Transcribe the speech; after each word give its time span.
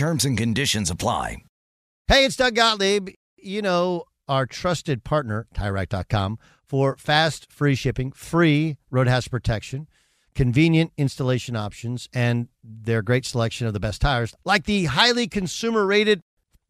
Terms 0.00 0.24
and 0.24 0.34
conditions 0.34 0.88
apply. 0.88 1.42
Hey, 2.08 2.24
it's 2.24 2.34
Doug 2.34 2.54
Gottlieb. 2.54 3.10
You 3.36 3.60
know, 3.60 4.04
our 4.28 4.46
trusted 4.46 5.04
partner, 5.04 5.46
TireRack.com, 5.54 6.38
for 6.66 6.96
fast, 6.96 7.52
free 7.52 7.74
shipping, 7.74 8.10
free 8.12 8.78
road 8.90 9.08
hazard 9.08 9.28
protection, 9.28 9.88
convenient 10.34 10.92
installation 10.96 11.54
options, 11.54 12.08
and 12.14 12.48
their 12.64 13.02
great 13.02 13.26
selection 13.26 13.66
of 13.66 13.74
the 13.74 13.78
best 13.78 14.00
tires, 14.00 14.34
like 14.42 14.64
the 14.64 14.86
highly 14.86 15.28
consumer 15.28 15.84
rated 15.84 16.22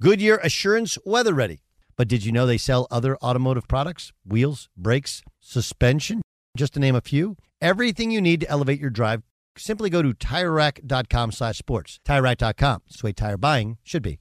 Goodyear 0.03 0.39
Assurance 0.39 0.99
Weather 1.05 1.33
Ready. 1.33 1.61
But 1.97 2.09
did 2.09 2.25
you 2.25 2.33
know 2.33 2.47
they 2.47 2.59
sell 2.59 2.89
other 2.91 3.17
automotive 3.19 3.69
products? 3.69 4.13
Wheels, 4.27 4.69
brakes, 4.77 5.23
suspension, 5.39 6.21
just 6.57 6.75
to 6.75 6.81
name 6.81 6.97
a 6.97 7.01
few. 7.01 7.37
Everything 7.61 8.11
you 8.11 8.21
need 8.21 8.41
to 8.41 8.51
elevate 8.51 8.81
your 8.81 8.91
drive 8.91 9.23
Simply 9.57 9.91
go 9.91 10.03
to 10.03 10.15
TireRack.com 10.15 11.33
slash 11.33 11.59
sports. 11.59 12.01
TireRack.com. 12.07 12.83
It's 12.87 13.01
the 13.01 13.07
way 13.07 13.13
tire 13.13 13.37
buying 13.37 13.79
should 13.83 14.03
be. 14.03 14.21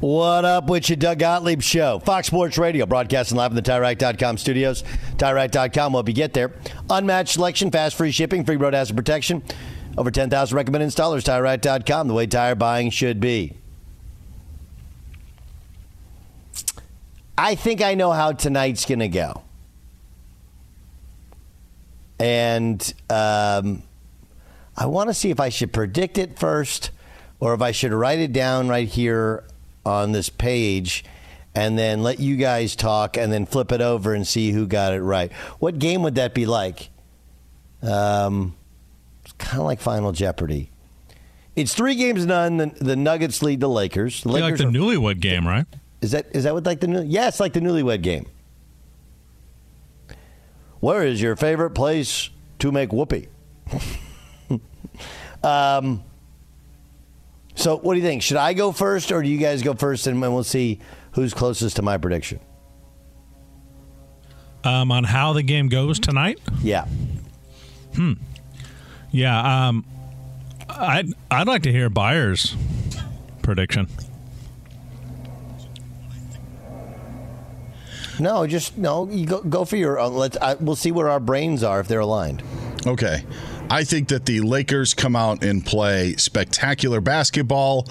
What 0.00 0.44
up 0.44 0.68
with 0.68 0.88
your 0.88 0.96
Doug 0.96 1.18
Gottlieb 1.18 1.60
show? 1.60 1.98
Fox 1.98 2.28
Sports 2.28 2.56
Radio, 2.56 2.86
broadcasting 2.86 3.36
live 3.36 3.50
in 3.50 3.56
the 3.56 3.62
TireRack.com 3.62 4.38
studios. 4.38 4.84
TireRack.com 5.16 5.92
will 5.92 5.98
help 5.98 6.08
you 6.08 6.14
get 6.14 6.34
there. 6.34 6.54
Unmatched 6.88 7.34
selection, 7.34 7.72
fast 7.72 7.96
free 7.96 8.12
shipping, 8.12 8.44
free 8.44 8.54
road 8.54 8.74
hazard 8.74 8.96
protection. 8.96 9.42
Over 9.96 10.12
10,000 10.12 10.54
recommended 10.54 10.88
installers. 10.90 11.24
TireRack.com, 11.24 12.06
the 12.06 12.14
way 12.14 12.28
tire 12.28 12.54
buying 12.54 12.90
should 12.90 13.18
be. 13.18 13.54
I 17.36 17.56
think 17.56 17.82
I 17.82 17.96
know 17.96 18.12
how 18.12 18.30
tonight's 18.30 18.84
going 18.84 19.00
to 19.00 19.08
go. 19.08 19.42
And 22.20 22.80
um, 23.10 23.82
I 24.76 24.86
want 24.86 25.10
to 25.10 25.14
see 25.14 25.30
if 25.30 25.40
I 25.40 25.48
should 25.48 25.72
predict 25.72 26.18
it 26.18 26.38
first 26.38 26.92
or 27.40 27.52
if 27.52 27.60
I 27.60 27.72
should 27.72 27.92
write 27.92 28.20
it 28.20 28.32
down 28.32 28.68
right 28.68 28.86
here 28.86 29.42
on 29.88 30.12
this 30.12 30.28
page 30.28 31.04
and 31.54 31.78
then 31.78 32.02
let 32.02 32.20
you 32.20 32.36
guys 32.36 32.76
talk 32.76 33.16
and 33.16 33.32
then 33.32 33.46
flip 33.46 33.72
it 33.72 33.80
over 33.80 34.14
and 34.14 34.26
see 34.26 34.52
who 34.52 34.66
got 34.66 34.92
it 34.92 35.00
right. 35.00 35.32
What 35.58 35.78
game 35.78 36.02
would 36.02 36.14
that 36.16 36.34
be 36.34 36.46
like? 36.46 36.90
Um, 37.82 38.54
it's 39.24 39.32
kind 39.32 39.60
of 39.60 39.66
like 39.66 39.80
Final 39.80 40.12
Jeopardy. 40.12 40.70
It's 41.56 41.74
three 41.74 41.96
games 41.96 42.24
none. 42.24 42.58
The, 42.58 42.66
the 42.66 42.96
Nuggets 42.96 43.42
lead 43.42 43.60
the 43.60 43.68
Lakers. 43.68 44.22
The 44.22 44.28
like 44.28 44.56
the 44.56 44.64
are- 44.66 44.70
newlywed 44.70 45.20
game, 45.20 45.46
right? 45.46 45.66
is 46.00 46.12
that 46.12 46.26
is 46.32 46.44
that 46.44 46.54
what 46.54 46.64
like 46.64 46.80
the 46.80 46.86
new? 46.86 47.02
Yeah, 47.02 47.26
it's 47.28 47.40
like 47.40 47.52
the 47.52 47.60
newlywed 47.60 48.02
game. 48.02 48.26
Where 50.80 51.04
is 51.04 51.20
your 51.20 51.34
favorite 51.34 51.70
place 51.70 52.30
to 52.60 52.70
make 52.70 52.92
whoopee? 52.92 53.26
um. 55.42 56.04
So, 57.58 57.76
what 57.76 57.94
do 57.94 58.00
you 58.00 58.06
think? 58.06 58.22
Should 58.22 58.36
I 58.36 58.52
go 58.52 58.70
first, 58.70 59.10
or 59.10 59.20
do 59.20 59.28
you 59.28 59.36
guys 59.36 59.62
go 59.62 59.74
first, 59.74 60.06
and 60.06 60.20
we'll 60.20 60.44
see 60.44 60.78
who's 61.12 61.34
closest 61.34 61.74
to 61.76 61.82
my 61.82 61.98
prediction? 61.98 62.38
Um, 64.62 64.92
on 64.92 65.02
how 65.02 65.32
the 65.32 65.42
game 65.42 65.68
goes 65.68 65.98
tonight. 65.98 66.38
Yeah. 66.62 66.86
Hmm. 67.96 68.12
Yeah. 69.10 69.68
Um, 69.68 69.84
I'd 70.68 71.08
I'd 71.32 71.48
like 71.48 71.64
to 71.64 71.72
hear 71.72 71.90
Beyer's 71.90 72.54
prediction. 73.42 73.88
No, 78.20 78.46
just 78.46 78.78
no. 78.78 79.08
You 79.10 79.26
go 79.26 79.42
go 79.42 79.64
for 79.64 79.76
your. 79.76 79.98
Uh, 79.98 80.08
let's. 80.08 80.36
I, 80.36 80.54
we'll 80.54 80.76
see 80.76 80.92
where 80.92 81.08
our 81.08 81.20
brains 81.20 81.64
are 81.64 81.80
if 81.80 81.88
they're 81.88 81.98
aligned. 81.98 82.40
Okay. 82.86 83.24
I 83.70 83.84
think 83.84 84.08
that 84.08 84.24
the 84.26 84.40
Lakers 84.40 84.94
come 84.94 85.14
out 85.14 85.44
and 85.44 85.64
play 85.64 86.14
spectacular 86.16 87.00
basketball. 87.00 87.86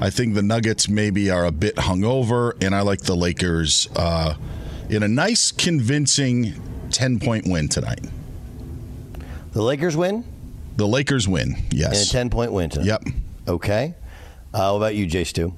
I 0.00 0.08
think 0.10 0.34
the 0.34 0.42
Nuggets 0.42 0.88
maybe 0.88 1.30
are 1.30 1.44
a 1.44 1.52
bit 1.52 1.76
hungover, 1.76 2.52
and 2.64 2.74
I 2.74 2.80
like 2.80 3.02
the 3.02 3.14
Lakers 3.14 3.88
uh, 3.96 4.34
in 4.88 5.02
a 5.02 5.08
nice, 5.08 5.50
convincing 5.52 6.54
10 6.90 7.20
point 7.20 7.46
win 7.46 7.68
tonight. 7.68 8.06
The 9.52 9.62
Lakers 9.62 9.96
win 9.96 10.24
The 10.76 10.86
Lakers 10.86 11.28
win, 11.28 11.56
yes. 11.70 12.00
and 12.00 12.08
a 12.08 12.12
ten 12.12 12.30
point 12.30 12.52
win 12.52 12.70
tonight. 12.70 12.86
Yep. 12.86 13.02
Okay. 13.48 13.94
Uh, 14.54 14.70
what 14.70 14.76
about 14.76 14.94
you, 14.94 15.06
Jay 15.06 15.24
Stu? 15.24 15.54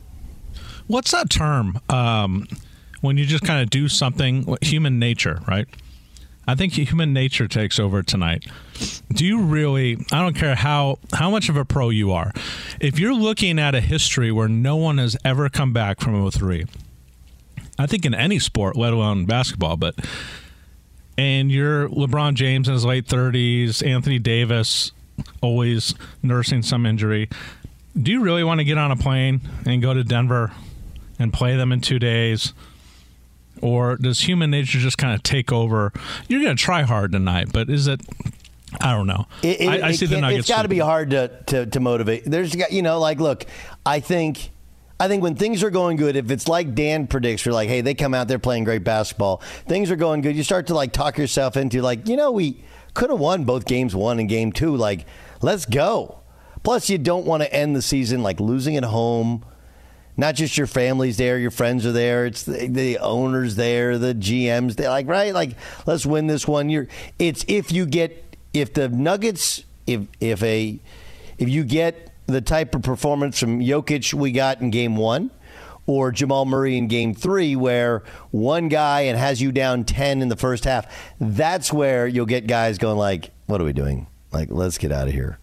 What's 0.87 1.11
that 1.13 1.31
term? 1.31 1.79
Um, 1.89 2.49
when 3.03 3.17
you 3.19 3.25
just 3.27 3.45
kind 3.45 3.63
of 3.63 3.71
do 3.71 3.89
something, 3.89 4.45
what- 4.45 4.65
human 4.65 4.99
nature, 4.99 5.41
right? 5.47 5.67
I 6.51 6.57
think 6.57 6.73
human 6.73 7.13
nature 7.13 7.47
takes 7.47 7.79
over 7.79 8.03
tonight. 8.03 8.45
Do 9.13 9.25
you 9.25 9.41
really? 9.41 10.05
I 10.11 10.21
don't 10.21 10.35
care 10.35 10.57
how 10.57 10.99
how 11.13 11.31
much 11.31 11.49
of 11.49 11.57
a 11.57 11.65
pro 11.65 11.91
you 11.91 12.11
are. 12.11 12.33
If 12.81 12.99
you're 12.99 13.15
looking 13.15 13.61
at 13.61 13.77
a 13.77 13.81
history 13.81 14.33
where 14.33 14.49
no 14.49 14.75
one 14.75 14.99
has 14.99 15.17
ever 15.25 15.49
come 15.49 15.73
back 15.73 16.01
from 16.01 16.29
03, 16.29 16.65
I 17.79 17.87
think 17.87 18.05
in 18.05 18.15
any 18.15 18.41
sport, 18.41 18.75
let 18.75 18.93
alone 18.93 19.27
basketball, 19.27 19.77
but 19.77 19.95
and 21.17 21.53
you're 21.53 21.89
LeBron 21.89 22.35
James 22.35 22.67
in 22.67 22.75
his 22.75 22.85
late 22.85 23.07
30s, 23.07 23.87
Anthony 23.87 24.19
Davis 24.19 24.91
always 25.41 25.95
nursing 26.21 26.63
some 26.63 26.85
injury. 26.85 27.29
Do 27.97 28.11
you 28.11 28.23
really 28.23 28.43
want 28.43 28.59
to 28.59 28.65
get 28.65 28.77
on 28.77 28.91
a 28.91 28.97
plane 28.97 29.41
and 29.67 29.81
go 29.81 29.95
to 29.95 30.03
Denver 30.03 30.51
and 31.17 31.33
play 31.33 31.55
them 31.55 31.71
in 31.71 31.81
two 31.81 32.01
days? 32.01 32.55
Or 33.63 33.97
does 33.97 34.21
human 34.21 34.51
nature 34.51 34.79
just 34.79 34.99
kind 34.99 35.15
of 35.15 35.23
take 35.23 35.53
over? 35.53 35.93
You're 36.29 36.43
going 36.43 36.57
to 36.57 36.63
try 36.63 36.83
hard 36.83 37.13
tonight, 37.13 37.49
but 37.53 37.69
is 37.69 37.87
it 37.87 38.01
I 38.81 38.93
don't 38.93 39.07
know. 39.07 39.27
It, 39.43 39.61
it, 39.61 39.69
I, 39.69 39.79
I 39.79 39.91
it 39.91 39.95
see 39.95 40.07
the 40.07 40.21
nuggets. 40.21 40.41
It's 40.41 40.49
got 40.49 40.63
to 40.63 40.69
be 40.69 40.79
hard 40.79 41.11
to, 41.11 41.29
to 41.47 41.67
to 41.67 41.81
motivate. 41.81 42.25
There's 42.25 42.55
you 42.71 42.83
know 42.83 42.99
like 43.01 43.19
look, 43.21 43.45
I 43.85 44.01
think. 44.01 44.51
I 44.99 45.09
think 45.09 45.23
when 45.23 45.35
things 45.35 45.63
are 45.63 45.71
going 45.71 45.97
good, 45.97 46.15
if 46.15 46.31
it's 46.31 46.47
like 46.47 46.75
Dan 46.75 47.07
predicts, 47.07 47.47
you're 47.47 47.55
like, 47.55 47.71
hey, 47.71 47.81
they 47.81 47.95
come 47.95 48.13
out, 48.13 48.29
they're 48.29 48.39
playing 48.39 48.65
great 48.65 48.85
basketball. 48.85 49.39
Things 49.67 49.91
are 49.91 49.97
going 49.97 50.21
good. 50.21 50.37
You 50.37 50.43
start 50.43 50.67
to 50.67 50.75
like 50.75 50.93
talk 50.93 51.17
yourself 51.17 51.57
into 51.57 51.81
like, 51.81 52.07
you 52.07 52.17
know, 52.17 52.31
we 52.31 52.63
could 52.93 53.09
have 53.09 53.19
won 53.19 53.45
both 53.45 53.65
games 53.65 53.95
one 53.95 54.21
and 54.21 54.29
game 54.29 54.53
two. 54.53 54.77
Like, 54.77 55.07
let's 55.41 55.65
go. 55.65 56.21
Plus, 56.63 56.91
you 56.91 56.99
don't 56.99 57.25
want 57.25 57.43
to 57.43 57.51
end 57.51 57.75
the 57.75 57.81
season 57.81 58.23
like 58.23 58.41
losing 58.41 58.77
at 58.77 58.85
home. 58.85 59.43
Not 60.21 60.35
just 60.35 60.59
your 60.59 60.67
family's 60.67 61.17
there, 61.17 61.39
your 61.39 61.51
friends 61.51 61.87
are 61.87 61.93
there. 61.93 62.27
It's 62.27 62.43
the, 62.43 62.67
the 62.67 62.99
owners 62.99 63.57
there, 63.57 63.97
the 63.97 64.15
GMs. 64.15 64.77
They 64.77 64.87
like 64.87 65.07
right, 65.07 65.33
like 65.33 65.57
let's 65.87 66.05
win 66.05 66.27
this 66.27 66.47
one. 66.47 66.69
You're. 66.69 66.89
It's 67.19 67.43
if 67.49 67.73
you 67.73 67.87
get 67.87 68.37
if 68.53 68.75
the 68.75 68.91
Nuggets 68.91 69.65
if 69.87 70.03
if 70.21 70.43
a 70.43 70.79
if 71.39 71.49
you 71.49 71.65
get 71.65 72.13
the 72.27 72.43
type 72.43 72.75
of 72.75 72.83
performance 72.83 73.41
from 73.41 73.61
Jokic 73.61 74.13
we 74.13 74.31
got 74.31 74.61
in 74.61 74.69
Game 74.69 74.95
One, 74.95 75.31
or 75.87 76.13
Jamal 76.13 76.45
Murray 76.45 76.77
in 76.77 76.87
Game 76.87 77.15
Three, 77.15 77.57
where 77.57 78.03
one 78.31 78.69
guy 78.69 79.01
and 79.01 79.19
has 79.19 79.41
you 79.41 79.51
down 79.53 79.85
ten 79.85 80.21
in 80.21 80.29
the 80.29 80.37
first 80.37 80.65
half. 80.65 80.87
That's 81.19 81.73
where 81.73 82.07
you'll 82.07 82.27
get 82.27 82.47
guys 82.47 82.77
going 82.77 82.99
like, 82.99 83.31
"What 83.47 83.63
are 83.63 83.65
we 83.65 83.73
doing? 83.73 84.07
Like, 84.33 84.49
let's 84.51 84.77
get 84.77 84.93
out 84.93 85.09
of 85.09 85.15
here." 85.15 85.40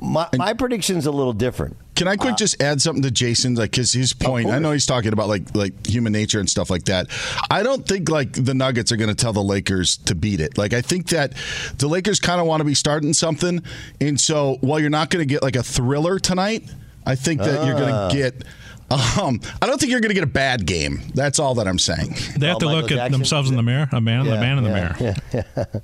My, 0.00 0.28
my 0.36 0.52
prediction's 0.52 1.06
a 1.06 1.10
little 1.10 1.32
different. 1.32 1.76
Can 1.94 2.08
I 2.08 2.16
quick 2.16 2.36
just 2.36 2.60
add 2.62 2.80
something 2.82 3.02
to 3.02 3.10
Jason's 3.10 3.58
like 3.58 3.70
because 3.70 3.92
his 3.92 4.12
point? 4.12 4.48
I 4.48 4.58
know 4.58 4.72
he's 4.72 4.86
talking 4.86 5.12
about 5.12 5.28
like 5.28 5.54
like 5.54 5.86
human 5.86 6.12
nature 6.12 6.40
and 6.40 6.48
stuff 6.50 6.70
like 6.70 6.84
that. 6.86 7.08
I 7.50 7.62
don't 7.62 7.86
think 7.86 8.08
like 8.08 8.32
the 8.32 8.54
Nuggets 8.54 8.90
are 8.92 8.96
going 8.96 9.10
to 9.10 9.14
tell 9.14 9.32
the 9.32 9.42
Lakers 9.42 9.98
to 9.98 10.14
beat 10.14 10.40
it. 10.40 10.56
Like 10.58 10.72
I 10.72 10.80
think 10.80 11.08
that 11.10 11.34
the 11.78 11.86
Lakers 11.88 12.18
kind 12.18 12.40
of 12.40 12.46
want 12.46 12.60
to 12.60 12.64
be 12.64 12.74
starting 12.74 13.12
something, 13.12 13.62
and 14.00 14.18
so 14.20 14.56
while 14.62 14.80
you're 14.80 14.90
not 14.90 15.10
going 15.10 15.22
to 15.26 15.32
get 15.32 15.42
like 15.42 15.54
a 15.56 15.62
thriller 15.62 16.18
tonight, 16.18 16.64
I 17.06 17.14
think 17.14 17.40
that 17.42 17.64
you're 17.66 17.76
going 17.78 18.10
to 18.10 18.16
get. 18.16 18.44
Um, 18.90 19.40
I 19.62 19.66
don't 19.66 19.78
think 19.80 19.90
you're 19.90 20.00
going 20.00 20.10
to 20.10 20.14
get 20.14 20.24
a 20.24 20.26
bad 20.26 20.66
game. 20.66 21.00
That's 21.14 21.38
all 21.38 21.54
that 21.54 21.66
I'm 21.66 21.78
saying. 21.78 22.14
They 22.36 22.48
have 22.48 22.56
Oh, 22.56 22.58
to 22.60 22.66
Michael 22.66 22.80
look 22.82 22.90
at 22.90 22.96
Jackson? 22.96 23.12
themselves 23.12 23.48
in 23.50 23.56
the 23.56 23.62
mirror. 23.62 23.88
A 23.90 24.00
man, 24.02 24.26
the 24.26 24.32
man 24.32 24.58
in 24.58 24.64
the 24.64 24.70
mirror. 24.70 25.14
Yeah. 25.32 25.80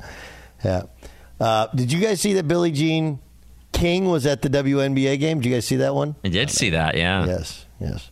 yeah. 0.65 0.83
Uh, 1.41 1.69
did 1.75 1.91
you 1.93 2.01
guys 2.01 2.21
see 2.21 2.35
that 2.35 2.47
Billie 2.49 2.71
Jean 2.73 3.19
King 3.79 4.09
was 4.11 4.27
at 4.27 4.43
the 4.43 4.51
WNBA 4.51 5.19
game? 5.21 5.41
Did 5.41 5.49
you 5.49 5.55
guys 5.55 5.65
see 5.67 5.77
that 5.77 5.95
one? 5.95 6.17
I 6.25 6.29
did 6.29 6.51
see 6.51 6.71
that. 6.71 6.97
Yeah. 6.97 7.27
Yes. 7.27 7.67
Yes. 7.81 8.11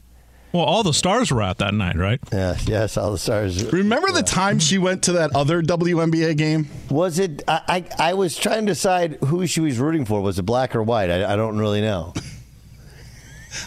Well, 0.53 0.65
all 0.65 0.83
the 0.83 0.95
stars 0.95 1.31
were 1.33 1.43
out 1.43 1.59
that 1.59 1.75
night, 1.75 1.97
right? 1.97 2.21
Yes. 2.33 2.67
Yes. 2.69 2.97
All 2.97 3.11
the 3.13 3.19
stars. 3.19 3.71
Remember 3.73 4.11
the 4.13 4.23
time 4.23 4.59
she 4.59 4.79
went 4.79 5.03
to 5.05 5.13
that 5.13 5.35
other 5.35 5.61
WNBA 5.63 6.37
game? 6.37 6.69
Was 6.89 7.19
it? 7.19 7.43
I, 7.49 7.85
I 7.99 8.11
I 8.11 8.15
was 8.15 8.37
trying 8.37 8.67
to 8.67 8.73
decide 8.73 9.17
who 9.25 9.47
she 9.47 9.61
was 9.61 9.79
rooting 9.79 10.05
for. 10.05 10.21
Was 10.23 10.39
it 10.39 10.43
black 10.45 10.75
or 10.77 10.83
white? 10.83 11.11
I, 11.11 11.33
I 11.33 11.37
don't 11.37 11.59
really 11.59 11.81
know. 11.81 12.15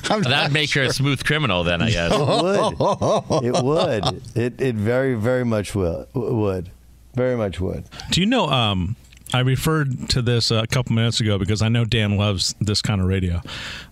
I'm 0.09 0.21
That'd 0.21 0.29
not 0.31 0.51
make 0.51 0.71
her 0.73 0.83
a 0.83 0.93
smooth 0.93 1.23
criminal, 1.23 1.63
then 1.63 1.81
I 1.81 1.89
guess. 1.91 2.11
It 2.13 2.19
would. 2.19 3.45
it 3.45 3.63
would. 3.63 4.21
It 4.35 4.61
it 4.61 4.75
very 4.75 5.15
very 5.15 5.43
much 5.43 5.75
will 5.75 6.07
would. 6.13 6.71
Very 7.13 7.35
much 7.35 7.59
would. 7.59 7.85
Do 8.11 8.21
you 8.21 8.27
know? 8.27 8.47
Um, 8.47 8.95
I 9.33 9.39
referred 9.39 10.09
to 10.09 10.21
this 10.21 10.51
a 10.51 10.65
couple 10.67 10.95
minutes 10.95 11.19
ago 11.19 11.37
because 11.37 11.61
I 11.61 11.69
know 11.69 11.85
Dan 11.85 12.17
loves 12.17 12.55
this 12.59 12.81
kind 12.81 12.99
of 12.99 13.07
radio. 13.07 13.41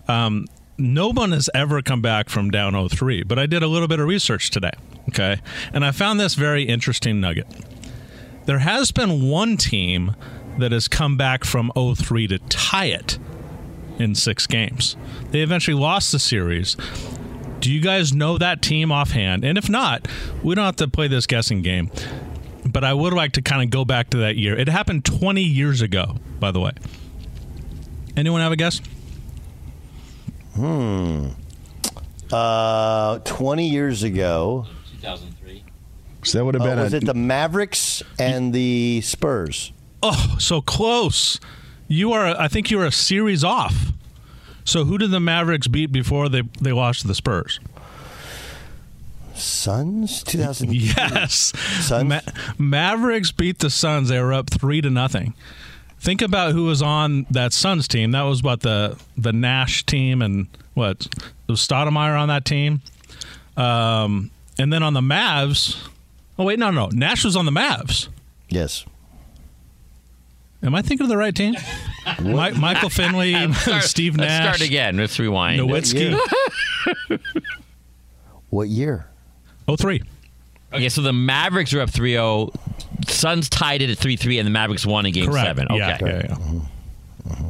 Um, 0.08 0.46
no 0.78 1.10
one 1.10 1.32
has 1.32 1.50
ever 1.54 1.82
come 1.82 2.02
back 2.02 2.28
from 2.28 2.50
down 2.50 2.72
0-3, 2.72 3.26
but 3.26 3.38
I 3.38 3.46
did 3.46 3.62
a 3.62 3.68
little 3.68 3.88
bit 3.88 4.00
of 4.00 4.06
research 4.06 4.50
today. 4.50 4.72
Okay, 5.08 5.40
and 5.72 5.84
I 5.84 5.90
found 5.90 6.20
this 6.20 6.34
very 6.34 6.64
interesting 6.64 7.20
nugget. 7.20 7.46
There 8.46 8.58
has 8.58 8.92
been 8.92 9.28
one 9.28 9.56
team 9.56 10.14
that 10.58 10.72
has 10.72 10.88
come 10.88 11.16
back 11.16 11.44
from 11.44 11.72
0-3 11.76 12.28
to 12.30 12.38
tie 12.48 12.86
it 12.86 13.18
in 13.98 14.14
six 14.14 14.46
games. 14.46 14.96
They 15.30 15.40
eventually 15.40 15.78
lost 15.78 16.12
the 16.12 16.18
series. 16.18 16.76
Do 17.60 17.72
you 17.72 17.80
guys 17.80 18.12
know 18.12 18.38
that 18.38 18.62
team 18.62 18.92
offhand? 18.92 19.44
And 19.44 19.58
if 19.58 19.68
not, 19.68 20.06
we 20.42 20.54
don't 20.54 20.64
have 20.64 20.76
to 20.76 20.88
play 20.88 21.08
this 21.08 21.26
guessing 21.26 21.62
game. 21.62 21.90
But 22.72 22.84
I 22.84 22.92
would 22.92 23.12
like 23.12 23.32
to 23.32 23.42
kind 23.42 23.62
of 23.62 23.70
go 23.70 23.84
back 23.84 24.10
to 24.10 24.18
that 24.18 24.36
year. 24.36 24.56
It 24.56 24.68
happened 24.68 25.04
20 25.04 25.42
years 25.42 25.80
ago, 25.82 26.16
by 26.38 26.50
the 26.50 26.60
way. 26.60 26.72
Anyone 28.16 28.40
have 28.40 28.52
a 28.52 28.56
guess? 28.56 28.80
Hmm. 30.54 31.28
Uh, 32.32 33.20
twenty 33.20 33.68
years 33.68 34.02
ago, 34.02 34.66
2003. 35.00 35.64
So 36.24 36.38
that 36.38 36.44
would 36.44 36.54
have 36.54 36.62
uh, 36.62 36.66
been 36.66 36.78
was 36.78 36.92
a, 36.92 36.96
it 36.98 37.06
the 37.06 37.14
Mavericks 37.14 38.02
and 38.18 38.52
the 38.52 39.00
Spurs? 39.02 39.72
Oh, 40.02 40.36
so 40.38 40.60
close. 40.60 41.40
You 41.86 42.12
are, 42.12 42.38
I 42.38 42.48
think 42.48 42.70
you 42.70 42.80
are 42.80 42.86
a 42.86 42.92
series 42.92 43.42
off. 43.44 43.92
So 44.64 44.84
who 44.84 44.98
did 44.98 45.10
the 45.10 45.20
Mavericks 45.20 45.68
beat 45.68 45.90
before 45.90 46.28
they, 46.28 46.42
they 46.60 46.72
lost 46.72 47.00
to 47.00 47.06
the 47.06 47.14
Spurs? 47.14 47.60
Suns, 49.38 50.22
two 50.24 50.38
thousand. 50.38 50.72
Yes. 50.74 51.52
Suns? 51.86 52.08
Ma- 52.08 52.20
Mavericks 52.58 53.32
beat 53.32 53.58
the 53.58 53.70
Suns. 53.70 54.08
They 54.08 54.20
were 54.20 54.32
up 54.32 54.50
three 54.50 54.80
to 54.80 54.90
nothing. 54.90 55.34
Think 56.00 56.22
about 56.22 56.52
who 56.52 56.64
was 56.64 56.80
on 56.82 57.26
that 57.30 57.52
Suns 57.52 57.88
team. 57.88 58.12
That 58.12 58.22
was 58.22 58.42
what 58.42 58.60
the 58.60 58.98
the 59.16 59.32
Nash 59.32 59.84
team 59.84 60.22
and 60.22 60.46
what 60.74 61.08
was 61.48 61.60
Stoudemire 61.60 62.18
on 62.18 62.28
that 62.28 62.44
team. 62.44 62.82
Um, 63.56 64.30
and 64.58 64.72
then 64.72 64.82
on 64.82 64.92
the 64.94 65.00
Mavs. 65.00 65.76
Oh 66.38 66.44
wait, 66.44 66.58
no, 66.58 66.70
no. 66.70 66.88
Nash 66.92 67.24
was 67.24 67.34
on 67.36 67.44
the 67.46 67.50
Mavs. 67.50 68.08
Yes. 68.48 68.84
Am 70.62 70.74
I 70.74 70.82
thinking 70.82 71.04
of 71.04 71.08
the 71.08 71.16
right 71.16 71.34
team? 71.34 71.54
Mi- 72.20 72.50
Michael 72.52 72.90
Finley, 72.90 73.52
Start- 73.54 73.82
Steve 73.84 74.16
Let's 74.16 74.28
Nash, 74.28 74.56
start 74.56 74.68
again. 74.68 74.96
Let's 74.96 75.18
rewind. 75.18 75.60
Nowitzki. 75.60 76.16
What 78.50 78.68
year? 78.68 79.06
Oh 79.68 79.76
three. 79.76 80.02
Okay, 80.72 80.88
so 80.88 81.00
the 81.00 81.12
Mavericks 81.14 81.72
are 81.72 81.80
up 81.80 81.90
3-0. 81.90 82.54
Suns 83.08 83.48
tied 83.48 83.80
it 83.80 83.88
at 83.88 83.96
3-3, 83.96 84.38
and 84.38 84.46
the 84.46 84.50
Mavericks 84.50 84.84
won 84.84 85.06
in 85.06 85.12
Game 85.12 85.30
Correct. 85.30 85.46
7. 85.46 85.66
Okay. 85.70 85.78
Yeah, 85.78 85.98
yeah, 86.02 86.22
yeah. 86.28 86.60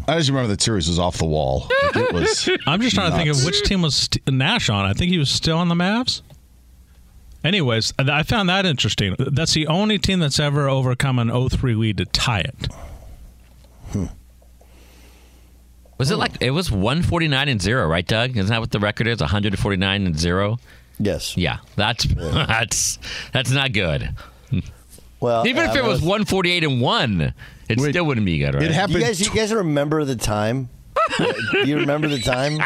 I 0.06 0.16
just 0.18 0.28
remember 0.28 0.54
the 0.54 0.62
series 0.62 0.88
was 0.88 1.00
off 1.00 1.18
the 1.18 1.24
wall. 1.24 1.66
It 1.70 2.12
was. 2.12 2.48
I'm 2.66 2.80
just 2.80 2.94
trying 2.94 3.10
to 3.10 3.16
think 3.16 3.28
of 3.30 3.44
which 3.44 3.62
team 3.64 3.82
was 3.82 3.96
st- 3.96 4.32
Nash 4.32 4.70
on. 4.70 4.84
I 4.84 4.92
think 4.92 5.10
he 5.10 5.18
was 5.18 5.30
still 5.30 5.58
on 5.58 5.68
the 5.68 5.74
Mavs. 5.74 6.22
Anyways, 7.44 7.92
I 7.98 8.22
found 8.24 8.48
that 8.48 8.66
interesting. 8.66 9.14
That's 9.18 9.52
the 9.52 9.66
only 9.68 9.98
team 9.98 10.18
that's 10.20 10.40
ever 10.40 10.68
overcome 10.68 11.18
an 11.18 11.28
0-3 11.28 11.76
lead 11.76 11.98
to 11.98 12.04
tie 12.04 12.40
it. 12.40 12.68
Was 15.98 16.10
it 16.10 16.16
like 16.16 16.40
it 16.40 16.50
was 16.50 16.70
149 16.70 17.48
and 17.48 17.60
0, 17.60 17.86
right, 17.88 18.06
Doug? 18.06 18.36
Isn't 18.36 18.46
that 18.48 18.60
what 18.60 18.70
the 18.70 18.78
record 18.80 19.06
is? 19.06 19.20
149 19.20 20.06
and 20.06 20.18
0? 20.18 20.58
Yes. 20.98 21.36
Yeah. 21.36 21.58
That's 21.76 22.04
that's 22.16 22.98
that's 23.32 23.50
not 23.50 23.72
good. 23.72 24.10
Well, 25.20 25.46
Even 25.48 25.64
if 25.68 25.74
it 25.74 25.82
was 25.82 26.00
148 26.00 26.62
and 26.64 26.80
1, 26.80 27.20
it 27.68 27.78
Wait, 27.78 27.90
still 27.90 28.04
wouldn't 28.06 28.24
be 28.24 28.38
good, 28.38 28.54
right? 28.54 28.62
It 28.62 28.68
Do 28.68 28.72
happened. 28.72 29.00
you 29.00 29.04
guys, 29.04 29.20
you 29.20 29.34
guys 29.34 29.52
remember 29.52 30.04
the 30.04 30.14
time? 30.14 30.68
Do 31.18 31.34
you 31.66 31.78
remember 31.78 32.06
the 32.06 32.20
time 32.20 32.58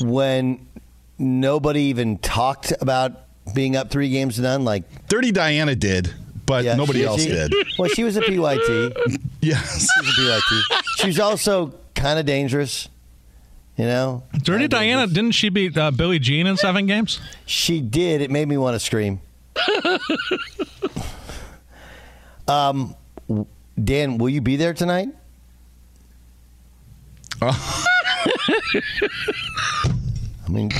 when 0.00 0.66
nobody 1.18 1.82
even 1.82 2.18
talked 2.18 2.72
about 2.80 3.24
being 3.54 3.76
up 3.76 3.90
three 3.90 4.08
games 4.10 4.36
to 4.36 4.42
none? 4.42 4.64
Like 4.64 4.84
Dirty 5.08 5.32
Diana 5.32 5.74
did, 5.74 6.14
but 6.46 6.64
yeah, 6.64 6.76
nobody 6.76 7.00
she- 7.00 7.04
else 7.06 7.22
she- 7.22 7.28
did. 7.28 7.54
Well, 7.78 7.88
she 7.88 8.04
was 8.04 8.16
a 8.16 8.20
PYT. 8.20 8.92
Yes. 9.40 9.88
She 9.90 10.06
was 10.06 10.18
a 10.18 10.40
PYT. 10.40 10.82
She 10.98 11.06
was 11.06 11.18
also 11.18 11.74
kind 11.94 12.18
of 12.18 12.26
dangerous. 12.26 12.88
You 13.80 13.86
know, 13.86 14.22
Dirty 14.42 14.64
Kinda 14.64 14.68
Diana, 14.68 15.00
dangerous. 15.06 15.14
didn't 15.14 15.30
she 15.32 15.48
beat 15.48 15.74
uh, 15.78 15.90
Billie 15.90 16.18
Jean 16.18 16.46
in 16.46 16.58
seven 16.58 16.84
games? 16.84 17.18
She 17.46 17.80
did. 17.80 18.20
It 18.20 18.30
made 18.30 18.46
me 18.46 18.58
want 18.58 18.74
to 18.74 18.78
scream. 18.78 19.22
um, 22.46 22.94
Dan, 23.82 24.18
will 24.18 24.28
you 24.28 24.42
be 24.42 24.56
there 24.56 24.74
tonight? 24.74 25.08
I 27.40 27.56
mean, 30.50 30.70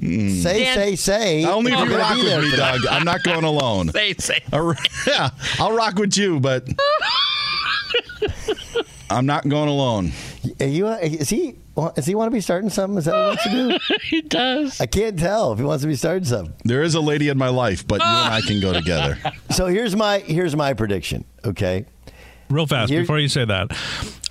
say, 0.00 0.64
Dan- 0.64 0.74
say, 0.74 0.96
say. 0.96 1.44
Only 1.44 1.72
if 1.72 1.78
you're 1.78 1.86
you 1.88 1.92
gonna 1.92 2.02
rock 2.02 2.14
be 2.14 2.22
there 2.24 2.38
with 2.38 2.46
me, 2.46 2.50
tonight. 2.52 2.78
Doug. 2.82 2.86
I'm 2.90 3.04
not 3.04 3.22
going 3.22 3.44
alone. 3.44 3.88
Say, 3.92 4.14
say. 4.14 4.40
I'll- 4.50 4.74
yeah, 5.06 5.28
I'll 5.58 5.76
rock 5.76 5.96
with 5.96 6.16
you, 6.16 6.40
but 6.40 6.66
I'm 9.12 9.26
not 9.26 9.48
going 9.48 9.68
alone. 9.68 10.12
Are 10.60 10.66
you, 10.66 10.88
is 10.88 11.28
he? 11.28 11.56
Does 11.94 12.04
he 12.06 12.14
want 12.14 12.30
to 12.30 12.34
be 12.34 12.40
starting 12.40 12.68
something? 12.70 12.98
Is 12.98 13.06
that 13.06 13.12
what 13.14 13.40
he 13.40 13.56
wants 13.56 13.80
to 13.80 13.88
do? 13.88 13.96
he 14.10 14.20
does. 14.22 14.80
I 14.80 14.86
can't 14.86 15.18
tell 15.18 15.52
if 15.52 15.58
he 15.58 15.64
wants 15.64 15.82
to 15.82 15.88
be 15.88 15.96
starting 15.96 16.24
something. 16.24 16.54
There 16.64 16.82
is 16.82 16.94
a 16.94 17.00
lady 17.00 17.28
in 17.28 17.38
my 17.38 17.48
life, 17.48 17.86
but 17.86 18.00
you 18.00 18.06
and 18.06 18.32
I 18.34 18.40
can 18.42 18.60
go 18.60 18.72
together. 18.72 19.18
So 19.52 19.66
here's 19.66 19.94
my 19.94 20.20
here's 20.20 20.56
my 20.56 20.72
prediction. 20.72 21.26
Okay. 21.44 21.84
Real 22.48 22.66
fast 22.66 22.90
Here- 22.90 23.00
before 23.02 23.18
you 23.18 23.28
say 23.28 23.44
that, 23.44 23.70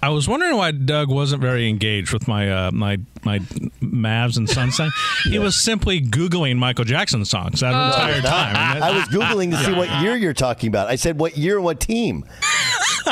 I 0.01 0.09
was 0.09 0.27
wondering 0.27 0.55
why 0.57 0.71
Doug 0.71 1.09
wasn't 1.09 1.41
very 1.43 1.69
engaged 1.69 2.11
with 2.11 2.27
my 2.27 2.51
uh, 2.51 2.71
my 2.71 2.97
my 3.23 3.37
Mavs 3.81 4.37
and 4.37 4.49
Suns 4.49 4.77
thing. 4.77 4.89
He 5.25 5.37
was 5.37 5.55
simply 5.55 6.01
googling 6.01 6.57
Michael 6.57 6.85
Jackson 6.85 7.23
songs 7.25 7.59
that 7.59 7.69
entire 7.69 8.21
time. 8.21 8.81
I 8.81 8.91
was 8.91 9.03
googling 9.09 9.51
to 9.51 9.57
see 9.63 9.73
what 9.73 10.01
year 10.01 10.15
you're 10.15 10.33
talking 10.33 10.69
about. 10.69 10.87
I 10.87 10.95
said, 10.95 11.19
"What 11.19 11.37
year? 11.37 11.57
and 11.57 11.65
What 11.65 11.79
team?" 11.79 12.25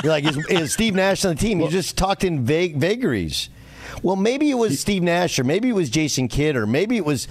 You're 0.04 0.12
like, 0.12 0.26
"Is, 0.26 0.38
is 0.50 0.74
Steve 0.74 0.94
Nash 0.96 1.26
on 1.26 1.36
the 1.36 1.40
team?" 1.42 1.60
You 1.60 1.70
just 1.70 1.98
talked 1.98 2.24
in 2.24 2.46
vague 2.46 2.78
vagaries. 2.78 3.50
Well, 4.04 4.16
maybe 4.16 4.50
it 4.50 4.56
was 4.56 4.80
Steve 4.80 5.04
Nash, 5.04 5.40
or 5.40 5.44
maybe 5.44 5.70
it 5.70 5.76
was 5.76 5.90
Jason 5.90 6.28
Kidd, 6.28 6.56
or 6.56 6.66
maybe 6.66 6.98
it 6.98 7.06
was. 7.06 7.28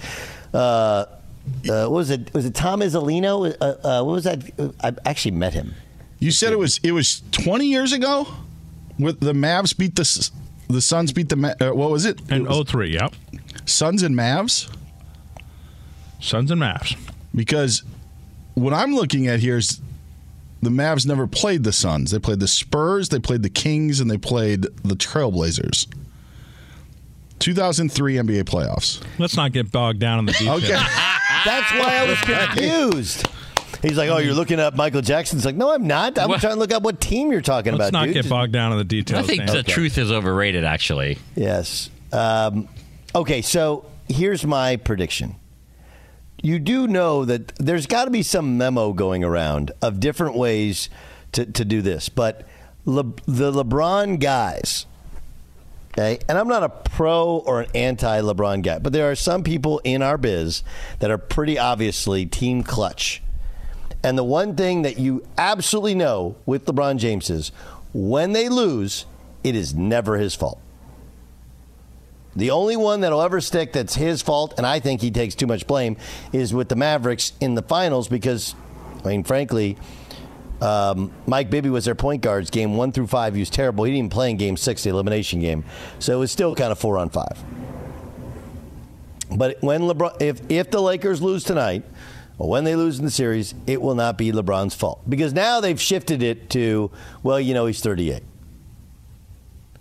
Uh, 0.53 0.57
uh, 0.57 1.05
what 1.63 1.91
was 1.91 2.09
it? 2.11 2.33
Was 2.33 2.45
it 2.45 2.53
Tom 2.53 2.81
Izzolino? 2.81 3.55
Uh, 3.59 3.65
uh, 3.65 4.03
what 4.03 4.11
was 4.13 4.23
that? 4.25 4.43
I 4.83 4.93
actually 5.09 5.31
met 5.31 5.53
him. 5.53 5.73
You 6.19 6.31
said 6.31 6.51
it 6.53 6.59
was 6.59 6.79
it 6.83 6.91
was 6.91 7.23
20 7.31 7.65
years 7.65 7.93
ago. 7.93 8.27
With 8.99 9.21
the 9.21 9.31
Mavs 9.33 9.75
beat 9.75 9.95
the 9.95 10.29
the 10.67 10.81
Suns 10.81 11.13
beat 11.13 11.29
the 11.29 11.55
uh, 11.61 11.73
what 11.73 11.89
was 11.89 12.05
it? 12.05 12.19
in 12.29 12.45
It 12.45 12.67
03, 12.67 12.93
yep. 12.93 13.13
Suns 13.65 14.03
and 14.03 14.13
Mavs. 14.15 14.69
Suns 16.19 16.51
and 16.51 16.61
Mavs. 16.61 16.97
because 17.33 17.83
what 18.55 18.73
I'm 18.73 18.93
looking 18.93 19.27
at 19.27 19.39
here 19.39 19.57
is 19.57 19.79
the 20.61 20.69
Mavs 20.69 21.05
never 21.05 21.25
played 21.27 21.63
the 21.63 21.71
Suns. 21.71 22.11
They 22.11 22.19
played 22.19 22.39
the 22.39 22.47
Spurs, 22.47 23.09
they 23.09 23.19
played 23.19 23.43
the 23.43 23.49
Kings, 23.49 23.99
and 23.99 24.09
they 24.11 24.17
played 24.17 24.63
the 24.83 24.95
Trailblazers. 24.95 25.87
2003 27.39 28.15
NBA 28.15 28.43
playoffs. 28.43 29.01
Let's 29.17 29.35
not 29.37 29.53
get 29.53 29.71
bogged 29.71 29.99
down 29.99 30.19
in 30.19 30.25
the 30.25 30.33
details. 30.33 30.63
Okay. 30.63 30.73
That's 31.45 31.71
why 31.71 31.97
I 31.99 32.05
was 32.05 32.19
confused. 32.21 33.27
He's 33.81 33.95
like, 33.97 34.09
"Oh, 34.09 34.17
you're 34.17 34.33
looking 34.33 34.59
up 34.59 34.75
Michael 34.75 35.01
Jackson's 35.01 35.45
like, 35.45 35.55
no, 35.55 35.73
I'm 35.73 35.87
not. 35.87 36.19
I'm 36.19 36.27
What? 36.27 36.41
trying 36.41 36.55
to 36.55 36.59
look 36.59 36.73
up 36.73 36.83
what 36.83 36.99
team 36.99 37.31
you're 37.31 37.39
talking 37.39 37.73
about. 37.73 37.79
Let's 37.85 37.93
not 37.93 38.05
dude. 38.07 38.15
get 38.15 38.27
bogged 38.29 38.51
down 38.51 38.73
in 38.73 38.77
the 38.77 38.83
details. 38.83 39.23
I 39.23 39.25
think 39.27 39.45
Dan. 39.45 39.55
the 39.55 39.63
truth 39.63 39.97
is 39.97 40.11
overrated, 40.11 40.65
actually. 40.65 41.17
Yes. 41.35 41.89
Um, 42.11 42.67
okay, 43.15 43.41
so 43.41 43.85
here's 44.09 44.45
my 44.45 44.75
prediction. 44.75 45.35
You 46.41 46.59
do 46.59 46.87
know 46.87 47.25
that 47.25 47.49
there's 47.55 47.85
got 47.85 48.05
to 48.05 48.11
be 48.11 48.23
some 48.23 48.57
memo 48.57 48.93
going 48.93 49.23
around 49.23 49.71
of 49.81 49.99
different 49.99 50.35
ways 50.35 50.89
to, 51.33 51.45
to 51.45 51.65
do 51.65 51.81
this, 51.81 52.09
but 52.09 52.47
Le, 52.85 53.03
the 53.25 53.51
LeBron 53.51 54.19
guys, 54.19 54.85
okay, 55.91 56.19
and 56.29 56.37
I'm 56.37 56.47
not 56.47 56.63
a 56.63 56.69
pro 56.69 57.37
or 57.37 57.61
an 57.61 57.69
anti 57.75 58.21
LeBron 58.21 58.63
guy, 58.63 58.79
but 58.79 58.93
there 58.93 59.11
are 59.11 59.15
some 59.15 59.43
people 59.43 59.79
in 59.83 60.01
our 60.01 60.17
biz 60.17 60.63
that 60.99 61.11
are 61.11 61.17
pretty 61.17 61.59
obviously 61.59 62.25
team 62.25 62.63
clutch. 62.63 63.21
And 64.01 64.17
the 64.17 64.23
one 64.23 64.55
thing 64.55 64.83
that 64.83 64.97
you 64.97 65.25
absolutely 65.37 65.95
know 65.95 66.37
with 66.45 66.65
LeBron 66.65 66.97
James 66.97 67.29
is 67.29 67.51
when 67.93 68.31
they 68.31 68.47
lose, 68.47 69.05
it 69.43 69.55
is 69.55 69.75
never 69.75 70.17
his 70.17 70.35
fault. 70.35 70.59
The 72.35 72.51
only 72.51 72.77
one 72.77 73.01
that'll 73.01 73.21
ever 73.21 73.41
stick 73.41 73.73
that's 73.73 73.95
his 73.95 74.21
fault, 74.21 74.53
and 74.57 74.65
I 74.65 74.79
think 74.79 75.01
he 75.01 75.11
takes 75.11 75.35
too 75.35 75.47
much 75.47 75.65
blame, 75.67 75.97
is 76.31 76.53
with 76.53 76.69
the 76.69 76.75
Mavericks 76.75 77.33
in 77.39 77.55
the 77.55 77.61
finals 77.61 78.07
because, 78.07 78.55
I 79.03 79.09
mean, 79.09 79.23
frankly, 79.23 79.77
um, 80.61 81.11
Mike 81.25 81.49
Bibby 81.49 81.69
was 81.69 81.85
their 81.85 81.95
point 81.95 82.21
guards. 82.21 82.49
Game 82.49 82.77
one 82.77 82.91
through 82.91 83.07
five, 83.07 83.33
he 83.33 83.39
was 83.39 83.49
terrible. 83.49 83.83
He 83.85 83.91
didn't 83.91 83.99
even 83.99 84.09
play 84.09 84.29
in 84.29 84.37
game 84.37 84.57
six, 84.57 84.83
the 84.83 84.89
elimination 84.89 85.39
game. 85.39 85.63
So 85.99 86.13
it 86.13 86.19
was 86.19 86.31
still 86.31 86.55
kind 86.55 86.71
of 86.71 86.79
four 86.79 86.97
on 86.97 87.09
five. 87.09 87.43
But 89.35 89.61
when 89.61 89.81
LeBron, 89.81 90.21
if, 90.21 90.41
if 90.49 90.71
the 90.71 90.81
Lakers 90.81 91.21
lose 91.21 91.43
tonight, 91.43 91.83
or 92.37 92.49
when 92.49 92.63
they 92.63 92.75
lose 92.75 92.99
in 92.99 93.05
the 93.05 93.11
series, 93.11 93.53
it 93.67 93.81
will 93.81 93.95
not 93.95 94.17
be 94.17 94.31
LeBron's 94.31 94.75
fault. 94.75 95.07
Because 95.09 95.33
now 95.33 95.59
they've 95.59 95.79
shifted 95.79 96.23
it 96.23 96.49
to, 96.51 96.91
well, 97.21 97.39
you 97.39 97.53
know, 97.53 97.65
he's 97.65 97.81
38. 97.81 98.23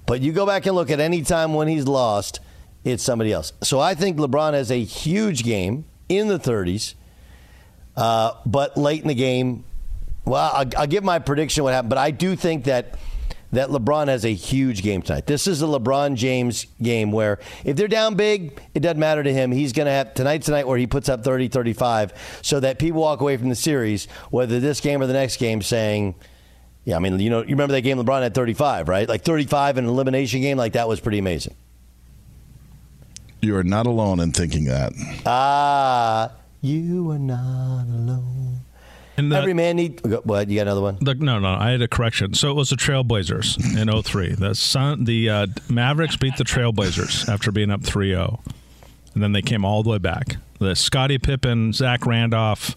But 0.09 0.23
you 0.23 0.33
go 0.33 0.47
back 0.47 0.65
and 0.65 0.75
look 0.75 0.91
at 0.91 1.01
any 1.01 1.21
time 1.21 1.53
when 1.53 1.69
he's 1.69 1.87
lost, 1.87 2.41
it's 2.83 3.03
somebody 3.03 3.31
else. 3.31 3.53
So 3.63 3.79
I 3.79 3.95
think 3.95 4.17
LeBron 4.17 4.55
has 4.55 4.71
a 4.71 4.83
huge 4.83 5.45
game 5.45 5.85
in 6.09 6.29
the 6.29 6.39
30s, 6.39 6.95
uh, 7.95 8.33
but 8.47 8.79
late 8.79 9.03
in 9.03 9.09
the 9.09 9.15
game, 9.15 9.65
well, 10.25 10.51
I'll, 10.55 10.67
I'll 10.79 10.87
give 10.87 11.05
my 11.05 11.19
prediction 11.19 11.63
what 11.63 11.75
happened, 11.75 11.91
but 11.91 11.99
I 11.99 12.11
do 12.11 12.37
think 12.37 12.65
that 12.65 12.99
that 13.51 13.71
LeBron 13.71 14.09
has 14.09 14.27
a 14.27 14.35
huge 14.35 14.83
game 14.83 15.01
tonight. 15.01 15.27
This 15.27 15.47
is 15.47 15.63
a 15.63 15.65
LeBron 15.65 16.17
James 16.17 16.67
game 16.83 17.13
where 17.13 17.39
if 17.65 17.77
they're 17.77 17.89
down 17.89 18.15
big, 18.15 18.61
it 18.75 18.81
doesn't 18.81 18.99
matter 18.99 19.23
to 19.23 19.33
him. 19.33 19.53
He's 19.53 19.73
going 19.73 19.87
to 19.87 19.93
have 19.93 20.13
tonight's 20.13 20.45
tonight 20.45 20.67
where 20.67 20.77
he 20.77 20.87
puts 20.87 21.09
up 21.09 21.25
30, 21.25 21.49
35 21.49 22.41
so 22.43 22.61
that 22.61 22.79
people 22.79 23.01
walk 23.01 23.23
away 23.23 23.39
from 23.39 23.49
the 23.49 23.55
series, 23.55 24.07
whether 24.31 24.61
this 24.61 24.83
game 24.83 25.01
or 25.01 25.07
the 25.07 25.15
next 25.15 25.39
game, 25.39 25.63
saying, 25.63 26.15
yeah, 26.89 26.97
I 26.97 27.01
mean, 27.01 27.19
you 27.21 27.29
know, 27.29 27.41
you 27.43 27.51
remember 27.51 27.73
that 27.75 27.83
game 27.83 27.99
LeBron 27.99 28.23
had 28.23 28.33
35, 28.33 28.89
right? 28.89 29.07
Like 29.07 29.21
35 29.23 29.77
in 29.77 29.85
an 29.85 29.91
elimination 29.91 30.41
game, 30.41 30.57
like 30.57 30.73
that 30.73 30.89
was 30.89 31.01
pretty 31.01 31.19
amazing. 31.19 31.55
You 33.43 33.57
are 33.57 33.63
not 33.63 33.87
alone 33.87 34.21
in 34.21 34.33
thinking 34.33 34.65
that. 34.65 34.93
Ah, 35.27 36.33
you 36.63 37.11
are 37.11 37.19
not 37.19 37.83
alone. 37.85 38.61
And 39.19 39.31
the- 39.31 39.37
Every 39.37 39.53
man 39.53 39.77
need. 39.77 40.01
What? 40.25 40.49
You 40.49 40.57
got 40.57 40.63
another 40.63 40.81
one? 40.81 40.97
The, 41.01 41.15
no, 41.15 41.39
no, 41.39 41.49
I 41.49 41.73
had 41.73 41.83
a 41.83 41.89
correction. 41.89 42.33
So 42.33 42.51
it 42.51 42.55
was 42.55 42.71
the 42.71 42.77
Trailblazers 42.77 43.77
in 43.77 44.03
03. 44.03 44.35
The 44.37 44.55
Sun, 44.55 45.05
the 45.05 45.29
uh, 45.29 45.47
Mavericks 45.69 46.17
beat 46.17 46.37
the 46.39 46.45
Trailblazers 46.45 47.29
after 47.29 47.53
being 47.53 47.71
up 47.71 47.83
3-0. 47.83 48.41
And 49.13 49.23
then 49.23 49.33
they 49.33 49.43
came 49.43 49.63
all 49.65 49.83
the 49.83 49.91
way 49.91 49.99
back. 49.99 50.37
The 50.59 50.75
Scottie 50.75 51.19
Pippen, 51.19 51.75
Zach 51.75 52.07
Randolph, 52.07 52.77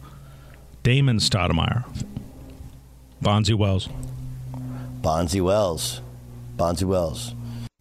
Damon 0.83 1.17
Stoudemire, 1.19 1.85
Bonzi 3.21 3.53
Wells. 3.53 3.87
Bonzi 5.01 5.41
Wells. 5.41 6.01
Bonzi 6.57 6.83
Wells. 6.83 7.35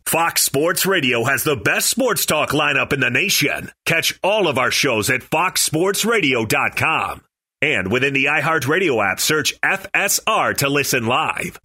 Fox 0.04 0.42
Sports 0.42 0.87
Radio 0.87 1.25
has 1.25 1.44
the 1.44 1.56
best 1.56 1.88
sports 1.88 2.26
talk 2.26 2.50
lineup 2.50 2.92
in 2.92 3.00
the 3.00 3.11
nation. 3.11 3.70
Catch 3.87 4.18
all 4.23 4.49
of 4.49 4.59
our 4.59 4.70
shows 4.70 5.09
at 5.09 5.20
foxsportsradio.com. 5.20 7.23
And 7.62 7.92
within 7.92 8.12
the 8.12 8.25
iHeartRadio 8.25 9.12
app, 9.12 9.20
search 9.20 9.59
FSR 9.61 10.56
to 10.59 10.68
listen 10.68 11.06
live. 11.06 11.59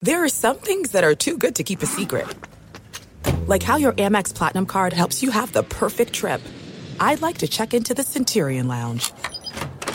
There 0.00 0.24
are 0.24 0.28
some 0.28 0.56
things 0.56 0.92
that 0.92 1.04
are 1.04 1.14
too 1.14 1.36
good 1.36 1.56
to 1.56 1.64
keep 1.64 1.82
a 1.82 1.86
secret. 1.86 2.26
Like 3.46 3.62
how 3.62 3.76
your 3.76 3.92
Amex 3.92 4.34
Platinum 4.34 4.66
card 4.66 4.92
helps 4.92 5.22
you 5.22 5.30
have 5.30 5.52
the 5.52 5.62
perfect 5.62 6.12
trip. 6.12 6.40
I'd 6.98 7.22
like 7.22 7.38
to 7.38 7.48
check 7.48 7.74
into 7.74 7.94
the 7.94 8.02
Centurion 8.02 8.68
Lounge. 8.68 9.12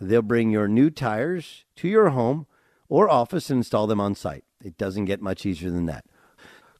They'll 0.00 0.22
bring 0.22 0.50
your 0.50 0.68
new 0.68 0.90
tires 0.90 1.64
to 1.76 1.88
your 1.88 2.10
home 2.10 2.46
or 2.88 3.08
office 3.08 3.50
and 3.50 3.58
install 3.58 3.86
them 3.86 4.00
on 4.00 4.14
site. 4.14 4.44
It 4.62 4.76
doesn't 4.76 5.06
get 5.06 5.22
much 5.22 5.46
easier 5.46 5.70
than 5.70 5.86
that. 5.86 6.04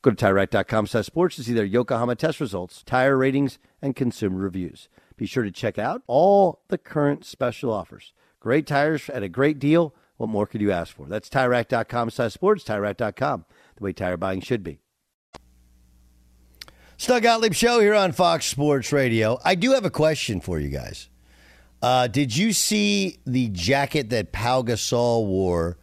Go 0.03 0.11
to 0.11 0.17
TireRack.com 0.25 0.87
slash 0.87 1.07
sports 1.07 1.37
to 1.37 1.43
see 1.43 1.53
their 1.53 1.65
Yokohama 1.65 2.15
test 2.15 2.41
results, 2.41 2.83
tire 2.85 3.17
ratings, 3.17 3.59
and 3.83 3.97
consumer 3.97 4.39
reviews. 4.39 4.89
Be 5.17 5.27
sure 5.27 5.43
to 5.43 5.51
check 5.51 5.79
out 5.79 6.03
all 6.07 6.61
the 6.69 6.79
current 6.79 7.25
special 7.25 7.73
offers. 7.73 8.13
Great 8.39 8.67
tires 8.67 9.09
at 9.11 9.23
a 9.23 9.29
great 9.29 9.59
deal. 9.59 9.95
What 10.17 10.29
more 10.29 10.47
could 10.47 10.61
you 10.61 10.71
ask 10.71 10.95
for? 10.95 11.07
That's 11.07 11.29
TireRack.com 11.29 12.11
slash 12.11 12.35
sports, 12.35 12.65
TireRack.com, 12.65 13.45
the 13.77 13.85
way 13.85 13.93
tire 13.93 14.17
buying 14.17 14.41
should 14.41 14.63
be. 14.63 14.79
Snug 16.99 17.23
Gottlieb 17.23 17.53
Show 17.53 17.81
here 17.81 17.95
on 17.95 18.13
Fox 18.13 18.47
Sports 18.47 18.93
Radio. 18.93 19.39
I 19.45 19.55
do 19.55 19.73
have 19.73 19.85
a 19.85 19.91
question 19.91 20.41
for 20.41 20.59
you 20.59 20.69
guys. 20.69 21.11
Uh, 21.83 22.07
did 22.07 22.37
you 22.37 22.53
see 22.53 23.19
the 23.27 23.49
jacket 23.49 24.11
that 24.11 24.33
Pau 24.33 24.63
Gasol 24.63 25.27
wore 25.27 25.79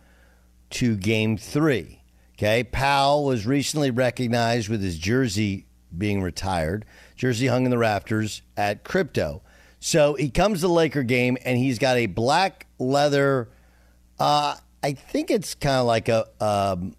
to 0.71 0.95
Game 0.95 1.37
Three? 1.37 2.01
Okay, 2.37 2.63
Pau 2.63 3.21
was 3.21 3.45
recently 3.45 3.91
recognized 3.91 4.69
with 4.69 4.81
his 4.81 4.97
jersey 4.97 5.67
being 5.95 6.21
retired. 6.21 6.85
Jersey 7.15 7.47
hung 7.47 7.65
in 7.65 7.71
the 7.71 7.77
rafters 7.77 8.41
at 8.57 8.83
Crypto. 8.83 9.43
So 9.79 10.15
he 10.15 10.29
comes 10.29 10.61
to 10.61 10.67
the 10.67 10.73
Laker 10.73 11.03
game 11.03 11.37
and 11.45 11.57
he's 11.57 11.77
got 11.77 11.97
a 11.97 12.07
black 12.07 12.67
leather. 12.79 13.49
Uh, 14.17 14.55
I 14.81 14.93
think 14.93 15.29
it's 15.29 15.55
kind 15.55 15.75
of 15.77 15.85
like 15.85 16.09
a 16.09 16.25
um, 16.41 16.95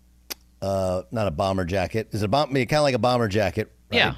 uh, 0.63 1.03
not 1.11 1.27
a 1.27 1.31
bomber 1.31 1.65
jacket. 1.65 2.09
Is 2.13 2.23
it 2.23 2.31
bomb? 2.31 2.53
Kind 2.53 2.73
of 2.73 2.83
like 2.83 2.95
a 2.95 2.99
bomber 2.99 3.29
jacket. 3.29 3.73
Right? 3.91 3.99
Yeah. 3.99 4.15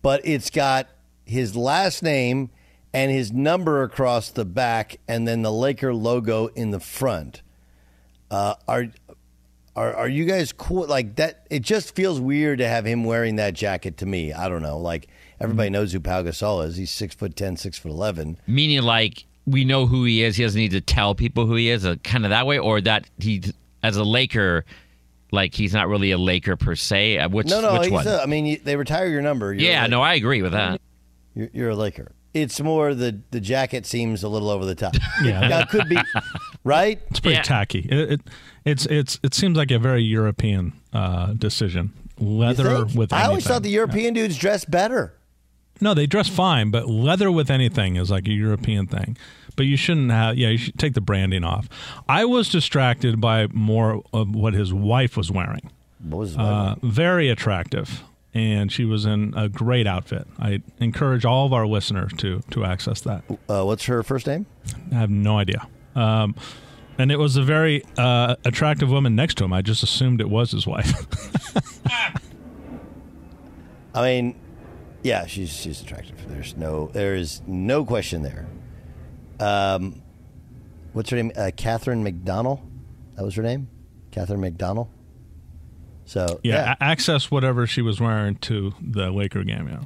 But 0.00 0.22
it's 0.24 0.50
got 0.50 0.88
his 1.24 1.54
last 1.56 2.02
name 2.02 2.50
and 2.94 3.10
his 3.10 3.32
number 3.32 3.82
across 3.82 4.30
the 4.30 4.44
back, 4.44 4.98
and 5.06 5.26
then 5.28 5.42
the 5.42 5.52
Laker 5.52 5.92
logo 5.92 6.46
in 6.46 6.70
the 6.70 6.80
front. 6.80 7.42
Uh, 8.30 8.54
are 8.66 8.86
are 9.76 9.92
are 9.94 10.08
you 10.08 10.24
guys 10.24 10.52
cool 10.52 10.86
like 10.86 11.16
that? 11.16 11.46
It 11.50 11.60
just 11.62 11.94
feels 11.94 12.20
weird 12.20 12.58
to 12.58 12.68
have 12.68 12.84
him 12.84 13.04
wearing 13.04 13.36
that 13.36 13.54
jacket 13.54 13.98
to 13.98 14.06
me. 14.06 14.32
I 14.32 14.48
don't 14.48 14.62
know. 14.62 14.78
Like 14.78 15.08
everybody 15.40 15.70
knows 15.70 15.92
who 15.92 16.00
Pau 16.00 16.22
Gasol 16.22 16.64
is. 16.66 16.76
He's 16.76 16.90
six 16.90 17.14
foot 17.14 17.36
ten, 17.36 17.56
six 17.56 17.76
foot 17.78 17.90
eleven. 17.90 18.38
Meaning, 18.46 18.82
like 18.82 19.26
we 19.46 19.64
know 19.64 19.86
who 19.86 20.04
he 20.04 20.22
is. 20.22 20.36
He 20.36 20.44
doesn't 20.44 20.58
need 20.58 20.70
to 20.70 20.80
tell 20.80 21.14
people 21.14 21.46
who 21.46 21.56
he 21.56 21.68
is. 21.68 21.84
Uh, 21.84 21.96
kind 22.04 22.24
of 22.24 22.30
that 22.30 22.46
way, 22.46 22.58
or 22.58 22.80
that 22.80 23.04
he, 23.18 23.42
as 23.82 23.96
a 23.96 24.04
Laker, 24.04 24.64
like 25.32 25.52
he's 25.54 25.74
not 25.74 25.88
really 25.88 26.12
a 26.12 26.18
Laker 26.18 26.56
per 26.56 26.76
se. 26.76 27.18
Uh, 27.18 27.28
Which 27.28 27.48
no, 27.48 27.60
no. 27.60 27.72
which 27.74 27.82
he's 27.84 27.92
one? 27.92 28.06
a- 28.06 28.18
I 28.18 28.26
mean, 28.26 28.46
you, 28.46 28.56
they 28.58 28.76
retire 28.76 29.08
your 29.08 29.22
number. 29.22 29.52
You're 29.52 29.70
yeah, 29.70 29.86
no, 29.88 30.00
I 30.00 30.14
agree 30.14 30.40
with 30.42 30.52
that. 30.52 30.80
You're, 31.34 31.50
you're 31.52 31.70
a 31.70 31.76
Laker. 31.76 32.12
It's 32.34 32.60
more 32.60 32.94
the 32.94 33.20
the 33.30 33.40
jacket 33.40 33.86
seems 33.86 34.22
a 34.24 34.28
little 34.28 34.50
over 34.50 34.64
the 34.64 34.74
top. 34.74 34.94
Yeah. 35.22 35.48
now, 35.48 35.60
it 35.60 35.68
could 35.70 35.88
be 35.88 35.96
right. 36.64 37.00
It's 37.10 37.20
pretty 37.20 37.36
Yeah. 37.36 37.42
tacky. 37.42 37.80
It, 37.90 38.12
it 38.12 38.20
it's 38.64 38.86
it's 38.86 39.20
it 39.22 39.34
seems 39.34 39.56
like 39.56 39.70
a 39.70 39.78
very 39.78 40.02
European 40.02 40.72
uh, 40.92 41.32
decision. 41.34 41.92
Leather 42.18 42.84
think? 42.86 42.98
with 42.98 43.12
I 43.12 43.24
always 43.26 43.46
thought 43.46 43.62
the 43.62 43.70
European 43.70 44.14
dudes 44.14 44.36
dressed 44.36 44.70
better. 44.70 45.14
No, 45.80 45.92
they 45.94 46.06
dress 46.06 46.28
fine, 46.28 46.70
but 46.70 46.88
leather 46.88 47.30
with 47.32 47.50
anything 47.50 47.96
is 47.96 48.10
like 48.10 48.28
a 48.28 48.32
European 48.32 48.86
thing. 48.86 49.16
But 49.56 49.66
you 49.66 49.76
shouldn't 49.76 50.10
have. 50.10 50.36
Yeah, 50.36 50.48
you 50.50 50.58
should 50.58 50.78
take 50.78 50.94
the 50.94 51.00
branding 51.00 51.44
off. 51.44 51.68
I 52.08 52.24
was 52.24 52.48
distracted 52.48 53.20
by 53.20 53.46
more 53.52 54.02
of 54.12 54.34
what 54.34 54.54
his 54.54 54.72
wife 54.72 55.16
was 55.16 55.30
wearing. 55.30 55.70
What 56.02 56.18
was 56.18 56.36
Uh, 56.36 56.74
very 56.82 57.28
attractive, 57.28 58.02
and 58.34 58.70
she 58.72 58.84
was 58.84 59.06
in 59.06 59.32
a 59.36 59.48
great 59.48 59.86
outfit. 59.86 60.26
I 60.38 60.60
encourage 60.78 61.24
all 61.24 61.46
of 61.46 61.52
our 61.52 61.66
listeners 61.66 62.12
to 62.18 62.40
to 62.50 62.64
access 62.64 63.00
that. 63.02 63.22
uh, 63.48 63.64
what's 63.64 63.84
her 63.84 64.02
first 64.02 64.26
name? 64.26 64.46
I 64.92 64.96
have 64.96 65.10
no 65.10 65.38
idea. 65.38 65.66
Um, 65.94 66.34
and 66.98 67.10
it 67.10 67.18
was 67.18 67.36
a 67.36 67.42
very 67.42 67.82
uh, 67.96 68.36
attractive 68.44 68.90
woman 68.90 69.14
next 69.16 69.36
to 69.38 69.44
him. 69.44 69.52
I 69.52 69.62
just 69.62 69.82
assumed 69.82 70.20
it 70.20 70.28
was 70.28 70.50
his 70.52 70.66
wife. 70.66 70.92
I 73.94 74.02
mean, 74.02 74.34
yeah, 75.02 75.26
she's 75.26 75.52
she's 75.52 75.80
attractive. 75.80 76.16
There's 76.28 76.56
no 76.56 76.88
there 76.88 77.14
is 77.14 77.42
no 77.46 77.84
question 77.84 78.22
there. 78.22 78.46
Um, 79.38 80.02
what's 80.92 81.10
her 81.10 81.16
name? 81.16 81.32
Uh, 81.36 81.50
Catherine 81.56 82.04
McDonnell. 82.04 82.60
That 83.14 83.24
was 83.24 83.34
her 83.36 83.42
name, 83.42 83.68
Catherine 84.10 84.40
McDonnell. 84.40 84.88
So 86.06 86.40
yeah, 86.42 86.54
yeah, 86.54 86.74
a- 86.80 86.84
access 86.84 87.30
whatever 87.30 87.66
she 87.66 87.80
was 87.82 88.00
wearing 88.00 88.36
to 88.36 88.74
the 88.80 89.10
Laker 89.10 89.42
game. 89.44 89.68
Yeah. 89.68 89.82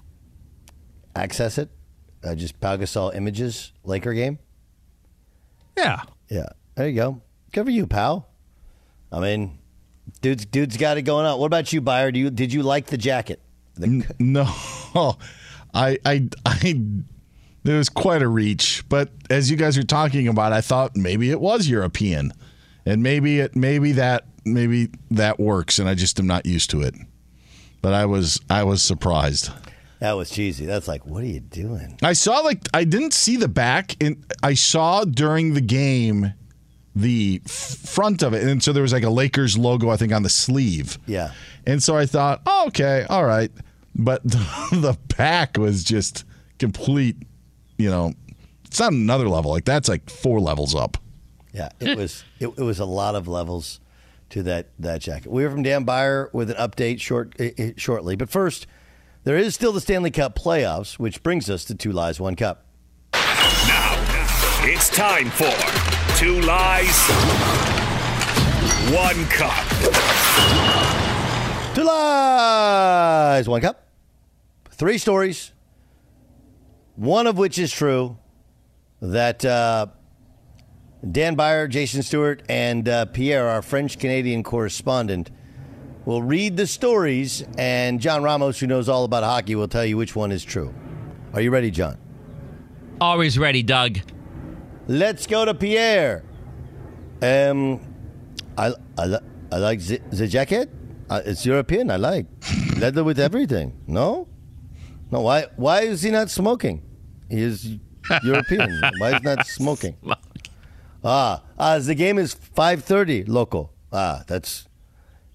access 1.15 1.59
it. 1.59 1.71
Uh, 2.25 2.35
just 2.35 2.61
Pau 2.61 2.77
Gasol 2.77 3.15
images 3.15 3.73
Laker 3.85 4.13
game. 4.15 4.39
Yeah. 5.77 6.03
Yeah, 6.29 6.47
there 6.75 6.89
you 6.89 6.95
go. 6.97 7.23
Good 7.53 7.65
for 7.65 7.71
you, 7.71 7.87
pal. 7.87 8.29
I 9.11 9.21
mean, 9.21 9.59
dude's 10.21 10.45
dude's 10.45 10.77
got 10.77 10.99
it 10.99 11.03
going 11.03 11.25
on. 11.25 11.39
What 11.39 11.47
about 11.47 11.73
you, 11.73 11.81
Beyer? 11.81 12.11
Do 12.13 12.19
you 12.19 12.31
did 12.31 12.53
you 12.53 12.63
like 12.63 12.87
the 12.87 12.99
jacket? 12.99 13.41
The, 13.77 14.05
No, 14.19 14.45
I, 15.75 15.99
I, 16.05 16.29
I. 16.45 16.83
It 17.65 17.73
was 17.73 17.89
quite 17.89 18.23
a 18.23 18.29
reach, 18.29 18.85
but 18.89 19.11
as 19.31 19.51
you 19.51 19.57
guys 19.57 19.77
are 19.79 19.83
talking 19.85 20.27
about, 20.29 20.53
I 20.53 20.61
thought 20.61 20.97
maybe 20.97 21.31
it 21.31 21.41
was 21.41 21.69
European, 21.69 22.33
and 22.87 23.03
maybe 23.03 23.41
it, 23.41 23.55
maybe 23.57 23.93
that, 23.93 24.27
maybe 24.55 24.89
that 25.11 25.39
works, 25.39 25.79
and 25.79 25.89
I 25.89 25.95
just 25.95 26.19
am 26.19 26.27
not 26.27 26.47
used 26.47 26.71
to 26.71 26.83
it. 26.83 26.95
But 27.81 27.95
I 27.95 28.07
was, 28.07 28.41
I 28.51 28.65
was 28.65 28.83
surprised. 28.83 29.51
that 30.01 30.13
was 30.13 30.31
cheesy. 30.31 30.67
That's 30.67 30.89
like, 30.89 31.07
what 31.07 31.23
are 31.23 31.27
you 31.27 31.41
doing? 31.41 31.99
I 32.03 32.13
saw 32.13 32.41
like 32.41 32.69
I 32.75 32.85
didn't 32.85 33.13
see 33.13 33.37
the 33.37 33.49
back, 33.49 33.97
and 34.03 34.25
I 34.43 34.55
saw 34.55 35.05
during 35.05 35.55
the 35.55 35.61
game 35.61 36.35
the 36.97 37.41
front 37.47 38.23
of 38.23 38.35
it, 38.35 38.43
and 38.43 38.63
so 38.63 38.73
there 38.73 38.83
was 38.83 38.93
like 38.93 39.05
a 39.05 39.11
Lakers 39.11 39.57
logo, 39.57 39.89
I 39.91 39.97
think, 39.97 40.13
on 40.13 40.23
the 40.25 40.29
sleeve. 40.29 40.99
Yeah. 41.07 41.33
And 41.67 41.83
so 41.83 41.97
I 41.97 42.07
thought, 42.07 42.43
oh, 42.47 42.67
okay, 42.69 43.07
all 43.09 43.25
right. 43.25 43.53
But 43.95 44.23
the 44.25 44.99
back 45.17 45.57
was 45.57 45.85
just 45.85 46.25
complete, 46.59 47.17
you 47.77 47.91
know, 47.91 48.15
it's 48.65 48.81
on 48.81 48.95
another 48.95 49.29
level. 49.29 49.51
Like 49.51 49.65
that's 49.65 49.89
like 49.89 50.11
four 50.11 50.41
levels 50.41 50.75
up. 50.75 50.97
Yeah, 51.53 51.71
it 51.81 51.97
was 51.97 52.25
it, 52.39 52.49
it 52.49 52.63
was 52.63 52.79
a 52.79 52.85
lot 52.85 53.15
of 53.15 53.27
levels 53.27 53.81
to 54.31 54.43
that 54.45 54.69
that 54.79 55.01
jacket. 55.01 55.31
We're 55.31 55.51
from 55.51 55.63
Dan 55.63 55.85
Beyer 55.85 56.31
with 56.33 56.51
an 56.51 56.57
update 56.57 57.01
short 57.01 57.35
eh, 57.39 57.73
shortly, 57.77 58.17
but 58.17 58.29
first, 58.29 58.67
there 59.25 59.37
is 59.37 59.55
still 59.55 59.73
the 59.73 59.81
Stanley 59.81 60.11
Cup 60.11 60.39
playoffs, 60.39 60.99
which 60.99 61.23
brings 61.23 61.51
us 61.51 61.65
to 61.67 61.75
two 61.75 61.93
lies, 61.93 62.21
one 62.21 62.37
cup. 62.37 62.65
Now 63.13 63.95
it's 64.63 64.89
time 64.91 65.31
for 65.31 65.53
Two 66.19 66.41
Lies, 66.41 67.09
One 68.93 69.25
Cup. 69.27 69.55
Two 71.77 71.85
lies, 71.85 73.49
one 73.49 73.61
cup. 73.61 73.87
Three 74.71 74.99
stories, 74.99 75.53
one 76.97 77.29
of 77.29 77.39
which 77.39 77.57
is 77.57 77.73
true. 77.73 78.19
That 79.01 79.45
uh, 79.45 79.87
Dan 81.09 81.37
Beyer, 81.37 81.69
Jason 81.69 82.03
Stewart, 82.03 82.43
and 82.49 82.89
uh, 82.89 83.07
Pierre, 83.07 83.49
our 83.49 83.63
French 83.63 83.99
Canadian 83.99 84.43
correspondent, 84.43 85.31
will 86.05 86.23
read 86.23 86.57
the 86.57 86.67
stories, 86.67 87.45
and 87.57 88.01
John 88.01 88.23
Ramos, 88.23 88.59
who 88.59 88.67
knows 88.67 88.89
all 88.89 89.05
about 89.05 89.23
hockey, 89.23 89.55
will 89.55 89.69
tell 89.69 89.85
you 89.85 89.97
which 89.97 90.17
one 90.17 90.33
is 90.33 90.43
true. 90.45 90.75
Are 91.35 91.41
you 91.41 91.51
ready, 91.51 91.71
John? 91.71 91.99
Always 93.01 93.39
ready, 93.39 93.63
Doug. 93.63 93.99
Let's 94.89 95.27
go 95.27 95.45
to 95.45 95.55
Pierre. 95.55 96.25
Um, 97.23 97.81
I 98.57 98.73
I, 98.97 99.19
I 99.53 99.57
like 99.59 99.81
the, 99.81 100.01
the 100.11 100.27
jacket. 100.27 100.71
Uh, 101.11 101.21
it's 101.25 101.45
European. 101.47 101.91
I 101.91 101.97
like 101.97 102.27
leather 102.79 103.05
with 103.05 103.21
everything. 103.21 103.79
No, 103.87 104.27
no. 105.11 105.21
Why 105.21 105.47
why 105.57 105.83
is 105.83 106.03
he 106.03 106.11
not 106.11 106.31
smoking? 106.31 106.83
He 107.31 107.43
is 107.43 107.77
European. 108.25 108.81
why 108.99 109.11
is 109.11 109.19
he 109.19 109.25
not 109.25 109.47
smoking? 109.59 109.97
Ah, 111.09 111.43
ah. 111.59 111.79
The 111.79 111.95
game 111.95 112.19
is 112.19 112.35
five 112.35 112.85
thirty 112.85 113.25
local. 113.25 113.73
Ah, 113.91 114.25
that's. 114.27 114.69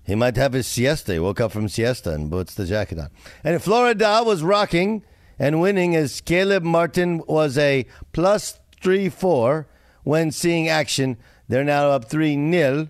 He 0.06 0.14
might 0.14 0.36
have 0.36 0.54
his 0.54 0.68
siesta. 0.68 1.14
He 1.14 1.20
woke 1.20 1.42
up 1.42 1.52
from 1.52 1.68
siesta 1.68 2.12
and 2.14 2.30
puts 2.30 2.54
the 2.54 2.66
jacket 2.66 3.00
on. 3.00 3.10
And 3.44 3.64
Florida 3.64 4.22
was 4.24 4.44
rocking 4.44 5.04
and 5.40 5.62
winning 5.62 5.96
as 5.96 6.22
Caleb 6.22 6.64
Martin 6.64 7.24
was 7.28 7.58
a 7.58 7.88
plus 8.12 8.60
three 8.82 9.10
four 9.10 9.68
when 10.04 10.30
seeing 10.30 10.68
action. 10.70 11.18
They're 11.48 11.64
now 11.64 11.90
up 11.90 12.06
three 12.06 12.36
nil 12.36 12.90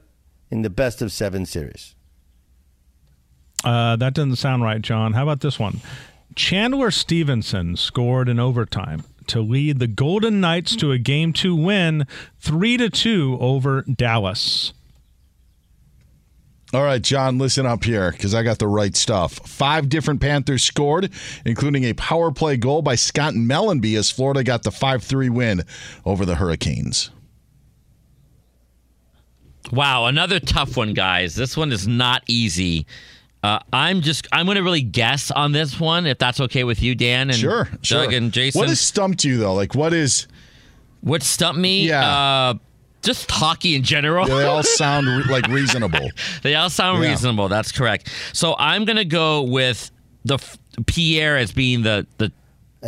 in 0.51 0.61
the 0.63 0.69
best 0.69 1.01
of 1.01 1.11
seven 1.11 1.45
series. 1.45 1.95
Uh, 3.63 3.95
that 3.95 4.13
doesn't 4.13 4.35
sound 4.35 4.63
right, 4.63 4.81
John. 4.81 5.13
How 5.13 5.23
about 5.23 5.39
this 5.39 5.57
one? 5.57 5.79
Chandler 6.35 6.91
Stephenson 6.91 7.77
scored 7.77 8.27
in 8.27 8.39
overtime 8.39 9.03
to 9.27 9.41
lead 9.41 9.79
the 9.79 9.87
Golden 9.87 10.41
Knights 10.41 10.75
to 10.77 10.91
a 10.91 10.97
game 10.97 11.33
two 11.33 11.55
win, 11.55 12.05
three 12.39 12.77
to 12.77 12.89
two 12.89 13.37
over 13.39 13.81
Dallas. 13.83 14.73
All 16.73 16.83
right, 16.83 17.01
John, 17.01 17.37
listen 17.37 17.67
up 17.67 17.83
here 17.83 18.11
because 18.11 18.33
I 18.33 18.41
got 18.41 18.57
the 18.57 18.67
right 18.67 18.95
stuff. 18.95 19.33
Five 19.47 19.89
different 19.89 20.21
Panthers 20.21 20.63
scored, 20.63 21.11
including 21.45 21.83
a 21.83 21.93
power 21.93 22.31
play 22.31 22.57
goal 22.57 22.81
by 22.81 22.95
Scott 22.95 23.35
Mellanby 23.35 23.95
as 23.95 24.09
Florida 24.09 24.43
got 24.43 24.63
the 24.63 24.71
5 24.71 25.03
3 25.03 25.29
win 25.29 25.61
over 26.03 26.25
the 26.25 26.35
Hurricanes. 26.35 27.11
Wow, 29.71 30.07
another 30.07 30.39
tough 30.39 30.75
one, 30.75 30.95
guys. 30.95 31.35
This 31.35 31.55
one 31.55 31.71
is 31.71 31.87
not 31.87 32.23
easy. 32.27 32.87
Uh, 33.43 33.59
I'm 33.73 33.99
just 34.01 34.25
I'm 34.31 34.45
going 34.45 34.55
to 34.55 34.63
really 34.63 34.81
guess 34.81 35.29
on 35.29 35.51
this 35.51 35.77
one, 35.79 36.05
if 36.05 36.17
that's 36.17 36.39
okay 36.39 36.63
with 36.63 36.81
you, 36.81 36.95
Dan 36.95 37.29
and 37.29 37.37
Sure, 37.37 37.65
Doug 37.65 37.83
sure. 37.85 38.11
and 38.11 38.31
Jason. 38.31 38.59
What 38.59 38.69
has 38.69 38.79
stumped 38.79 39.23
you, 39.25 39.37
though? 39.37 39.53
Like, 39.53 39.75
what 39.75 39.91
is. 39.93 40.27
what 41.01 41.21
stumped 41.23 41.59
me? 41.59 41.87
Yeah. 41.87 42.07
Uh, 42.07 42.53
just 43.01 43.29
hockey 43.29 43.75
in 43.75 43.83
general. 43.83 44.25
They 44.25 44.45
all 44.45 44.63
sound 44.81 45.07
re- 45.07 45.25
like 45.29 45.47
reasonable. 45.47 46.09
They 46.41 46.55
all 46.55 46.69
sound 46.69 47.03
Yeah. 47.03 47.09
reasonable. 47.09 47.49
That's 47.49 47.73
correct. 47.73 48.09
So 48.31 48.55
I'm 48.57 48.85
going 48.85 48.95
to 48.95 49.03
go 49.03 49.41
with 49.41 49.91
the 50.23 50.35
f- 50.35 50.57
Pierre 50.85 51.35
as 51.37 51.51
being 51.51 51.81
the 51.81 52.07
the 52.17 52.31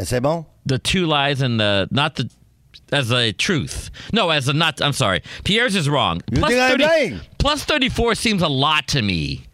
C'est 0.05 0.21
bon? 0.21 0.45
the 0.65 0.79
two 0.79 1.05
lies 1.05 1.41
and 1.41 1.59
the 1.59 1.89
not 1.91 2.15
the 2.15 2.29
as 2.93 3.11
a 3.11 3.33
truth. 3.33 3.89
No, 4.13 4.29
as 4.29 4.47
a 4.47 4.53
not. 4.53 4.81
I'm 4.81 4.93
sorry. 4.93 5.21
Pierre's 5.43 5.75
is 5.75 5.89
wrong. 5.89 6.21
You 6.31 6.41
think 6.45 6.59
I'm 6.61 6.77
lying? 6.79 7.19
plus 7.39 7.65
34 7.65 8.15
seems 8.15 8.41
a 8.41 8.47
lot 8.47 8.87
to 8.89 9.01
me. 9.01 9.47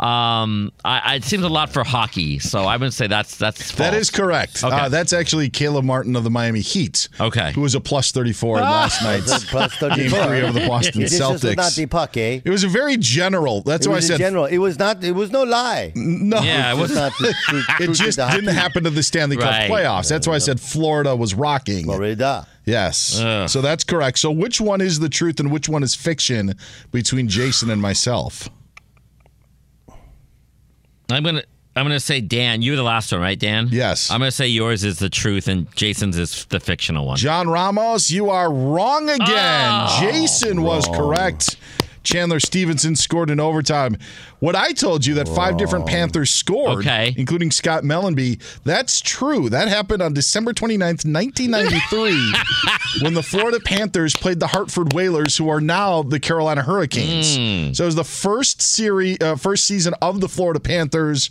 Um, 0.00 0.72
I, 0.82 0.98
I, 1.04 1.14
it 1.16 1.24
seems 1.24 1.44
a 1.44 1.48
lot 1.48 1.70
for 1.70 1.84
hockey, 1.84 2.38
so 2.38 2.60
I 2.62 2.78
would 2.78 2.94
say 2.94 3.06
that's 3.06 3.36
that's 3.36 3.72
That 3.72 3.90
false. 3.92 4.00
is 4.00 4.10
correct. 4.10 4.64
Okay. 4.64 4.74
Uh, 4.74 4.88
that's 4.88 5.12
actually 5.12 5.50
Caleb 5.50 5.84
Martin 5.84 6.16
of 6.16 6.24
the 6.24 6.30
Miami 6.30 6.60
Heat. 6.60 7.08
Okay. 7.20 7.52
Who 7.52 7.60
was 7.60 7.74
a 7.74 7.80
plus 7.80 8.10
34 8.10 8.56
in 8.58 8.64
last 8.64 9.02
night's 9.02 9.44
Plus 9.44 9.78
game 9.78 10.08
three 10.08 10.40
over 10.40 10.58
the 10.58 10.66
Boston 10.68 11.02
This 11.02 11.20
was 11.20 11.44
not 11.54 11.72
the 11.74 11.84
puck, 11.84 12.16
eh? 12.16 12.40
It 12.42 12.48
was 12.48 12.64
a 12.64 12.68
very 12.68 12.96
general. 12.96 13.60
That's 13.60 13.84
It 13.86 13.90
why 13.90 13.96
I 13.96 14.00
said 14.00 14.18
general. 14.18 14.46
It 14.46 14.56
was 14.58 14.78
not. 14.78 15.04
It 15.04 15.12
was 15.12 15.30
no 15.32 15.42
lie. 15.42 15.92
no. 15.94 16.40
Yeah, 16.40 16.70
it 16.70 16.72
It's 16.72 16.80
was 16.80 16.94
not 16.94 17.12
the 17.18 17.34
It 17.80 17.92
just 17.92 18.16
didn't 18.18 18.54
happen 18.54 18.84
to 18.84 18.90
the 18.90 19.02
Stanley 19.02 19.36
Cup 19.36 19.50
Right. 19.50 19.70
playoffs. 19.70 20.08
That's 20.08 20.26
why 20.26 20.34
I 20.34 20.38
said 20.38 20.58
Florida 20.60 21.14
was 21.14 21.34
rocking. 21.34 21.84
Florida. 21.84 22.46
Yes. 22.64 23.20
Ugh. 23.20 23.48
So 23.50 23.60
that's 23.60 23.84
correct. 23.84 24.18
So 24.18 24.30
which 24.30 24.60
one 24.62 24.80
is 24.80 24.98
the 25.00 25.08
truth 25.10 25.40
and 25.40 25.50
which 25.52 25.68
one 25.68 25.82
is 25.82 25.94
fiction 25.94 26.54
between 26.90 27.28
Jason 27.28 27.68
and 27.70 27.82
myself? 27.82 28.48
I'm 31.12 31.22
gonna 31.22 31.42
I'm 31.76 31.84
gonna 31.84 32.00
say 32.00 32.20
Dan. 32.20 32.62
You 32.62 32.72
were 32.72 32.76
the 32.76 32.82
last 32.82 33.12
one, 33.12 33.20
right, 33.20 33.38
Dan? 33.38 33.68
Yes. 33.70 34.10
I'm 34.10 34.18
gonna 34.20 34.30
say 34.30 34.48
yours 34.48 34.84
is 34.84 34.98
the 34.98 35.08
truth 35.08 35.48
and 35.48 35.70
Jason's 35.76 36.18
is 36.18 36.44
the 36.46 36.60
fictional 36.60 37.06
one. 37.06 37.16
John 37.16 37.48
Ramos, 37.48 38.10
you 38.10 38.30
are 38.30 38.52
wrong 38.52 39.08
again. 39.08 39.28
Oh, 39.28 39.98
Jason 40.00 40.62
was 40.62 40.86
correct. 40.88 41.56
Chandler 42.02 42.40
Stephenson 42.40 42.96
scored 42.96 43.30
in 43.30 43.38
overtime. 43.40 43.96
What 44.38 44.56
I 44.56 44.72
told 44.72 45.04
you 45.04 45.14
that 45.14 45.28
five 45.28 45.58
different 45.58 45.86
Panthers 45.86 46.30
scored, 46.30 46.78
Okay. 46.80 47.14
including 47.16 47.50
Scott 47.50 47.82
Mellanby, 47.82 48.40
that's 48.64 49.00
true. 49.00 49.50
That 49.50 49.68
happened 49.68 50.00
on 50.02 50.14
December 50.14 50.52
29th, 50.54 51.04
1993, 51.04 52.34
when 53.02 53.14
the 53.14 53.22
Florida 53.22 53.60
Panthers 53.60 54.14
played 54.16 54.40
the 54.40 54.46
Hartford 54.46 54.92
Whalers, 54.94 55.36
who 55.36 55.48
are 55.48 55.60
now 55.60 56.02
the 56.02 56.18
Carolina 56.20 56.62
Hurricanes. 56.62 57.36
Hmm. 57.36 57.72
So 57.74 57.84
it 57.84 57.86
was 57.86 57.94
the 57.96 58.04
first 58.04 58.62
series, 58.62 59.18
uh, 59.20 59.36
first 59.36 59.64
season 59.66 59.94
of 60.00 60.20
the 60.20 60.28
Florida 60.28 60.60
Panthers, 60.60 61.28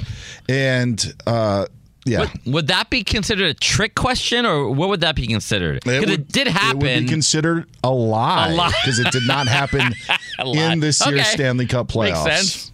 and 0.47 1.13
uh, 1.25 1.65
yeah. 2.05 2.19
Would, 2.19 2.53
would 2.53 2.67
that 2.67 2.89
be 2.89 3.03
considered 3.03 3.47
a 3.49 3.53
trick 3.53 3.95
question, 3.95 4.45
or 4.45 4.69
what 4.71 4.89
would 4.89 5.01
that 5.01 5.15
be 5.15 5.27
considered? 5.27 5.81
Because 5.83 6.03
it, 6.03 6.09
would- 6.09 6.27
did 6.29 6.47
It 6.47 6.73
would 6.75 6.79
be 6.81 7.05
considered 7.05 7.65
a 7.83 7.89
lie 7.91 8.49
A 8.51 8.55
lie. 8.55 8.69
because 8.83 8.99
it 8.99 9.12
did 9.12 9.27
not 9.27 9.47
happen 9.47 9.81
in 10.45 10.79
this 10.79 11.05
year's 11.05 11.19
Okay. 11.21 11.29
Stanley 11.29 11.65
Cup 11.67 11.88
playoffs. 11.89 12.25
Makes 12.25 12.38
sense. 12.53 12.71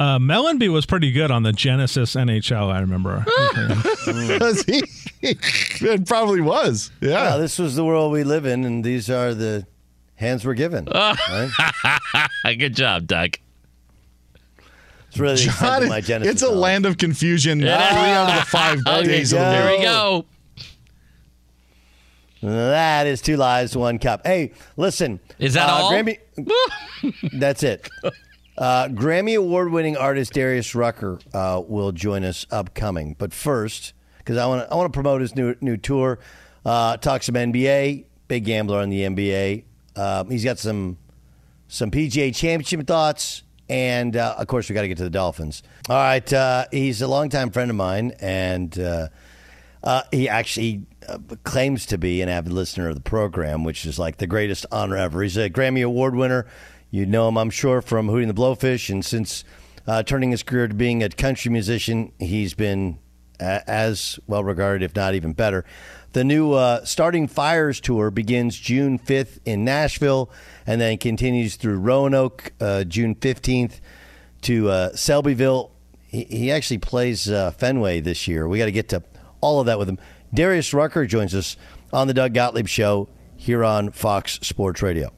Uh, 0.00 0.18
Mellanby 0.18 0.68
was 0.72 0.86
pretty 0.86 1.10
good 1.10 1.32
on 1.32 1.42
the 1.42 1.52
Genesis 1.52 2.14
NHL, 2.14 2.72
I 2.72 2.78
remember. 2.80 3.24
Was 4.40 4.62
he? 4.62 4.84
it 5.22 6.06
probably 6.06 6.40
was. 6.40 6.92
Yeah, 7.00 7.08
Yeah. 7.32 7.36
this 7.38 7.58
was 7.58 7.74
the 7.74 7.84
world 7.84 8.12
we 8.12 8.22
live 8.22 8.46
in, 8.46 8.64
and 8.64 8.84
these 8.84 9.10
are 9.10 9.34
the 9.34 9.66
hands 10.14 10.44
we're 10.44 10.54
given. 10.54 10.84
right? 10.94 11.48
Good 12.58 12.76
job, 12.76 13.08
Doug. 13.08 13.34
It's 15.18 15.46
really 15.48 15.80
John, 15.80 15.88
my 15.88 16.00
Genesis. 16.00 16.32
it's 16.34 16.42
a 16.42 16.46
knowledge. 16.46 16.60
land 16.60 16.86
of 16.86 16.96
confusion. 16.98 17.60
Three 17.60 17.68
out 17.70 18.30
of 18.30 18.36
the 18.36 18.46
five 18.46 18.84
days 19.04 19.32
of 19.32 19.40
the 19.40 19.44
go. 19.44 19.50
There 19.50 19.78
we 19.78 19.84
go. 19.84 20.24
That 22.40 23.06
is 23.08 23.20
two 23.20 23.36
lies, 23.36 23.76
one 23.76 23.98
cup. 23.98 24.24
Hey, 24.24 24.52
listen. 24.76 25.18
Is 25.40 25.54
that 25.54 25.68
uh, 25.68 25.72
all? 25.72 25.90
Grammy, 25.92 26.18
that's 27.32 27.64
it. 27.64 27.88
Uh, 28.56 28.86
Grammy 28.88 29.36
award 29.36 29.72
winning 29.72 29.96
artist 29.96 30.34
Darius 30.34 30.74
Rucker 30.74 31.18
uh, 31.34 31.62
will 31.66 31.90
join 31.90 32.22
us 32.24 32.46
upcoming. 32.52 33.16
But 33.18 33.32
first, 33.34 33.94
because 34.18 34.36
I 34.36 34.46
want 34.46 34.68
to 34.68 34.72
I 34.72 34.76
want 34.76 34.92
to 34.92 34.96
promote 34.96 35.20
his 35.20 35.34
new 35.34 35.56
new 35.60 35.76
tour. 35.76 36.20
Uh, 36.64 36.96
talk 36.96 37.24
some 37.24 37.34
NBA. 37.34 38.04
Big 38.28 38.44
gambler 38.44 38.78
on 38.78 38.90
the 38.90 39.02
NBA. 39.02 39.64
Uh, 39.96 40.24
he's 40.24 40.44
got 40.44 40.58
some 40.58 40.96
some 41.66 41.90
PGA 41.90 42.34
Championship 42.34 42.86
thoughts, 42.86 43.42
and 43.68 44.16
uh, 44.16 44.34
of 44.38 44.46
course 44.46 44.68
we 44.68 44.74
got 44.74 44.82
to 44.82 44.88
get 44.88 44.98
to 44.98 45.04
the 45.04 45.10
Dolphins. 45.10 45.62
All 45.88 45.96
right, 45.96 46.32
uh, 46.32 46.66
he's 46.70 47.02
a 47.02 47.08
longtime 47.08 47.50
friend 47.50 47.70
of 47.70 47.76
mine, 47.76 48.12
and 48.20 48.78
uh, 48.78 49.08
uh, 49.82 50.02
he 50.10 50.28
actually 50.28 50.86
uh, 51.08 51.18
claims 51.44 51.86
to 51.86 51.98
be 51.98 52.22
an 52.22 52.28
avid 52.28 52.52
listener 52.52 52.88
of 52.88 52.94
the 52.94 53.00
program, 53.00 53.64
which 53.64 53.86
is 53.86 53.98
like 53.98 54.18
the 54.18 54.26
greatest 54.26 54.66
honor 54.72 54.96
ever. 54.96 55.22
He's 55.22 55.36
a 55.36 55.50
Grammy 55.50 55.84
Award 55.84 56.14
winner. 56.14 56.46
You 56.90 57.04
know 57.04 57.28
him, 57.28 57.36
I'm 57.36 57.50
sure, 57.50 57.82
from 57.82 58.08
Hootie 58.08 58.26
& 58.26 58.28
the 58.28 58.34
Blowfish, 58.34 58.88
and 58.88 59.04
since 59.04 59.44
uh, 59.86 60.02
turning 60.02 60.30
his 60.30 60.42
career 60.42 60.68
to 60.68 60.74
being 60.74 61.02
a 61.02 61.08
country 61.10 61.50
musician, 61.50 62.12
he's 62.18 62.54
been 62.54 62.98
as 63.40 64.18
well 64.26 64.42
regarded, 64.42 64.82
if 64.82 64.96
not 64.96 65.14
even 65.14 65.32
better. 65.32 65.64
The 66.12 66.24
new 66.24 66.52
uh, 66.52 66.84
Starting 66.84 67.28
Fires 67.28 67.80
tour 67.80 68.10
begins 68.10 68.58
June 68.58 68.98
5th 68.98 69.40
in 69.44 69.64
Nashville 69.64 70.30
and 70.66 70.80
then 70.80 70.96
continues 70.96 71.56
through 71.56 71.78
Roanoke 71.78 72.52
uh, 72.60 72.84
June 72.84 73.14
15th 73.14 73.80
to 74.42 74.70
uh, 74.70 74.90
Selbyville. 74.92 75.70
He, 76.06 76.24
he 76.24 76.50
actually 76.50 76.78
plays 76.78 77.30
uh, 77.30 77.50
Fenway 77.50 78.00
this 78.00 78.26
year. 78.26 78.48
We 78.48 78.58
got 78.58 78.64
to 78.66 78.72
get 78.72 78.88
to 78.90 79.02
all 79.42 79.60
of 79.60 79.66
that 79.66 79.78
with 79.78 79.88
him. 79.88 79.98
Darius 80.32 80.72
Rucker 80.72 81.04
joins 81.06 81.34
us 81.34 81.56
on 81.92 82.06
the 82.06 82.14
Doug 82.14 82.32
Gottlieb 82.32 82.68
Show 82.68 83.08
here 83.36 83.62
on 83.62 83.90
Fox 83.90 84.38
Sports 84.42 84.80
Radio. 84.80 85.12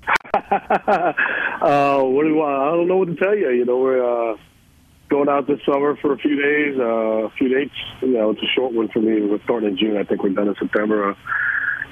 uh, 0.34 2.02
what 2.02 2.24
do 2.24 2.40
I, 2.40 2.68
I 2.68 2.70
don't 2.72 2.88
know 2.88 2.96
what 2.96 3.08
to 3.08 3.14
tell 3.16 3.36
you. 3.36 3.50
You 3.50 3.66
know, 3.66 3.78
we're 3.78 4.32
uh, 4.32 4.36
going 5.10 5.28
out 5.28 5.46
this 5.46 5.60
summer 5.66 5.96
for 6.00 6.12
a 6.12 6.18
few 6.18 6.40
days, 6.40 6.78
uh, 6.78 7.26
a 7.26 7.30
few 7.30 7.48
dates. 7.48 7.74
You 8.00 8.08
know, 8.08 8.30
it's 8.30 8.42
a 8.42 8.46
short 8.54 8.72
one 8.72 8.88
for 8.88 9.00
me. 9.00 9.20
We're 9.22 9.42
starting 9.44 9.70
in 9.70 9.76
June. 9.76 9.96
I 9.96 10.04
think 10.04 10.22
we're 10.22 10.30
done 10.30 10.48
in 10.48 10.54
September. 10.58 11.10
Uh, 11.10 11.14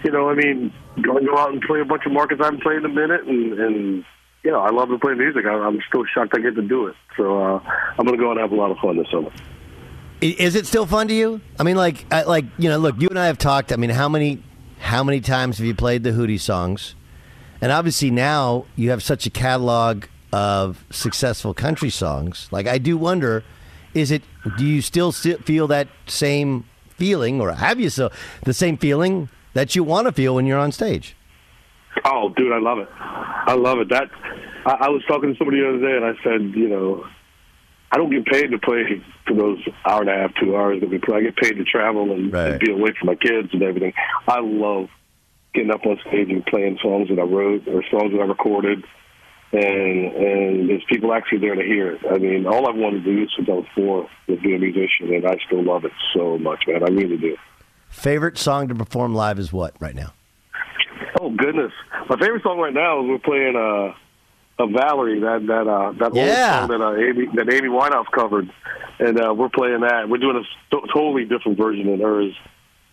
you 0.04 0.12
know, 0.12 0.30
I 0.30 0.34
mean, 0.34 0.72
going 1.02 1.24
to 1.24 1.30
go 1.30 1.36
out 1.36 1.52
and 1.52 1.60
play 1.60 1.80
a 1.80 1.84
bunch 1.84 2.06
of 2.06 2.12
markets 2.12 2.40
I 2.40 2.44
haven't 2.46 2.62
played 2.62 2.78
in 2.78 2.84
a 2.84 2.88
minute, 2.88 3.24
and, 3.26 3.52
and 3.58 4.04
you 4.44 4.52
know, 4.52 4.60
I 4.60 4.70
love 4.70 4.88
to 4.88 4.98
play 4.98 5.14
music. 5.14 5.44
I, 5.44 5.50
I'm 5.54 5.80
still 5.88 6.04
shocked 6.14 6.32
I 6.34 6.38
get 6.40 6.54
to 6.54 6.62
do 6.62 6.86
it. 6.86 6.94
So 7.16 7.42
uh, 7.42 7.60
I'm 7.98 8.06
going 8.06 8.16
to 8.16 8.22
go 8.22 8.30
and 8.30 8.38
have 8.40 8.52
a 8.52 8.56
lot 8.56 8.70
of 8.70 8.78
fun 8.78 8.96
this 8.96 9.08
summer. 9.10 9.30
Is 10.20 10.54
it 10.54 10.66
still 10.66 10.86
fun 10.86 11.08
to 11.08 11.14
you? 11.14 11.40
I 11.58 11.64
mean, 11.64 11.76
like, 11.76 12.06
I- 12.12 12.22
like 12.24 12.44
you 12.58 12.68
know, 12.68 12.78
look, 12.78 13.00
you 13.00 13.08
and 13.08 13.18
I 13.18 13.26
have 13.26 13.38
talked. 13.38 13.72
I 13.72 13.76
mean, 13.76 13.90
how 13.90 14.08
many, 14.08 14.42
how 14.78 15.02
many 15.04 15.20
times 15.20 15.58
have 15.58 15.66
you 15.66 15.74
played 15.74 16.02
the 16.04 16.10
Hootie 16.10 16.40
songs? 16.40 16.94
And 17.60 17.72
obviously 17.72 18.12
now 18.12 18.66
you 18.76 18.90
have 18.90 19.02
such 19.02 19.26
a 19.26 19.30
catalog 19.30 20.04
of 20.32 20.84
successful 20.90 21.54
country 21.54 21.90
songs. 21.90 22.48
Like, 22.50 22.66
I 22.66 22.78
do 22.78 22.96
wonder, 22.96 23.44
is 23.94 24.10
it? 24.10 24.22
Do 24.56 24.64
you 24.64 24.82
still 24.82 25.12
feel 25.12 25.66
that 25.68 25.88
same 26.06 26.64
feeling, 26.96 27.40
or 27.40 27.52
have 27.52 27.80
you 27.80 27.90
still 27.90 28.10
the 28.44 28.52
same 28.52 28.76
feeling 28.76 29.28
that 29.54 29.74
you 29.74 29.82
want 29.82 30.06
to 30.06 30.12
feel 30.12 30.34
when 30.34 30.46
you're 30.46 30.58
on 30.58 30.72
stage. 30.72 31.16
Oh, 32.04 32.32
dude, 32.36 32.52
I 32.52 32.60
love 32.60 32.78
it. 32.78 32.88
I 33.00 33.54
love 33.54 33.78
it. 33.78 33.88
That 33.88 34.08
I, 34.64 34.86
I 34.86 34.88
was 34.88 35.02
talking 35.08 35.32
to 35.32 35.38
somebody 35.38 35.60
the 35.60 35.68
other 35.68 35.80
day, 35.80 35.96
and 35.96 36.04
I 36.04 36.14
said, 36.22 36.56
you 36.56 36.68
know, 36.68 37.04
I 37.90 37.96
don't 37.96 38.10
get 38.10 38.26
paid 38.26 38.50
to 38.50 38.58
play 38.58 39.02
for 39.26 39.34
those 39.34 39.58
hour 39.84 40.02
and 40.02 40.10
a 40.10 40.14
half, 40.14 40.32
two 40.40 40.56
hours 40.56 40.80
that 40.80 40.90
we 40.90 40.98
play. 40.98 41.18
I 41.18 41.22
get 41.22 41.36
paid 41.36 41.54
to 41.54 41.64
travel 41.64 42.12
and, 42.12 42.32
and 42.32 42.60
be 42.60 42.70
away 42.70 42.92
from 42.98 43.06
my 43.06 43.14
kids 43.14 43.48
and 43.52 43.62
everything. 43.62 43.94
I 44.28 44.40
love 44.40 44.90
getting 45.54 45.72
up 45.72 45.84
on 45.86 45.98
stage 46.06 46.28
and 46.28 46.44
playing 46.46 46.78
songs 46.82 47.08
that 47.08 47.18
I 47.18 47.22
wrote 47.22 47.66
or 47.66 47.82
songs 47.90 48.12
that 48.12 48.20
I 48.20 48.26
recorded, 48.26 48.84
and 49.52 50.12
and 50.14 50.68
there's 50.68 50.84
people 50.88 51.12
actually 51.12 51.38
there 51.38 51.54
to 51.54 51.62
hear 51.62 51.92
it. 51.92 52.00
I 52.10 52.18
mean, 52.18 52.46
all 52.46 52.68
I've 52.68 52.76
wanted 52.76 53.04
to 53.04 53.14
do 53.16 53.26
since 53.36 53.48
I 53.48 53.52
was 53.52 53.66
four 53.74 54.08
was 54.26 54.38
be 54.40 54.54
a 54.54 54.58
musician, 54.58 55.14
and 55.14 55.26
I 55.26 55.36
still 55.46 55.62
love 55.64 55.84
it 55.84 55.92
so 56.14 56.38
much, 56.38 56.64
man. 56.66 56.82
I 56.82 56.88
really 56.88 57.16
do. 57.16 57.36
Favorite 57.88 58.36
song 58.38 58.68
to 58.68 58.74
perform 58.74 59.14
live 59.14 59.38
is 59.38 59.52
what 59.52 59.74
right 59.80 59.94
now? 59.94 60.12
Oh 61.20 61.30
goodness, 61.30 61.72
my 62.08 62.16
favorite 62.18 62.42
song 62.42 62.58
right 62.58 62.74
now 62.74 63.02
is 63.02 63.08
we're 63.08 63.18
playing 63.18 63.56
uh, 63.56 63.94
a 64.62 64.66
Valerie 64.66 65.20
that 65.20 65.46
that 65.46 65.66
uh, 65.66 65.92
that 65.92 66.14
Yeah. 66.14 66.60
old 66.62 66.70
song 66.70 66.78
that 66.78 66.84
uh, 66.84 66.94
Amy 66.96 67.26
that 67.36 67.52
Amy 67.52 67.68
Winehouse 67.68 68.10
covered, 68.14 68.52
and 68.98 69.18
uh, 69.20 69.32
we're 69.34 69.48
playing 69.48 69.80
that. 69.80 70.08
We're 70.08 70.18
doing 70.18 70.36
a 70.36 70.44
st- 70.70 70.90
totally 70.92 71.24
different 71.24 71.56
version 71.56 71.86
than 71.86 72.00
hers 72.00 72.34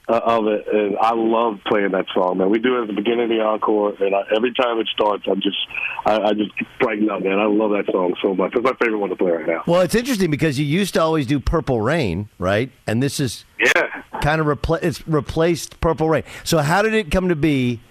uh, 0.08 0.22
of 0.24 0.48
it, 0.48 0.68
and 0.72 0.98
I 0.98 1.14
love 1.14 1.60
playing 1.66 1.92
that 1.92 2.06
song, 2.14 2.38
man. 2.38 2.50
We 2.50 2.60
do 2.60 2.78
it 2.78 2.82
at 2.84 2.88
the 2.88 2.94
beginning 2.94 3.24
of 3.24 3.30
the 3.30 3.42
encore, 3.42 3.94
and 4.00 4.16
I, 4.16 4.22
every 4.36 4.54
time 4.54 4.80
it 4.80 4.88
starts, 4.94 5.24
I'm 5.28 5.42
just 5.42 5.58
I, 6.06 6.20
I 6.20 6.34
just 6.34 6.52
brighten 6.80 7.10
up, 7.10 7.24
man. 7.24 7.40
I 7.40 7.46
love 7.46 7.72
that 7.72 7.92
song 7.92 8.16
so 8.22 8.36
much. 8.36 8.54
It's 8.56 8.64
my 8.64 8.74
favorite 8.80 9.00
one 9.00 9.10
to 9.10 9.16
play 9.16 9.32
right 9.32 9.48
now. 9.48 9.64
Well, 9.66 9.82
it's 9.82 9.96
interesting 9.96 10.30
because 10.30 10.60
you 10.60 10.66
used 10.66 10.94
to 10.94 11.02
always 11.02 11.26
do 11.26 11.40
Purple 11.40 11.82
Rain, 11.82 12.30
right? 12.38 12.72
And 12.86 13.02
this 13.02 13.20
is 13.20 13.46
yeah. 13.60 14.04
kind 14.22 14.40
of 14.40 14.48
repla- 14.48 14.84
it's 14.84 15.08
replaced 15.08 15.80
Purple 15.82 16.10
Rain. 16.10 16.24
So 16.44 16.60
how 16.60 16.82
did 16.82 16.94
it 16.94 17.10
come 17.10 17.30
to 17.30 17.36
be 17.36 17.82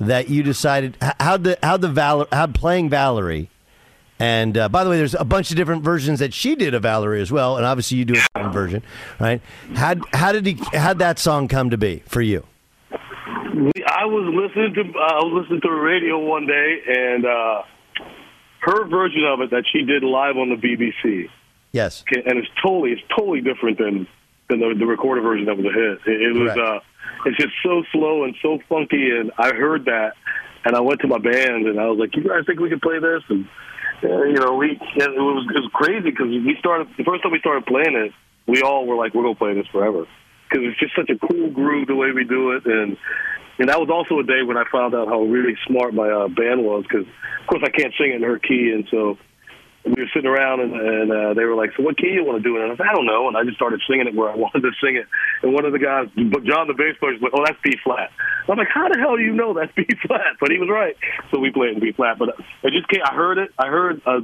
that 0.00 0.28
you 0.28 0.42
decided 0.42 0.96
how 1.20 1.36
the 1.36 1.58
how 1.62 1.76
the 1.76 1.88
Val 1.88 2.26
how 2.30 2.46
playing 2.46 2.88
Valerie? 2.90 3.50
And 4.24 4.56
uh, 4.56 4.70
by 4.70 4.84
the 4.84 4.90
way, 4.90 4.96
there's 4.96 5.12
a 5.12 5.24
bunch 5.24 5.50
of 5.50 5.56
different 5.58 5.82
versions 5.82 6.20
that 6.20 6.32
she 6.32 6.54
did 6.56 6.72
of 6.72 6.82
Valerie 6.84 7.20
as 7.20 7.30
well, 7.30 7.58
and 7.58 7.66
obviously 7.66 7.98
you 7.98 8.06
do 8.06 8.14
a 8.14 8.24
different 8.34 8.54
version, 8.54 8.82
right? 9.20 9.42
How 9.74 9.96
how 10.14 10.32
did 10.32 10.46
he 10.46 10.58
how 10.72 10.94
that 10.94 11.18
song 11.18 11.46
come 11.46 11.68
to 11.68 11.76
be 11.76 12.02
for 12.06 12.22
you? 12.22 12.46
I 13.86 14.06
was 14.06 14.24
listening 14.32 14.72
to 14.76 14.98
uh, 14.98 15.02
I 15.02 15.24
was 15.24 15.42
listening 15.42 15.60
to 15.60 15.68
the 15.68 15.74
radio 15.74 16.18
one 16.18 16.46
day, 16.46 16.80
and 16.88 17.26
uh, 17.26 17.62
her 18.60 18.86
version 18.86 19.24
of 19.24 19.42
it 19.42 19.50
that 19.50 19.64
she 19.70 19.84
did 19.84 20.02
live 20.02 20.38
on 20.38 20.48
the 20.48 20.56
BBC. 20.56 21.28
Yes. 21.72 22.02
And 22.10 22.38
it's 22.38 22.48
totally 22.62 22.92
it's 22.92 23.02
totally 23.14 23.42
different 23.42 23.76
than 23.76 24.06
than 24.48 24.60
the, 24.60 24.74
the 24.78 24.86
recorded 24.86 25.20
version 25.20 25.44
that 25.44 25.58
was 25.58 25.66
a 25.66 25.72
hit. 25.72 26.00
It, 26.06 26.22
it 26.22 26.34
was 26.34 26.56
uh, 26.56 26.80
it's 27.26 27.36
just 27.36 27.52
so 27.62 27.82
slow 27.92 28.24
and 28.24 28.34
so 28.40 28.58
funky, 28.70 29.10
and 29.10 29.32
I 29.36 29.52
heard 29.52 29.84
that, 29.84 30.14
and 30.64 30.74
I 30.74 30.80
went 30.80 31.02
to 31.02 31.08
my 31.08 31.18
band 31.18 31.66
and 31.66 31.78
I 31.78 31.88
was 31.88 31.98
like, 31.98 32.16
"You 32.16 32.24
guys 32.24 32.46
think 32.46 32.58
we 32.58 32.70
can 32.70 32.80
play 32.80 32.98
this?" 32.98 33.22
And 33.28 33.46
uh, 34.02 34.22
you 34.24 34.34
know, 34.34 34.54
we 34.54 34.72
it 34.72 35.10
was 35.10 35.46
it 35.54 35.60
was 35.60 35.70
crazy 35.72 36.10
because 36.10 36.28
we 36.28 36.56
started 36.58 36.88
the 36.96 37.04
first 37.04 37.22
time 37.22 37.32
we 37.32 37.40
started 37.40 37.66
playing 37.66 37.94
it, 37.94 38.12
we 38.46 38.62
all 38.62 38.86
were 38.86 38.96
like, 38.96 39.14
"We're 39.14 39.22
gonna 39.22 39.34
play 39.34 39.54
this 39.54 39.66
forever," 39.68 40.06
because 40.48 40.66
it's 40.66 40.80
just 40.80 40.94
such 40.96 41.10
a 41.10 41.18
cool 41.18 41.50
groove 41.50 41.86
the 41.86 41.94
way 41.94 42.12
we 42.12 42.24
do 42.24 42.52
it, 42.52 42.66
and 42.66 42.96
and 43.58 43.68
that 43.68 43.78
was 43.78 43.88
also 43.90 44.18
a 44.18 44.24
day 44.24 44.42
when 44.42 44.56
I 44.56 44.64
found 44.70 44.94
out 44.94 45.08
how 45.08 45.22
really 45.22 45.56
smart 45.66 45.94
my 45.94 46.10
uh, 46.10 46.28
band 46.28 46.64
was 46.64 46.82
because, 46.82 47.06
of 47.06 47.46
course, 47.46 47.62
I 47.64 47.70
can't 47.70 47.94
sing 47.96 48.12
in 48.12 48.22
her 48.22 48.38
key, 48.38 48.72
and 48.74 48.86
so 48.90 49.16
we 49.84 50.02
were 50.02 50.08
sitting 50.14 50.28
around 50.28 50.60
and, 50.60 50.72
and 50.72 51.12
uh, 51.12 51.34
they 51.34 51.44
were 51.44 51.54
like, 51.54 51.70
"So 51.76 51.82
what 51.82 51.98
key 51.98 52.08
you 52.08 52.24
want 52.24 52.42
to 52.42 52.42
do 52.42 52.56
it?" 52.56 52.62
And 52.62 52.72
I 52.72 52.76
said, 52.76 52.86
"I 52.88 52.94
don't 52.94 53.06
know." 53.06 53.28
And 53.28 53.36
I 53.36 53.44
just 53.44 53.56
started 53.56 53.80
singing 53.88 54.06
it 54.06 54.14
where 54.14 54.30
I 54.30 54.36
wanted 54.44 54.62
to 54.62 54.72
sing 54.82 54.96
it. 54.96 55.06
And 55.42 55.52
one 55.52 55.64
of 55.64 55.72
the 55.72 55.78
guys, 55.78 56.08
John, 56.16 56.68
the 56.68 56.74
bass 56.74 56.96
player, 56.98 57.12
was 57.12 57.22
like, 57.22 57.32
"Oh, 57.34 57.44
that's 57.44 57.60
B 57.62 57.76
flat." 57.84 58.10
I'm 58.48 58.56
like, 58.56 58.68
"How 58.72 58.88
the 58.88 58.98
hell 58.98 59.16
do 59.16 59.22
you 59.22 59.32
know 59.32 59.52
that's 59.52 59.72
B 59.74 59.86
flat?" 60.06 60.40
But 60.40 60.50
he 60.50 60.58
was 60.58 60.68
right. 60.70 60.96
So 61.30 61.38
we 61.38 61.50
played 61.50 61.74
in 61.74 61.80
B 61.80 61.92
flat. 61.92 62.18
But 62.18 62.36
I 62.62 62.70
just 62.70 62.88
came. 62.88 63.02
I 63.04 63.14
heard 63.14 63.38
it. 63.38 63.52
I 63.58 63.68
heard 63.68 64.00
a 64.06 64.20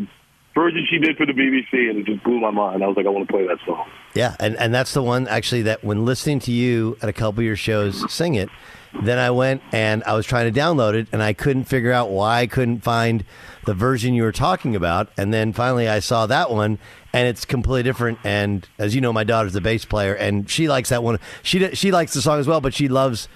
version 0.54 0.86
she 0.88 0.98
did 0.98 1.16
for 1.16 1.26
the 1.26 1.32
BBC, 1.32 1.90
and 1.90 1.98
it 1.98 2.06
just 2.06 2.24
blew 2.24 2.40
my 2.40 2.50
mind. 2.50 2.82
I 2.82 2.86
was 2.86 2.96
like, 2.96 3.06
"I 3.06 3.10
want 3.10 3.28
to 3.28 3.32
play 3.32 3.46
that 3.46 3.58
song." 3.66 3.88
Yeah, 4.14 4.36
and, 4.40 4.56
and 4.56 4.74
that's 4.74 4.94
the 4.94 5.02
one 5.02 5.28
actually 5.28 5.62
that 5.62 5.84
when 5.84 6.04
listening 6.04 6.40
to 6.40 6.52
you 6.52 6.96
at 7.02 7.08
a 7.08 7.12
couple 7.12 7.40
of 7.40 7.44
your 7.44 7.56
shows 7.56 8.10
sing 8.12 8.34
it, 8.34 8.48
then 8.92 9.18
I 9.18 9.30
went 9.30 9.62
and 9.72 10.02
I 10.04 10.14
was 10.14 10.26
trying 10.26 10.52
to 10.52 10.60
download 10.60 10.94
it 10.94 11.08
and 11.12 11.22
I 11.22 11.32
couldn't 11.32 11.64
figure 11.64 11.92
out 11.92 12.10
why 12.10 12.40
I 12.40 12.46
couldn't 12.46 12.80
find 12.80 13.24
the 13.64 13.74
version 13.74 14.14
you 14.14 14.24
were 14.24 14.32
talking 14.32 14.74
about. 14.74 15.10
And 15.16 15.32
then 15.32 15.52
finally 15.52 15.88
I 15.88 16.00
saw 16.00 16.26
that 16.26 16.50
one 16.50 16.78
and 17.12 17.28
it's 17.28 17.44
completely 17.44 17.84
different. 17.84 18.18
And 18.24 18.68
as 18.78 18.94
you 18.94 19.00
know, 19.00 19.12
my 19.12 19.24
daughter's 19.24 19.54
a 19.54 19.60
bass 19.60 19.84
player 19.84 20.14
and 20.14 20.50
she 20.50 20.68
likes 20.68 20.88
that 20.88 21.02
one. 21.02 21.18
She 21.42 21.74
she 21.74 21.92
likes 21.92 22.14
the 22.14 22.22
song 22.22 22.40
as 22.40 22.46
well, 22.46 22.60
but 22.60 22.74
she 22.74 22.88
loves 22.88 23.28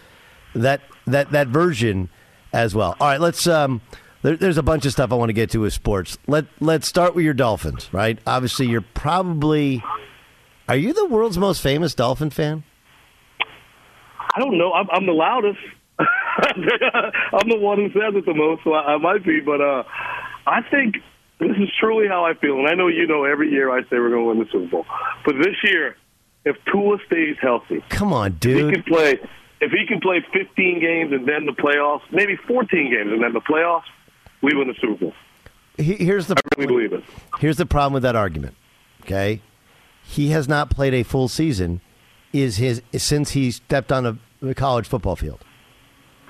that 0.55 0.81
that 1.07 1.31
that 1.31 1.49
version 1.49 2.09
as 2.53 2.75
well. 2.75 2.97
All 3.01 3.09
right, 3.09 3.21
let's 3.21 3.47
um 3.47 3.81
there, 4.23 4.37
there's 4.37 4.59
a 4.59 4.63
bunch 4.63 4.87
of 4.87 4.93
stuff 4.93 5.13
I 5.13 5.17
want 5.17 5.29
to 5.29 5.35
get 5.35 5.51
to 5.51 5.59
with 5.59 5.73
sports. 5.73 6.19
Let 6.27 6.47
let's 6.61 6.89
start 6.89 7.15
with 7.15 7.25
your 7.25 7.35
Dolphins, 7.35 7.89
right? 7.93 8.19
Obviously, 8.27 8.67
you're 8.67 8.81
probably 8.81 9.85
are 10.69 10.77
you 10.77 10.93
the 10.93 11.07
world's 11.07 11.39
most 11.39 11.63
famous 11.63 11.95
Dolphin 11.95 12.31
fan? 12.31 12.65
I 14.35 14.39
don't 14.41 14.59
know. 14.59 14.73
I'm, 14.73 14.89
I'm 14.91 15.07
the 15.07 15.13
loudest. 15.13 15.59
I'm 15.99 17.49
the 17.49 17.59
one 17.59 17.79
who 17.79 17.89
says 17.89 18.15
it 18.15 18.27
the 18.27 18.35
most, 18.35 18.65
so 18.65 18.73
I, 18.73 18.95
I 18.95 18.97
might 18.99 19.25
be. 19.25 19.41
But 19.41 19.61
uh, 19.61 19.85
I 20.47 20.63
think 20.71 20.97
this 21.39 21.57
is 21.57 21.69
truly 21.81 22.09
how 22.09 22.25
I 22.25 22.35
feel. 22.35 22.59
And 22.59 22.69
I 22.69 22.75
know 22.75 22.89
you 22.89 23.07
know 23.07 23.25
every 23.25 23.51
year 23.51 23.71
I 23.71 23.83
say 23.83 23.99
we're 23.99 24.11
going 24.11 24.23
to 24.25 24.29
win 24.29 24.39
the 24.41 24.47
Super 24.51 24.67
Bowl. 24.71 24.87
But 25.25 25.37
this 25.39 25.57
year, 25.65 25.97
if 26.45 26.57
Tua 26.73 26.99
stays 27.07 27.37
healthy, 27.41 27.83
Come 27.91 28.13
on, 28.13 28.29
if 28.29 28.35
he 28.35 28.39
dude. 28.55 28.75
can 28.75 28.83
play, 28.85 29.19
if 29.61 29.71
he 29.71 29.87
can 29.87 30.01
play 30.01 30.25
15 30.33 30.81
games 30.81 31.13
and 31.13 31.27
then 31.29 31.47
the 31.47 31.53
playoffs, 31.53 32.03
maybe 32.13 32.37
14 32.49 32.91
games 32.91 33.13
and 33.13 33.23
then 33.23 33.33
the 33.33 33.41
playoffs, 33.41 33.85
we 34.43 34.55
win 34.55 34.69
the 34.69 34.75
Super 34.81 34.97
Bowl. 35.07 35.13
He- 35.79 35.95
Here's 36.05 36.27
the 36.27 36.35
I 36.37 36.61
really 36.61 36.67
believe 36.89 36.93
it. 36.93 37.05
here's 37.41 37.57
the 37.57 37.67
problem 37.67 37.95
with 37.95 38.03
that 38.05 38.17
argument. 38.17 38.55
Okay, 39.03 39.41
he 40.03 40.31
has 40.31 40.49
not 40.49 40.71
played 40.71 40.95
a 40.95 41.03
full 41.03 41.29
season. 41.29 41.81
Is 42.35 42.57
his 42.57 42.83
since 42.97 43.31
he 43.31 43.53
stepped 43.53 43.93
on 43.93 44.05
a, 44.05 44.19
the 44.41 44.55
college 44.57 44.89
football 44.89 45.15
field, 45.15 45.45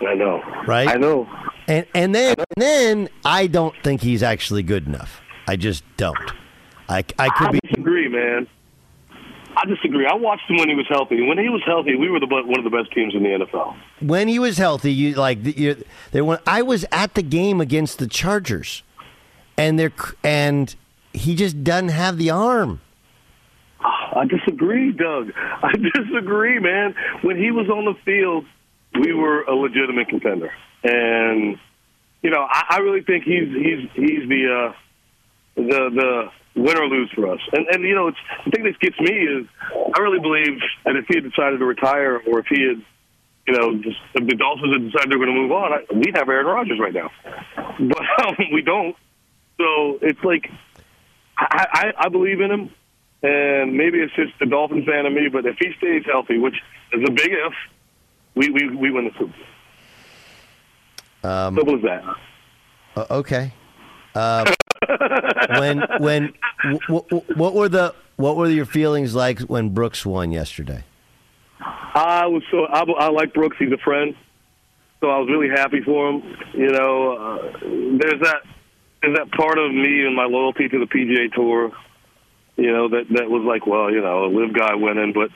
I 0.07 0.15
know. 0.15 0.43
right? 0.67 0.87
I 0.89 0.95
know. 0.95 1.27
And 1.67 1.87
and 1.95 2.15
then 2.15 2.35
and 2.39 2.63
then 2.63 3.09
I 3.25 3.47
don't 3.47 3.75
think 3.83 4.03
he's 4.03 4.23
actually 4.23 4.63
good 4.63 4.87
enough. 4.87 5.23
I 5.49 5.57
just 5.57 5.83
don't. 5.97 6.33
I 6.91 6.99
I 7.19 7.31
could 7.31 7.49
I 7.49 7.51
be 7.53 7.61
disagree, 7.65 8.09
man. 8.09 8.47
I 9.57 9.65
disagree. 9.67 10.05
I 10.07 10.15
watched 10.15 10.51
him 10.51 10.57
when 10.59 10.69
he 10.69 10.75
was 10.75 10.87
healthy. 10.91 11.23
When 11.23 11.39
he 11.39 11.49
was 11.49 11.63
healthy, 11.65 11.95
we 11.95 12.11
were 12.11 12.21
the 12.21 12.27
one 12.27 12.59
of 12.59 12.65
the 12.65 12.77
best 12.77 12.93
teams 12.93 13.15
in 13.15 13.23
the 13.23 13.31
NFL. 13.47 13.75
when 14.01 14.29
he 14.29 14.39
was 14.39 14.59
healthy, 14.59 14.93
you 14.93 15.15
like 15.15 15.39
you, 15.57 15.83
they 16.13 16.21
went. 16.21 16.43
I 16.47 16.61
was 16.61 16.85
at 16.93 17.15
the 17.15 17.23
game 17.23 17.61
against 17.63 17.99
the 17.99 18.07
Chargers, 18.09 18.83
and 19.57 19.79
they're 19.79 19.93
and 20.23 20.75
he 21.15 21.35
just 21.35 21.65
doesn't 21.65 21.91
have 21.91 22.19
the 22.19 22.29
arm. 22.29 22.81
I 24.15 24.27
disagree, 24.27 24.93
Doug. 24.93 25.33
I 25.63 25.73
disagree, 25.73 26.59
man. 26.59 26.95
When 27.23 27.37
he 27.37 27.51
was 27.51 27.69
on 27.69 27.85
the 27.85 27.95
field, 28.05 28.47
we 29.01 29.13
were 29.13 29.43
a 29.43 29.55
legitimate 29.55 30.09
contender, 30.09 30.53
and 30.83 31.59
you 32.23 32.31
know, 32.31 32.47
I, 32.49 32.65
I 32.71 32.79
really 32.79 33.03
think 33.03 33.25
he's 33.25 33.49
he's 33.49 33.91
he's 33.95 34.29
the 34.29 34.71
uh, 34.71 34.73
the 35.57 35.91
the 35.91 36.31
win 36.57 36.79
or 36.79 36.87
lose 36.87 37.11
for 37.15 37.33
us. 37.33 37.41
And 37.53 37.67
and 37.71 37.85
you 37.85 37.95
know, 37.95 38.09
it's 38.09 38.19
the 38.45 38.51
thing 38.51 38.65
that 38.65 38.79
gets 38.81 38.99
me 38.99 39.13
is 39.13 39.47
I 39.73 40.01
really 40.01 40.21
believe 40.21 40.61
that 40.85 40.97
if 40.97 41.07
he 41.09 41.17
had 41.17 41.25
decided 41.25 41.59
to 41.59 41.65
retire, 41.65 42.21
or 42.27 42.41
if 42.41 42.47
he 42.47 42.63
had, 42.63 42.83
you 43.47 43.59
know, 43.59 43.77
just 43.83 43.99
if 44.15 44.27
the 44.27 44.37
Dolphins 44.37 44.73
had 44.73 44.91
decided 44.91 45.11
they're 45.11 45.19
going 45.19 45.35
to 45.35 45.41
move 45.41 45.53
on, 45.53 45.73
I, 45.73 45.85
we'd 45.93 46.17
have 46.17 46.29
Aaron 46.29 46.47
Rodgers 46.47 46.79
right 46.81 46.95
now. 46.95 47.11
But 47.77 48.03
um, 48.25 48.37
we 48.53 48.63
don't. 48.63 48.95
So 49.59 49.99
it's 50.01 50.23
like 50.23 50.49
I, 51.37 51.67
I 51.73 52.07
I 52.07 52.09
believe 52.09 52.41
in 52.41 52.51
him, 52.51 52.71
and 53.25 53.75
maybe 53.75 53.99
it's 54.01 54.15
just 54.15 54.39
the 54.39 54.47
Dolphins 54.47 54.85
fan 54.85 55.07
of 55.07 55.13
me. 55.13 55.29
But 55.33 55.47
if 55.47 55.57
he 55.59 55.73
stays 55.79 56.05
healthy, 56.05 56.39
which 56.39 56.57
is 56.93 57.03
a 57.07 57.11
big 57.11 57.31
if, 57.33 57.53
we 58.35 58.51
we 58.51 58.69
we 58.77 58.91
win 58.91 59.05
the 59.07 59.11
Super 59.13 59.33
Bowl. 61.23 61.31
Um, 61.31 61.57
Simple 61.57 61.77
as 61.77 61.83
that. 61.83 62.05
Uh, 62.97 63.07
okay. 63.19 63.53
Uh, 64.15 64.53
when 65.59 65.83
when 65.99 66.35
w- 66.63 67.05
w- 67.11 67.25
what 67.35 67.55
were 67.55 67.69
the 67.69 67.95
what 68.17 68.37
were 68.37 68.49
your 68.49 68.67
feelings 68.67 69.15
like 69.15 69.41
when 69.41 69.71
Brooks 69.71 70.05
won 70.05 70.31
yesterday? 70.31 70.85
I 71.61 72.27
was 72.27 72.43
so 72.51 72.67
I, 72.67 72.83
I 72.83 73.09
like 73.11 73.33
Brooks. 73.33 73.57
He's 73.59 73.73
a 73.73 73.79
friend, 73.79 74.15
so 75.01 75.09
I 75.09 75.19
was 75.19 75.29
really 75.31 75.49
happy 75.49 75.81
for 75.81 76.11
him. 76.11 76.37
You 76.53 76.71
know, 76.73 77.17
uh, 77.17 77.59
there's 77.63 78.21
that 78.21 78.43
there's 79.01 79.17
that 79.17 79.31
part 79.33 79.59
of 79.59 79.73
me 79.73 80.05
and 80.05 80.15
my 80.15 80.25
loyalty 80.25 80.69
to 80.69 80.79
the 80.79 80.87
PGA 80.87 81.33
Tour. 81.33 81.73
You 82.57 82.73
know 82.73 82.89
that 82.89 83.05
that 83.11 83.29
was 83.29 83.45
like, 83.45 83.67
well, 83.67 83.91
you 83.91 84.01
know, 84.01 84.25
a 84.25 84.29
LIV 84.29 84.55
guy 84.55 84.75
winning, 84.75 85.13
but 85.13 85.31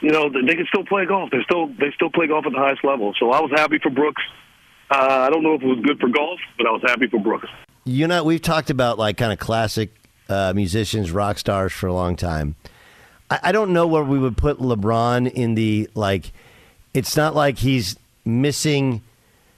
you 0.00 0.10
know 0.10 0.28
they 0.28 0.54
can 0.54 0.66
still 0.66 0.84
play 0.84 1.06
golf. 1.06 1.30
They 1.30 1.42
still 1.44 1.68
they 1.68 1.92
still 1.94 2.10
play 2.10 2.26
golf 2.26 2.44
at 2.46 2.52
the 2.52 2.58
highest 2.58 2.84
level. 2.84 3.14
So 3.18 3.30
I 3.30 3.40
was 3.40 3.50
happy 3.54 3.78
for 3.78 3.90
Brooks. 3.90 4.22
Uh, 4.90 5.26
I 5.26 5.30
don't 5.30 5.42
know 5.42 5.54
if 5.54 5.62
it 5.62 5.66
was 5.66 5.80
good 5.82 5.98
for 5.98 6.08
golf, 6.08 6.40
but 6.58 6.66
I 6.66 6.70
was 6.70 6.82
happy 6.82 7.06
for 7.06 7.20
Brooks. 7.20 7.48
You 7.84 8.06
know, 8.06 8.24
we've 8.24 8.42
talked 8.42 8.70
about 8.70 8.98
like 8.98 9.16
kind 9.16 9.32
of 9.32 9.38
classic 9.38 9.90
uh, 10.28 10.52
musicians, 10.54 11.10
rock 11.10 11.38
stars 11.38 11.72
for 11.72 11.86
a 11.86 11.92
long 11.92 12.16
time. 12.16 12.56
I, 13.30 13.40
I 13.44 13.52
don't 13.52 13.72
know 13.72 13.86
where 13.86 14.04
we 14.04 14.18
would 14.18 14.36
put 14.36 14.58
LeBron 14.58 15.30
in 15.30 15.54
the 15.54 15.88
like. 15.94 16.32
It's 16.92 17.16
not 17.16 17.34
like 17.34 17.58
he's 17.58 17.96
missing, 18.24 19.02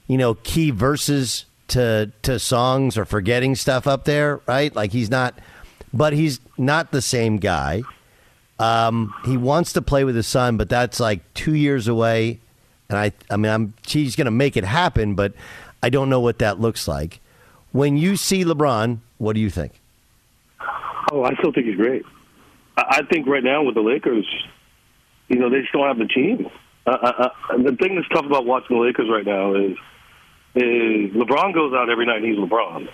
you 0.07 0.17
know, 0.17 0.35
key 0.35 0.71
verses 0.71 1.45
to 1.69 2.11
to 2.23 2.39
songs 2.39 2.97
or 2.97 3.05
forgetting 3.05 3.55
stuff 3.55 3.87
up 3.87 4.05
there, 4.05 4.41
right? 4.47 4.75
Like 4.75 4.91
he's 4.91 5.09
not, 5.09 5.37
but 5.97 6.13
he's 6.13 6.39
not 6.59 6.91
the 6.91 7.01
same 7.01 7.37
guy. 7.37 7.81
Um, 8.59 9.13
he 9.25 9.35
wants 9.35 9.73
to 9.73 9.81
play 9.81 10.03
with 10.03 10.15
his 10.15 10.27
son, 10.27 10.55
but 10.55 10.69
that's 10.69 10.99
like 10.99 11.21
two 11.33 11.55
years 11.55 11.87
away. 11.87 12.39
And 12.87 12.97
I, 12.97 13.11
I 13.31 13.37
mean, 13.37 13.51
I'm 13.51 13.73
he's 13.85 14.15
going 14.15 14.25
to 14.25 14.31
make 14.31 14.55
it 14.55 14.63
happen, 14.63 15.15
but 15.15 15.33
I 15.81 15.89
don't 15.89 16.09
know 16.09 16.19
what 16.19 16.37
that 16.39 16.59
looks 16.59 16.87
like. 16.87 17.19
When 17.71 17.97
you 17.97 18.15
see 18.15 18.45
LeBron, 18.45 18.99
what 19.17 19.33
do 19.33 19.39
you 19.39 19.49
think? 19.49 19.73
Oh, 21.11 21.23
I 21.23 21.33
still 21.35 21.51
think 21.51 21.65
he's 21.65 21.75
great. 21.75 22.03
I, 22.77 23.01
think 23.09 23.25
right 23.25 23.43
now 23.43 23.63
with 23.63 23.73
the 23.73 23.81
Lakers, 23.81 24.25
you 25.29 25.39
know, 25.39 25.49
they 25.49 25.61
just 25.61 25.73
don't 25.73 25.87
have 25.87 25.97
the 25.97 26.05
team. 26.05 26.47
Uh, 26.85 26.91
uh, 26.91 27.29
uh, 27.49 27.57
the 27.57 27.75
thing 27.75 27.95
that's 27.95 28.07
tough 28.09 28.25
about 28.25 28.45
watching 28.45 28.77
the 28.77 28.83
Lakers 28.83 29.09
right 29.09 29.25
now 29.25 29.55
is, 29.55 29.71
is 30.53 31.11
LeBron 31.15 31.55
goes 31.55 31.73
out 31.73 31.89
every 31.89 32.05
night 32.05 32.17
and 32.17 32.25
he's 32.25 32.37
LeBron, 32.37 32.87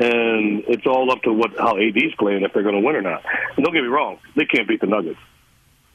and 0.00 0.64
it's 0.66 0.86
all 0.86 1.10
up 1.12 1.22
to 1.22 1.32
what 1.32 1.50
how 1.58 1.76
AD's 1.76 2.14
playing 2.18 2.42
if 2.42 2.52
they're 2.52 2.62
going 2.62 2.74
to 2.74 2.80
win 2.80 2.96
or 2.96 3.02
not. 3.02 3.22
And 3.56 3.64
don't 3.64 3.74
get 3.74 3.82
me 3.82 3.88
wrong, 3.88 4.18
they 4.34 4.46
can't 4.46 4.66
beat 4.66 4.80
the 4.80 4.86
Nuggets. 4.86 5.18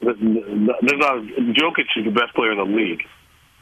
There's 0.00 0.16
not 0.20 1.22
Jokic 1.22 1.86
is 1.96 2.04
the 2.04 2.10
best 2.12 2.34
player 2.34 2.52
in 2.52 2.58
the 2.58 2.64
league. 2.64 3.02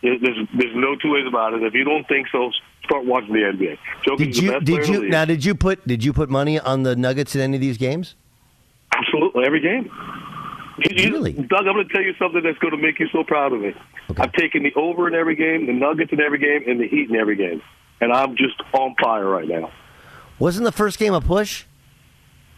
There's 0.02 0.20
there's 0.20 0.74
no 0.76 0.96
two 0.96 1.12
ways 1.12 1.26
about 1.26 1.54
it. 1.54 1.62
If 1.62 1.72
you 1.74 1.84
don't 1.84 2.06
think 2.06 2.26
so, 2.30 2.50
start 2.84 3.06
watching 3.06 3.32
the 3.32 3.40
NBA. 3.40 3.78
Jokic 4.04 4.18
Did 4.18 4.28
is 4.28 4.36
the 4.36 4.42
you 4.44 4.52
best 4.52 4.64
did 4.66 4.74
player 4.74 4.84
in 4.84 4.92
the 5.00 5.06
you 5.06 5.10
now 5.10 5.24
did 5.24 5.44
you 5.44 5.54
put 5.54 5.86
did 5.86 6.04
you 6.04 6.12
put 6.12 6.28
money 6.28 6.60
on 6.60 6.82
the 6.82 6.94
Nuggets 6.94 7.34
in 7.34 7.40
any 7.40 7.56
of 7.56 7.60
these 7.62 7.78
games? 7.78 8.14
Absolutely, 8.94 9.44
every 9.46 9.60
game. 9.60 9.90
You- 10.90 11.20
Doug, 11.20 11.66
I'm 11.66 11.74
going 11.74 11.86
to 11.86 11.92
tell 11.92 12.02
you 12.02 12.14
something 12.18 12.42
that's 12.42 12.58
going 12.58 12.72
to 12.72 12.82
make 12.82 12.98
you 12.98 13.06
so 13.12 13.22
proud 13.22 13.52
of 13.52 13.60
me. 13.60 13.72
I've 14.18 14.32
taken 14.32 14.64
the 14.64 14.74
over 14.74 15.06
in 15.06 15.14
every 15.14 15.36
game, 15.36 15.66
the 15.66 15.72
Nuggets 15.72 16.12
in 16.12 16.20
every 16.20 16.38
game, 16.38 16.68
and 16.68 16.80
the 16.80 16.88
Heat 16.88 17.08
in 17.08 17.16
every 17.16 17.36
game, 17.36 17.62
and 18.00 18.12
I'm 18.12 18.36
just 18.36 18.60
on 18.72 18.94
fire 19.00 19.26
right 19.26 19.46
now. 19.48 19.70
Wasn't 20.38 20.64
the 20.64 20.72
first 20.72 20.98
game 20.98 21.14
a 21.14 21.20
push? 21.20 21.64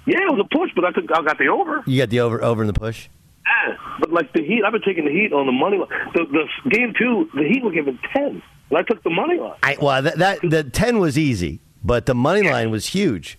Yeah, 0.06 0.18
it 0.20 0.30
was 0.32 0.40
a 0.50 0.56
push, 0.56 0.70
but 0.74 0.84
I 0.84 0.92
took 0.92 1.04
I 1.12 1.22
got 1.22 1.38
the 1.38 1.48
over. 1.48 1.82
You 1.86 2.00
got 2.00 2.10
the 2.10 2.20
over 2.20 2.42
over 2.42 2.62
in 2.62 2.66
the 2.68 2.72
push. 2.72 3.08
Yeah, 3.46 3.76
but 4.00 4.12
like 4.12 4.32
the 4.32 4.42
Heat, 4.42 4.62
I've 4.64 4.72
been 4.72 4.82
taking 4.82 5.04
the 5.04 5.10
Heat 5.10 5.32
on 5.32 5.46
the 5.46 5.52
money 5.52 5.78
line. 5.78 5.88
The, 6.14 6.24
the 6.64 6.70
game 6.70 6.94
two, 6.98 7.28
the 7.34 7.42
Heat 7.44 7.62
were 7.64 7.70
given 7.72 7.98
ten, 8.12 8.42
and 8.70 8.78
I 8.78 8.82
took 8.82 9.02
the 9.02 9.10
money 9.10 9.38
line. 9.38 9.54
I, 9.62 9.76
well, 9.80 10.02
that, 10.02 10.18
that 10.18 10.38
the 10.42 10.64
ten 10.64 10.98
was 10.98 11.16
easy, 11.18 11.60
but 11.84 12.06
the 12.06 12.14
money 12.14 12.48
line 12.48 12.70
was 12.70 12.86
huge. 12.86 13.38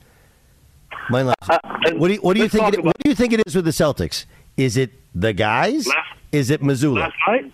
Money 1.10 1.26
line. 1.26 1.36
Uh, 1.50 1.58
what 1.96 2.08
do 2.10 2.14
you, 2.16 2.20
what 2.22 2.36
do 2.36 2.42
you 2.44 2.50
think? 2.50 2.74
It, 2.74 2.84
what 2.84 2.96
do 3.04 3.10
you 3.10 3.16
think 3.16 3.34
it 3.34 3.42
is 3.48 3.56
with 3.56 3.66
the 3.66 3.72
Celtics? 3.72 4.26
Is 4.58 4.76
it 4.78 4.92
the 5.16 5.34
guys? 5.34 5.88
Last- 5.88 6.00
Is 6.32 6.50
it 6.50 6.62
Mazzulla? 6.62 7.00
Last 7.02 7.16
night, 7.28 7.52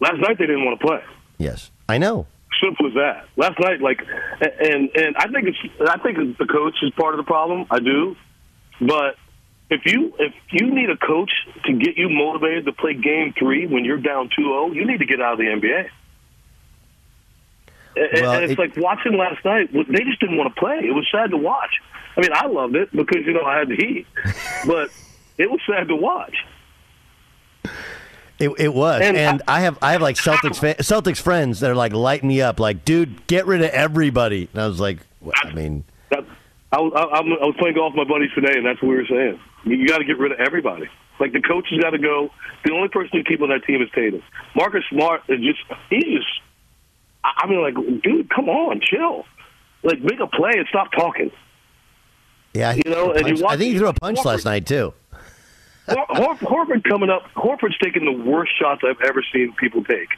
last 0.00 0.16
night 0.20 0.38
they 0.38 0.46
didn't 0.46 0.64
want 0.64 0.80
to 0.80 0.86
play. 0.86 1.00
Yes, 1.38 1.70
I 1.88 1.98
know. 1.98 2.26
Simple 2.64 2.86
as 2.86 2.94
that. 2.94 3.26
Last 3.36 3.60
night, 3.60 3.82
like, 3.82 4.00
and 4.40 4.88
and 4.96 5.16
I 5.18 5.28
think 5.28 5.48
it's 5.48 5.58
I 5.86 5.98
think 5.98 6.38
the 6.38 6.46
coach 6.46 6.74
is 6.82 6.92
part 6.96 7.12
of 7.14 7.18
the 7.18 7.24
problem. 7.24 7.66
I 7.70 7.78
do, 7.80 8.16
but 8.80 9.16
if 9.68 9.82
you 9.84 10.14
if 10.18 10.32
you 10.50 10.70
need 10.74 10.88
a 10.88 10.96
coach 10.96 11.30
to 11.66 11.72
get 11.74 11.98
you 11.98 12.08
motivated 12.08 12.64
to 12.64 12.72
play 12.72 12.94
Game 12.94 13.34
Three 13.38 13.66
when 13.66 13.84
you're 13.84 13.98
down 13.98 14.30
2-0, 14.38 14.74
you 14.74 14.86
need 14.86 14.98
to 15.00 15.04
get 15.06 15.20
out 15.20 15.34
of 15.34 15.38
the 15.40 15.44
NBA. 15.44 15.88
And, 17.96 18.08
Well, 18.22 18.32
and 18.32 18.44
it's 18.44 18.52
it- 18.54 18.58
like 18.58 18.76
watching 18.76 19.16
last 19.18 19.44
night. 19.44 19.70
They 19.72 20.04
just 20.04 20.20
didn't 20.20 20.36
want 20.38 20.54
to 20.54 20.58
play. 20.58 20.78
It 20.78 20.94
was 20.94 21.06
sad 21.12 21.30
to 21.30 21.36
watch. 21.36 21.70
I 22.16 22.20
mean, 22.20 22.30
I 22.32 22.46
loved 22.46 22.76
it 22.76 22.90
because 22.92 23.26
you 23.26 23.32
know 23.34 23.42
I 23.44 23.58
had 23.58 23.68
the 23.68 23.76
heat, 23.76 24.06
but 24.66 24.88
it 25.36 25.50
was 25.50 25.60
sad 25.68 25.88
to 25.88 25.96
watch. 25.96 26.34
It, 28.38 28.50
it 28.58 28.74
was, 28.74 29.00
and, 29.02 29.16
And 29.16 29.42
I, 29.46 29.60
have 29.60 29.78
I 29.80 29.92
have 29.92 30.02
like 30.02 30.16
Celtics 30.16 30.58
fa- 30.58 30.82
Celtics 30.82 31.20
friends 31.20 31.60
that 31.60 31.70
are 31.70 31.74
like 31.76 31.92
light 31.92 32.24
me 32.24 32.40
up, 32.42 32.58
like, 32.58 32.84
dude, 32.84 33.26
get 33.28 33.46
rid 33.46 33.62
of 33.62 33.70
everybody. 33.70 34.48
And 34.52 34.60
I 34.62 34.66
was 34.66 34.80
like, 34.80 34.98
well, 35.20 35.32
I 35.42 35.52
mean, 35.52 35.84
I, 36.10 36.80
was- 36.80 36.92
I, 36.96 37.00
I 37.18 37.20
was 37.46 37.54
playing 37.58 37.76
golf 37.76 37.94
with 37.96 38.08
my 38.08 38.12
buddies 38.12 38.30
today, 38.34 38.56
and 38.56 38.66
that's 38.66 38.82
what 38.82 38.88
we 38.88 38.96
were 38.96 39.06
saying. 39.08 39.38
You, 39.64 39.86
got 39.86 39.98
to 39.98 40.04
get 40.04 40.18
rid 40.18 40.32
of 40.32 40.40
everybody. 40.40 40.86
Like 41.20 41.32
the 41.32 41.40
coach 41.40 41.66
has 41.70 41.80
got 41.80 41.90
to 41.90 41.98
go. 41.98 42.30
The 42.64 42.72
only 42.72 42.88
person 42.88 43.10
you 43.12 43.22
keep 43.24 43.40
on 43.40 43.50
that 43.50 43.64
team 43.64 43.80
is 43.80 43.88
Tatum. 43.94 44.22
Marcus 44.56 44.82
Smart 44.90 45.22
is 45.28 45.38
just 45.40 45.60
he's 45.88 46.02
just. 46.02 46.26
I 47.22 47.42
I 47.44 47.46
mean, 47.46 47.62
like, 47.62 48.02
dude, 48.02 48.28
come 48.30 48.48
on, 48.48 48.80
chill. 48.82 49.24
Like, 49.84 50.00
make 50.00 50.18
a 50.18 50.26
play 50.26 50.50
and 50.56 50.66
stop 50.68 50.90
talking. 50.92 51.30
yeah, 52.52 52.72
You 52.74 52.82
know, 52.90 53.12
and 53.12 53.26
you 53.28 53.34
punch- 53.34 53.52
I 53.52 53.56
think 53.56 53.72
he 53.74 53.78
threw 53.78 53.88
a 53.88 53.92
punch 53.94 54.24
last 54.24 54.44
night 54.44 54.66
too. 54.66 54.92
Hor- 55.88 56.06
Hor- 56.08 56.36
Horford 56.36 56.84
coming 56.84 57.10
up. 57.10 57.30
Horford's 57.34 57.76
taking 57.78 58.04
the 58.04 58.30
worst 58.30 58.52
shots 58.58 58.82
I've 58.88 59.00
ever 59.02 59.22
seen 59.32 59.54
people 59.58 59.84
take 59.84 60.08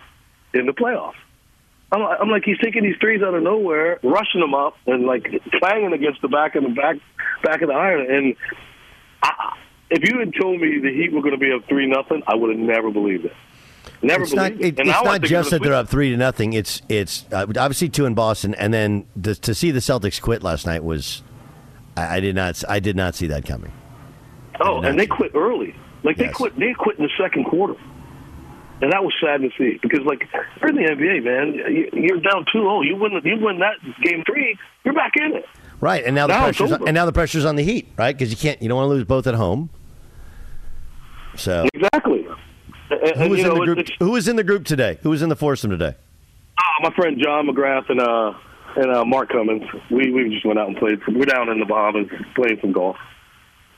in 0.54 0.66
the 0.66 0.72
playoffs. 0.72 1.14
I'm, 1.92 2.02
I'm 2.02 2.30
like 2.30 2.44
he's 2.44 2.58
taking 2.58 2.82
these 2.82 2.96
threes 3.00 3.22
out 3.22 3.34
of 3.34 3.42
nowhere, 3.42 3.98
rushing 4.02 4.40
them 4.40 4.54
up, 4.54 4.76
and 4.86 5.06
like 5.06 5.42
clanging 5.54 5.92
against 5.92 6.20
the 6.22 6.28
back 6.28 6.54
of 6.54 6.64
the 6.64 6.70
back 6.70 6.96
back 7.42 7.62
of 7.62 7.68
the 7.68 7.74
iron. 7.74 8.10
And 8.10 8.36
I, 9.22 9.56
if 9.90 10.08
you 10.08 10.18
had 10.18 10.32
told 10.40 10.60
me 10.60 10.78
the 10.80 10.92
Heat 10.92 11.12
were 11.12 11.20
going 11.20 11.34
to 11.34 11.38
be 11.38 11.52
up 11.52 11.68
three 11.68 11.86
nothing, 11.86 12.22
I 12.26 12.34
would 12.34 12.50
have 12.50 12.58
never 12.58 12.90
believed 12.90 13.26
it. 13.26 13.32
Never 14.02 14.24
it's 14.24 14.32
not, 14.34 14.52
it, 14.52 14.78
it's 14.78 15.02
not 15.04 15.22
just 15.22 15.50
that 15.50 15.62
they're 15.62 15.74
up 15.74 15.88
three 15.88 16.10
to 16.10 16.16
nothing. 16.16 16.52
It's 16.52 16.82
it's 16.88 17.24
uh, 17.32 17.46
obviously 17.56 17.88
two 17.88 18.04
in 18.04 18.14
Boston, 18.14 18.54
and 18.54 18.74
then 18.74 19.06
the, 19.14 19.34
to 19.36 19.54
see 19.54 19.70
the 19.70 19.80
Celtics 19.80 20.20
quit 20.20 20.42
last 20.42 20.66
night 20.66 20.82
was 20.82 21.22
I, 21.96 22.16
I 22.16 22.20
did 22.20 22.34
not 22.34 22.62
I 22.68 22.80
did 22.80 22.96
not 22.96 23.14
see 23.14 23.28
that 23.28 23.44
coming. 23.44 23.72
Oh, 24.60 24.80
and 24.82 24.98
they 24.98 25.06
quit 25.06 25.32
early. 25.34 25.74
Like 26.02 26.16
they 26.16 26.26
Yes. 26.26 26.34
quit. 26.34 26.58
They 26.58 26.72
quit 26.72 26.98
in 26.98 27.04
the 27.04 27.10
second 27.20 27.44
quarter, 27.44 27.74
and 28.80 28.92
that 28.92 29.02
was 29.02 29.12
sad 29.20 29.40
to 29.40 29.50
see 29.58 29.78
because 29.82 30.00
like 30.06 30.28
you're 30.60 30.70
in 30.70 30.76
the 30.76 30.82
NBA, 30.90 31.20
man. 31.24 31.54
You- 31.54 31.90
You're 31.92 32.20
down 32.20 32.44
2-0. 32.54 32.82
You 32.86 32.96
win. 32.96 33.12
You 33.24 33.36
win 33.40 33.58
that 33.60 33.76
game 34.02 34.22
three. 34.26 34.56
You're 34.84 34.94
back 34.94 35.12
in 35.16 35.34
it. 35.34 35.46
Right, 35.80 36.04
and 36.04 36.14
now 36.14 36.26
the 36.26 36.32
Now 36.34 36.46
it's 36.46 36.58
pressure's 36.58 36.72
on, 36.80 36.88
and 36.88 36.94
now 36.94 37.04
the 37.06 37.12
pressure's 37.12 37.44
on 37.44 37.56
the 37.56 37.62
Heat, 37.62 37.88
right? 37.98 38.16
Because 38.16 38.30
you 38.30 38.36
can't 38.36 38.62
you 38.62 38.68
don't 38.68 38.76
want 38.76 38.86
to 38.88 38.94
lose 38.94 39.04
both 39.04 39.26
at 39.26 39.34
home. 39.34 39.68
So 41.34 41.66
Exactly. 41.74 42.26
And, 42.90 43.16
who 43.20 43.28
was 43.30 43.40
in 43.40 43.46
know, 43.48 43.54
the 43.56 43.64
group? 43.64 43.78
it's- 43.78 43.96
Who 43.98 44.10
was 44.12 44.28
in 44.28 44.36
the 44.36 44.44
group 44.44 44.64
today? 44.64 44.98
Who 45.02 45.10
was 45.10 45.22
in 45.22 45.28
the 45.28 45.36
foursome 45.36 45.70
today? 45.70 45.94
ah, 46.58 46.62
my 46.82 46.90
friend 46.94 47.20
John 47.22 47.46
McGrath 47.46 47.90
and 47.90 48.00
uh 48.00 48.32
and 48.76 48.90
uh, 48.94 49.04
Mark 49.04 49.30
Cummins. 49.30 49.64
We 49.90 50.10
we 50.12 50.30
just 50.30 50.46
went 50.46 50.58
out 50.58 50.68
and 50.68 50.76
played. 50.76 51.00
We're 51.08 51.24
down 51.26 51.48
in 51.48 51.58
the 51.58 51.66
Bahamas 51.66 52.08
playing 52.34 52.58
some 52.60 52.72
golf. 52.72 52.96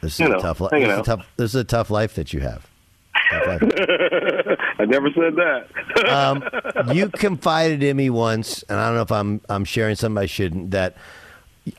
This 0.00 0.14
is 0.14 0.20
You 0.20 0.34
a 0.34 0.40
tough 0.40 0.60
life. 0.60 0.70
This, 0.70 0.88
is 0.88 0.98
a 0.98 1.02
tough, 1.02 1.26
this 1.36 1.50
is 1.50 1.60
a 1.60 1.64
tough 1.64 1.90
life 1.90 2.14
that 2.14 2.32
you 2.32 2.40
have. 2.40 2.66
I 3.30 4.84
never 4.86 5.10
said 5.10 5.34
that. 5.36 5.66
um, 6.08 6.94
you 6.94 7.08
confided 7.10 7.82
in 7.82 7.96
me 7.96 8.10
once, 8.10 8.62
and 8.68 8.78
I 8.78 8.86
don't 8.86 8.96
know 8.96 9.02
if 9.02 9.12
I'm 9.12 9.40
I'm 9.50 9.64
sharing 9.64 9.96
something 9.96 10.22
I 10.22 10.26
shouldn't. 10.26 10.70
That 10.70 10.96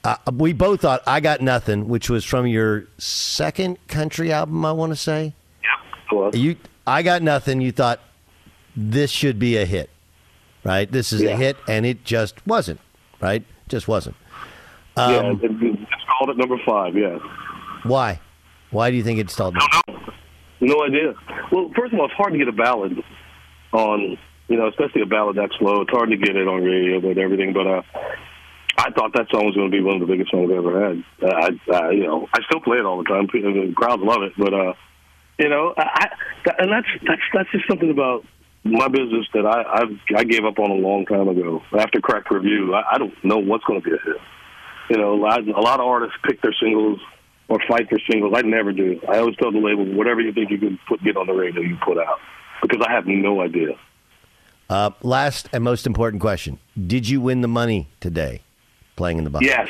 uh, 0.04 0.18
we 0.32 0.54
both 0.54 0.82
thought 0.82 1.02
I 1.08 1.22
got 1.22 1.42
nothing, 1.42 1.88
which 1.88 2.10
was 2.10 2.24
from 2.24 2.46
your 2.46 2.86
second 3.00 3.78
country 3.88 4.32
album. 4.32 4.64
I 4.64 4.72
want 4.74 4.92
to 4.92 4.96
say. 4.96 5.34
Well, 6.12 6.36
You, 6.36 6.56
I 6.86 7.04
got 7.04 7.22
nothing. 7.22 7.62
You 7.62 7.72
thought 7.72 8.00
this 8.76 9.12
should 9.12 9.40
be 9.40 9.58
a 9.58 9.66
hit, 9.66 9.90
right? 10.64 10.92
This 10.92 11.14
is 11.14 11.22
a 11.22 11.36
hit, 11.36 11.58
and 11.68 11.86
it 11.86 12.04
just 12.04 12.46
wasn't, 12.48 12.80
right? 13.22 13.44
Just 13.68 13.88
wasn't. 13.88 14.16
yeah, 14.98 15.18
Um, 15.18 15.40
it, 15.44 15.52
it's 15.62 16.04
called 16.18 16.32
at 16.32 16.38
number 16.38 16.58
five. 16.66 16.96
Yeah. 16.96 17.20
Why? 17.84 18.20
Why 18.72 18.92
do 18.92 18.98
you 18.98 19.04
think 19.04 19.20
it 19.20 19.30
stalled? 19.30 19.58
No 20.62 20.84
idea. 20.84 21.14
Well, 21.52 21.72
first 21.76 21.94
of 21.94 22.00
all, 22.00 22.06
it's 22.06 22.14
hard 22.16 22.34
to 22.34 22.38
get 22.38 22.48
a 22.48 22.54
ballad 22.54 23.02
on, 23.72 24.18
you 24.48 24.58
know, 24.58 24.68
especially 24.68 25.02
a 25.02 25.06
ballad 25.06 25.38
that 25.38 25.50
slow. 25.58 25.82
It's 25.82 25.92
hard 25.92 26.10
to 26.10 26.18
get 26.18 26.36
it 26.36 26.48
on 26.48 26.64
radio 26.64 27.00
with 27.00 27.18
everything. 27.18 27.54
But 27.54 27.68
uh, 27.68 27.82
I 28.78 28.92
thought 28.92 29.14
that 29.14 29.28
song 29.32 29.46
was 29.46 29.56
going 29.56 29.72
to 29.72 29.76
be 29.76 29.82
one 29.82 30.02
of 30.02 30.08
the 30.08 30.12
biggest 30.12 30.32
songs 30.32 30.50
I've 30.52 30.58
ever 30.58 30.90
had. 30.90 31.04
Uh, 31.24 31.52
I, 31.74 31.92
you 31.92 32.04
know, 32.04 32.28
I 32.34 32.40
still 32.44 32.60
play 32.60 32.78
it 32.78 32.86
all 32.86 32.98
the 32.98 33.06
time. 33.06 33.28
The 33.32 33.74
crowds 33.76 34.04
love 34.04 34.22
it. 34.24 34.34
But 34.38 34.54
uh, 34.54 34.74
you 35.40 35.50
know, 35.50 35.74
I, 35.78 36.08
I 36.46 36.52
and 36.60 36.72
that's 36.72 36.88
that's 37.08 37.22
that's 37.34 37.52
just 37.52 37.68
something 37.68 37.90
about 37.90 38.26
my 38.66 38.90
business 38.90 39.26
that 39.34 39.46
I 39.46 39.64
I've, 39.64 40.18
I 40.18 40.24
gave 40.26 40.44
up 40.44 40.60
on 40.60 40.72
a 40.72 40.76
long 40.76 41.06
time 41.06 41.30
ago. 41.30 41.64
After 41.78 42.02
Cracked 42.02 42.30
Rear 42.30 42.42
View, 42.42 42.76
I, 42.76 42.96
I 42.96 42.98
don't 42.98 43.14
know 43.24 43.38
what's 43.38 43.64
going 43.64 43.82
to 43.82 43.90
be 43.90 43.96
a 43.96 44.00
hit. 44.04 44.22
You 44.90 44.98
know, 44.98 45.14
a 45.14 45.20
lot, 45.20 45.48
a 45.48 45.62
lot 45.62 45.80
of 45.80 45.86
artists 45.86 46.18
pick 46.26 46.42
their 46.42 46.56
singles 46.62 47.00
or 47.50 47.60
fight 47.68 47.90
for 47.90 48.00
singles. 48.10 48.34
I 48.36 48.42
never 48.42 48.72
do. 48.72 49.00
I 49.10 49.18
always 49.18 49.36
tell 49.36 49.52
the 49.52 49.60
label, 49.60 49.86
whatever 49.96 50.22
you 50.22 50.32
think 50.32 50.52
you 50.52 50.58
can 50.58 50.80
put 50.88 51.04
get 51.04 51.18
on 51.18 51.28
the 51.28 51.34
radio, 51.34 51.62
you 51.62 51.78
put 51.84 51.98
out, 51.98 52.20
because 52.62 52.86
I 52.88 52.92
have 52.92 53.08
no 53.08 53.42
idea. 53.42 53.70
Uh, 54.70 54.92
last 55.02 55.50
and 55.52 55.64
most 55.64 55.88
important 55.88 56.22
question: 56.22 56.60
Did 56.88 57.10
you 57.10 57.22
win 57.22 57.42
the 57.42 57.48
money 57.48 57.90
today, 58.00 58.42
playing 58.96 59.18
in 59.18 59.24
the 59.24 59.30
box? 59.30 59.46
Yes, 59.46 59.70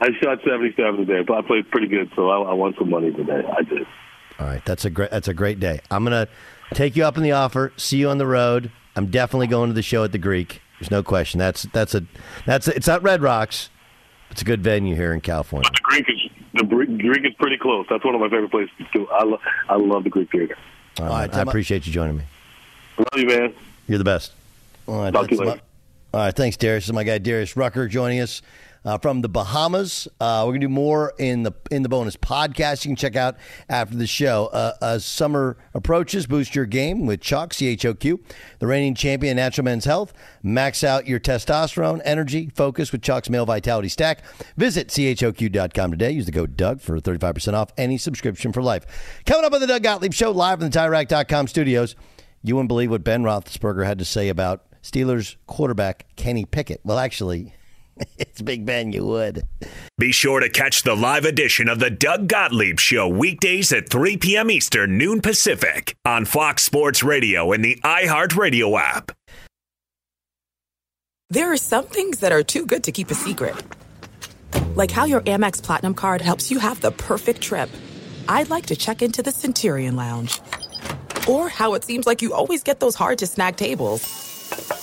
I 0.00 0.10
shot 0.22 0.38
seventy-seven 0.44 1.06
today, 1.06 1.24
but 1.26 1.38
I 1.38 1.42
played 1.42 1.70
pretty 1.70 1.88
good, 1.88 2.10
so 2.14 2.28
I, 2.28 2.50
I 2.50 2.52
won 2.52 2.74
some 2.78 2.90
money 2.90 3.10
today. 3.10 3.42
I 3.56 3.62
did. 3.62 3.86
All 4.38 4.46
right, 4.46 4.64
that's 4.64 4.84
a 4.84 4.90
great 4.90 5.10
that's 5.10 5.28
a 5.28 5.34
great 5.34 5.58
day. 5.58 5.80
I'm 5.90 6.04
gonna 6.04 6.28
take 6.74 6.94
you 6.94 7.04
up 7.04 7.16
on 7.16 7.22
the 7.22 7.32
offer. 7.32 7.72
See 7.76 7.96
you 7.96 8.10
on 8.10 8.18
the 8.18 8.26
road. 8.26 8.70
I'm 8.94 9.06
definitely 9.06 9.46
going 9.46 9.70
to 9.70 9.74
the 9.74 9.82
show 9.82 10.04
at 10.04 10.12
the 10.12 10.18
Greek. 10.18 10.60
There's 10.78 10.90
no 10.90 11.02
question. 11.02 11.38
That's 11.38 11.62
that's 11.72 11.94
a 11.94 12.04
that's 12.46 12.68
a, 12.68 12.76
it's 12.76 12.86
not 12.86 13.02
Red 13.02 13.22
Rocks. 13.22 13.70
It's 14.30 14.42
a 14.42 14.44
good 14.44 14.62
venue 14.62 14.94
here 14.94 15.14
in 15.14 15.20
California. 15.20 15.70
The 15.72 15.80
Greek 15.82 16.04
is 16.08 16.27
the 16.58 16.64
Gre- 16.64 16.84
Greek 16.84 17.24
is 17.24 17.34
pretty 17.38 17.56
close. 17.58 17.86
That's 17.88 18.04
one 18.04 18.14
of 18.14 18.20
my 18.20 18.28
favorite 18.28 18.50
places 18.50 18.70
too. 18.92 19.08
I 19.10 19.24
lo- 19.24 19.40
I 19.68 19.76
love 19.76 20.04
the 20.04 20.10
Greek 20.10 20.30
theater. 20.30 20.56
All 21.00 21.06
right, 21.06 21.32
I 21.34 21.42
appreciate 21.42 21.86
you 21.86 21.92
joining 21.92 22.18
me. 22.18 22.24
Love 22.98 23.06
you, 23.20 23.26
man. 23.26 23.54
You're 23.86 23.98
the 23.98 24.04
best. 24.04 24.32
All 24.86 25.00
right, 25.02 25.12
Talk 25.12 25.28
to 25.28 25.34
you 25.34 25.40
later. 25.40 25.50
my- 26.12 26.18
all 26.18 26.24
right, 26.26 26.34
thanks, 26.34 26.56
Darius. 26.56 26.84
This 26.84 26.88
is 26.88 26.92
my 26.94 27.04
guy 27.04 27.18
Darius 27.18 27.56
Rucker 27.56 27.86
joining 27.86 28.20
us 28.20 28.42
uh, 28.84 28.98
from 28.98 29.20
the 29.20 29.28
Bahamas. 29.28 30.08
Uh, 30.20 30.42
we're 30.46 30.52
gonna 30.52 30.60
do 30.60 30.68
more 30.68 31.12
in 31.18 31.42
the 31.42 31.52
in 31.70 31.82
the 31.82 31.88
bonus 31.88 32.16
podcast. 32.16 32.84
You 32.84 32.90
can 32.90 32.96
check 32.96 33.16
out 33.16 33.36
after 33.68 33.96
the 33.96 34.06
show. 34.06 34.46
Uh, 34.46 34.72
as 34.82 35.04
summer 35.04 35.56
approaches, 35.74 36.26
boost 36.26 36.54
your 36.54 36.66
game 36.66 37.06
with 37.06 37.20
CHOQ 37.20 37.52
C 37.52 37.66
H 37.68 37.84
O 37.84 37.94
Q, 37.94 38.20
the 38.58 38.66
reigning 38.66 38.94
champion 38.94 39.36
natural 39.36 39.64
men's 39.64 39.84
health. 39.84 40.12
Max 40.42 40.82
out 40.82 41.06
your 41.06 41.20
testosterone, 41.20 42.00
energy, 42.04 42.50
focus 42.54 42.92
with 42.92 43.02
CHOQ's 43.02 43.30
male 43.30 43.46
vitality 43.46 43.88
stack. 43.88 44.22
Visit 44.56 44.88
choq.com 44.88 45.90
today. 45.90 46.10
Use 46.10 46.26
the 46.26 46.32
code 46.32 46.56
Doug 46.56 46.80
for 46.80 47.00
thirty 47.00 47.18
five 47.18 47.34
percent 47.34 47.56
off 47.56 47.72
any 47.76 47.98
subscription 47.98 48.52
for 48.52 48.62
life. 48.62 48.84
Coming 49.26 49.44
up 49.44 49.52
on 49.52 49.60
the 49.60 49.66
Doug 49.66 49.82
Gottlieb 49.82 50.12
Show 50.12 50.30
live 50.30 50.58
from 50.60 50.70
the 50.70 50.78
TireRack.com 50.78 51.48
studios. 51.48 51.94
You 52.42 52.54
wouldn't 52.54 52.68
believe 52.68 52.90
what 52.90 53.02
Ben 53.02 53.22
Roethlisberger 53.22 53.84
had 53.84 53.98
to 53.98 54.04
say 54.04 54.28
about 54.28 54.64
Steelers 54.82 55.36
quarterback 55.46 56.06
Kenny 56.16 56.44
Pickett. 56.44 56.80
Well, 56.84 56.98
actually, 56.98 57.52
it's 58.18 58.40
Big 58.40 58.64
Ben. 58.64 58.92
You 58.92 59.06
would. 59.06 59.46
Be 59.98 60.12
sure 60.12 60.40
to 60.40 60.48
catch 60.48 60.82
the 60.82 60.94
live 60.94 61.24
edition 61.24 61.68
of 61.68 61.78
the 61.78 61.90
Doug 61.90 62.28
Gottlieb 62.28 62.78
Show 62.78 63.08
weekdays 63.08 63.72
at 63.72 63.90
3 63.90 64.16
p.m. 64.16 64.50
Eastern, 64.50 64.98
noon 64.98 65.20
Pacific 65.20 65.96
on 66.04 66.24
Fox 66.24 66.62
Sports 66.62 67.02
Radio 67.02 67.52
and 67.52 67.64
the 67.64 67.78
iHeartRadio 67.84 68.78
app. 68.80 69.12
There 71.30 71.52
are 71.52 71.58
some 71.58 71.84
things 71.84 72.20
that 72.20 72.32
are 72.32 72.42
too 72.42 72.64
good 72.64 72.84
to 72.84 72.92
keep 72.92 73.10
a 73.10 73.14
secret. 73.14 73.54
Like 74.74 74.90
how 74.90 75.04
your 75.04 75.20
Amex 75.22 75.62
Platinum 75.62 75.94
card 75.94 76.20
helps 76.20 76.50
you 76.50 76.58
have 76.58 76.80
the 76.80 76.92
perfect 76.92 77.42
trip. 77.42 77.68
I'd 78.28 78.48
like 78.50 78.66
to 78.66 78.76
check 78.76 79.02
into 79.02 79.22
the 79.22 79.30
Centurion 79.30 79.96
Lounge. 79.96 80.40
Or 81.28 81.48
how 81.48 81.74
it 81.74 81.84
seems 81.84 82.06
like 82.06 82.22
you 82.22 82.32
always 82.32 82.62
get 82.62 82.80
those 82.80 82.94
hard 82.94 83.18
to 83.18 83.26
snag 83.26 83.56
tables. 83.56 84.02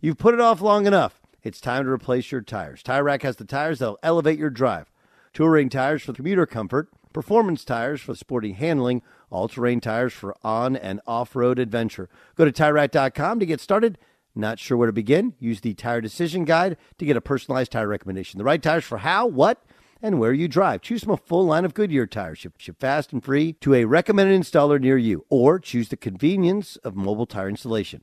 You've 0.00 0.18
put 0.18 0.34
it 0.34 0.40
off 0.40 0.60
long 0.60 0.86
enough. 0.86 1.20
It's 1.42 1.60
time 1.60 1.82
to 1.82 1.90
replace 1.90 2.30
your 2.30 2.40
tires. 2.40 2.84
Tire 2.84 3.02
Rack 3.02 3.22
has 3.22 3.34
the 3.34 3.44
tires 3.44 3.80
that'll 3.80 3.98
elevate 4.00 4.38
your 4.38 4.48
drive. 4.48 4.92
Touring 5.32 5.68
tires 5.68 6.04
for 6.04 6.12
commuter 6.12 6.46
comfort, 6.46 6.88
performance 7.12 7.64
tires 7.64 8.00
for 8.00 8.14
sporty 8.14 8.52
handling, 8.52 9.02
all-terrain 9.28 9.80
tires 9.80 10.12
for 10.12 10.36
on 10.44 10.76
and 10.76 11.00
off-road 11.04 11.58
adventure. 11.58 12.08
Go 12.36 12.44
to 12.44 12.52
TireRack.com 12.52 13.40
to 13.40 13.46
get 13.46 13.60
started. 13.60 13.98
Not 14.36 14.60
sure 14.60 14.76
where 14.76 14.86
to 14.86 14.92
begin? 14.92 15.34
Use 15.40 15.62
the 15.62 15.74
Tire 15.74 16.00
Decision 16.00 16.44
Guide 16.44 16.76
to 16.98 17.04
get 17.04 17.16
a 17.16 17.20
personalized 17.20 17.72
tire 17.72 17.88
recommendation. 17.88 18.38
The 18.38 18.44
right 18.44 18.62
tires 18.62 18.84
for 18.84 18.98
how, 18.98 19.26
what, 19.26 19.64
and 20.00 20.20
where 20.20 20.32
you 20.32 20.46
drive. 20.46 20.80
Choose 20.80 21.02
from 21.02 21.14
a 21.14 21.16
full 21.16 21.46
line 21.46 21.64
of 21.64 21.74
Goodyear 21.74 22.06
tires. 22.06 22.38
Ship, 22.38 22.52
ship 22.56 22.78
fast 22.78 23.12
and 23.12 23.24
free 23.24 23.54
to 23.54 23.74
a 23.74 23.84
recommended 23.84 24.40
installer 24.40 24.80
near 24.80 24.96
you. 24.96 25.24
Or 25.28 25.58
choose 25.58 25.88
the 25.88 25.96
convenience 25.96 26.76
of 26.76 26.94
mobile 26.94 27.26
tire 27.26 27.48
installation. 27.48 28.02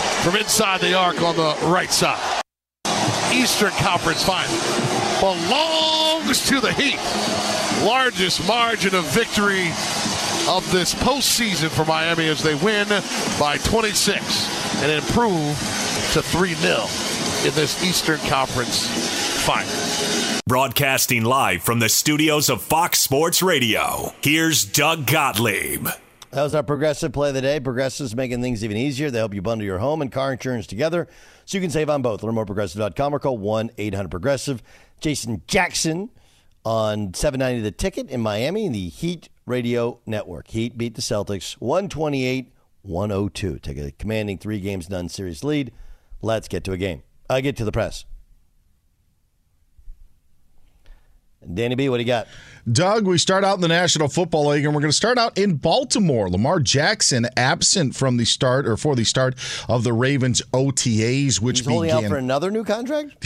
from 0.23 0.35
inside 0.35 0.81
the 0.81 0.93
arc 0.93 1.21
on 1.21 1.35
the 1.35 1.55
right 1.67 1.91
side. 1.91 2.41
Eastern 3.33 3.71
Conference 3.71 4.23
Final 4.23 4.51
belongs 5.19 6.47
to 6.47 6.59
the 6.59 6.71
Heat. 6.73 6.99
Largest 7.85 8.47
margin 8.47 8.93
of 8.93 9.05
victory 9.05 9.67
of 10.47 10.67
this 10.71 10.93
postseason 10.93 11.69
for 11.69 11.85
Miami 11.85 12.27
as 12.27 12.43
they 12.43 12.55
win 12.55 12.87
by 13.39 13.57
26 13.57 14.83
and 14.83 14.91
improve 14.91 15.57
to 16.13 16.21
3 16.21 16.53
0 16.53 16.75
in 17.45 17.55
this 17.55 17.83
Eastern 17.83 18.19
Conference 18.29 18.87
Final. 19.43 20.41
Broadcasting 20.47 21.23
live 21.23 21.63
from 21.63 21.79
the 21.79 21.89
studios 21.89 22.49
of 22.49 22.61
Fox 22.61 22.99
Sports 22.99 23.41
Radio, 23.41 24.13
here's 24.21 24.65
Doug 24.65 25.07
Gottlieb. 25.07 25.87
That 26.31 26.43
was 26.43 26.55
our 26.55 26.63
progressive 26.63 27.11
play 27.11 27.29
of 27.29 27.35
the 27.35 27.41
day. 27.41 27.59
Progressive's 27.59 28.15
making 28.15 28.41
things 28.41 28.63
even 28.63 28.77
easier. 28.77 29.11
They 29.11 29.17
help 29.17 29.33
you 29.33 29.41
bundle 29.41 29.65
your 29.65 29.79
home 29.79 30.01
and 30.01 30.09
car 30.09 30.31
insurance 30.31 30.65
together 30.65 31.09
so 31.43 31.57
you 31.57 31.61
can 31.61 31.69
save 31.69 31.89
on 31.89 32.01
both. 32.01 32.23
Learn 32.23 32.35
more 32.35 32.43
at 32.43 32.47
progressive.com 32.47 33.13
or 33.13 33.19
call 33.19 33.37
1 33.37 33.71
800 33.77 34.09
Progressive. 34.09 34.63
Jason 35.01 35.41
Jackson 35.47 36.09
on 36.63 37.13
790 37.13 37.61
The 37.61 37.71
Ticket 37.71 38.09
in 38.09 38.21
Miami, 38.21 38.69
the 38.69 38.87
Heat 38.87 39.27
Radio 39.45 39.99
Network. 40.05 40.47
Heat 40.47 40.77
beat 40.77 40.95
the 40.95 41.01
Celtics 41.01 41.53
128 41.55 42.53
102. 42.83 43.59
Take 43.59 43.77
a 43.77 43.91
commanding 43.91 44.37
three 44.37 44.61
games 44.61 44.89
none 44.89 45.09
series 45.09 45.43
lead. 45.43 45.73
Let's 46.21 46.47
get 46.47 46.63
to 46.63 46.71
a 46.71 46.77
game. 46.77 47.03
I 47.29 47.41
get 47.41 47.57
to 47.57 47.65
the 47.65 47.73
press. 47.73 48.05
Danny 51.53 51.75
B, 51.75 51.89
what 51.89 51.97
do 51.97 52.03
you 52.03 52.07
got? 52.07 52.27
Doug, 52.71 53.07
we 53.07 53.17
start 53.17 53.43
out 53.43 53.55
in 53.55 53.61
the 53.61 53.67
National 53.67 54.07
Football 54.07 54.49
League, 54.49 54.63
and 54.63 54.75
we're 54.75 54.81
going 54.81 54.91
to 54.91 54.95
start 54.95 55.17
out 55.17 55.35
in 55.35 55.55
Baltimore. 55.55 56.29
Lamar 56.29 56.59
Jackson 56.59 57.25
absent 57.35 57.95
from 57.95 58.17
the 58.17 58.25
start 58.25 58.67
or 58.67 58.77
for 58.77 58.95
the 58.95 59.03
start 59.03 59.33
of 59.67 59.83
the 59.83 59.93
Ravens 59.93 60.43
OTAs, 60.53 61.41
which 61.41 61.59
He's 61.59 61.67
holding 61.67 61.89
out 61.89 62.03
for 62.05 62.17
another 62.17 62.51
new 62.51 62.63
contract? 62.63 63.15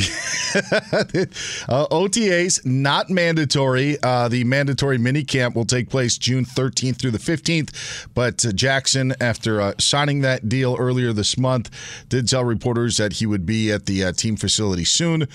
uh, 0.56 1.88
OTAs 1.92 2.66
not 2.66 3.10
mandatory. 3.10 3.98
Uh, 4.02 4.30
the 4.30 4.46
mandatory 4.46 4.98
minicamp 4.98 5.54
will 5.54 5.66
take 5.66 5.90
place 5.90 6.18
June 6.18 6.46
13th 6.46 6.98
through 6.98 7.12
the 7.12 7.18
15th. 7.18 8.08
But 8.14 8.46
uh, 8.46 8.54
Jackson, 8.54 9.14
after 9.20 9.60
uh, 9.60 9.74
signing 9.80 10.22
that 10.22 10.48
deal 10.48 10.78
earlier 10.80 11.12
this 11.12 11.38
month, 11.38 11.70
did 12.08 12.30
tell 12.30 12.46
reporters 12.46 12.96
that 12.98 13.14
he 13.14 13.26
would 13.26 13.46
be 13.46 13.70
at 13.70 13.86
the 13.86 14.06
uh, 14.06 14.12
team 14.14 14.38
facility 14.38 14.86
soon. 14.86 15.28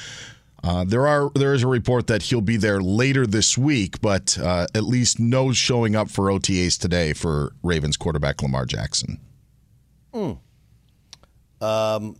Uh, 0.63 0.85
there 0.85 1.07
are 1.07 1.31
there 1.35 1.55
is 1.55 1.63
a 1.63 1.67
report 1.67 2.07
that 2.07 2.23
he'll 2.25 2.41
be 2.41 2.57
there 2.57 2.83
later 2.83 3.27
this 3.27 3.57
week, 3.57 4.01
but 4.01 4.39
uh, 4.39 4.67
at 4.75 4.85
least 4.85 5.19
no 5.19 5.53
showing 5.53 5.97
up 5.97 6.11
for 6.11 6.27
OTAs 6.27 6.79
today 6.79 7.13
for 7.13 7.53
Ravens 7.63 7.97
quarterback 7.97 8.43
Lamar 8.43 8.67
Jackson. 8.67 9.19
Hmm. 10.13 10.33
Um, 11.63 12.17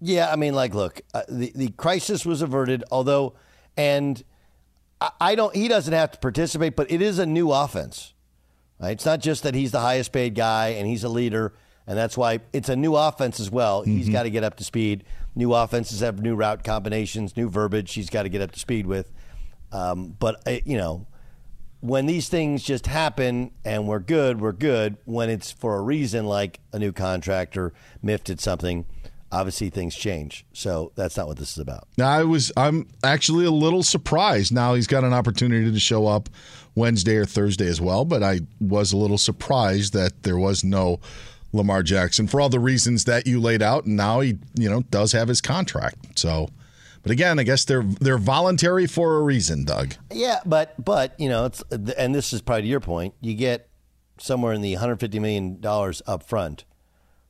yeah, 0.00 0.30
I 0.30 0.36
mean, 0.36 0.54
like, 0.54 0.74
look, 0.74 1.00
uh, 1.12 1.22
the 1.28 1.50
the 1.54 1.70
crisis 1.70 2.24
was 2.24 2.40
averted, 2.40 2.84
although, 2.90 3.34
and 3.76 4.22
I, 5.00 5.10
I 5.20 5.34
don't. 5.34 5.54
He 5.56 5.66
doesn't 5.66 5.92
have 5.92 6.12
to 6.12 6.18
participate, 6.18 6.76
but 6.76 6.90
it 6.90 7.02
is 7.02 7.18
a 7.18 7.26
new 7.26 7.50
offense. 7.50 8.14
Right? 8.78 8.90
It's 8.90 9.06
not 9.06 9.20
just 9.20 9.44
that 9.44 9.54
he's 9.54 9.72
the 9.72 9.80
highest 9.80 10.12
paid 10.12 10.34
guy 10.34 10.68
and 10.68 10.86
he's 10.86 11.04
a 11.04 11.08
leader, 11.08 11.54
and 11.86 11.96
that's 11.96 12.16
why 12.16 12.40
it's 12.52 12.68
a 12.68 12.76
new 12.76 12.94
offense 12.94 13.40
as 13.40 13.50
well. 13.50 13.82
He's 13.82 14.08
got 14.08 14.24
to 14.24 14.30
get 14.30 14.44
up 14.44 14.56
to 14.56 14.64
speed. 14.64 15.04
New 15.34 15.52
offenses 15.52 16.00
have 16.00 16.20
new 16.20 16.34
route 16.34 16.62
combinations, 16.62 17.36
new 17.36 17.48
verbiage. 17.48 17.92
He's 17.92 18.10
got 18.10 18.22
to 18.22 18.28
get 18.28 18.40
up 18.40 18.52
to 18.52 18.58
speed 18.58 18.86
with. 18.86 19.10
Um, 19.72 20.16
but 20.18 20.40
uh, 20.46 20.58
you 20.64 20.76
know, 20.76 21.06
when 21.80 22.06
these 22.06 22.28
things 22.28 22.62
just 22.62 22.86
happen 22.86 23.50
and 23.64 23.86
we're 23.86 23.98
good, 23.98 24.40
we're 24.40 24.52
good. 24.52 24.96
When 25.04 25.28
it's 25.28 25.50
for 25.50 25.76
a 25.76 25.82
reason 25.82 26.26
like 26.26 26.60
a 26.72 26.78
new 26.78 26.92
contractor 26.92 27.72
miffed 28.00 28.30
at 28.30 28.40
something, 28.40 28.86
obviously 29.30 29.68
things 29.68 29.94
change. 29.94 30.46
So 30.52 30.92
that's 30.94 31.16
not 31.16 31.26
what 31.26 31.36
this 31.36 31.52
is 31.52 31.58
about. 31.58 31.88
Now 31.98 32.08
I 32.08 32.22
was 32.22 32.52
I'm 32.56 32.86
actually 33.02 33.44
a 33.44 33.50
little 33.50 33.82
surprised. 33.82 34.52
Now 34.52 34.74
he's 34.74 34.86
got 34.86 35.04
an 35.04 35.12
opportunity 35.12 35.70
to 35.70 35.80
show 35.80 36.06
up 36.06 36.28
Wednesday 36.76 37.16
or 37.16 37.26
Thursday 37.26 37.66
as 37.66 37.80
well, 37.80 38.04
but 38.04 38.22
I 38.22 38.40
was 38.60 38.92
a 38.92 38.96
little 38.96 39.18
surprised 39.18 39.92
that 39.92 40.22
there 40.22 40.38
was 40.38 40.64
no 40.64 41.00
Lamar 41.54 41.82
Jackson 41.82 42.26
for 42.26 42.40
all 42.40 42.48
the 42.48 42.60
reasons 42.60 43.04
that 43.04 43.26
you 43.26 43.40
laid 43.40 43.62
out 43.62 43.84
and 43.86 43.96
now 43.96 44.20
he, 44.20 44.38
you 44.54 44.68
know, 44.68 44.82
does 44.90 45.12
have 45.12 45.28
his 45.28 45.40
contract. 45.40 46.18
So 46.18 46.48
but 47.04 47.12
again, 47.12 47.38
I 47.38 47.42
guess 47.42 47.66
they're 47.66 47.82
they're 47.82 48.18
voluntary 48.18 48.86
for 48.86 49.18
a 49.18 49.22
reason, 49.22 49.64
Doug. 49.64 49.94
Yeah, 50.10 50.40
but 50.46 50.82
but 50.82 51.14
you 51.20 51.28
know, 51.28 51.44
it's 51.44 51.62
and 51.70 52.14
this 52.14 52.32
is 52.32 52.40
probably 52.40 52.62
to 52.62 52.68
your 52.68 52.80
point. 52.80 53.14
You 53.20 53.34
get 53.34 53.68
somewhere 54.18 54.54
in 54.54 54.62
the 54.62 54.72
150 54.72 55.18
million 55.18 55.60
dollars 55.60 56.00
up 56.06 56.22
front. 56.22 56.64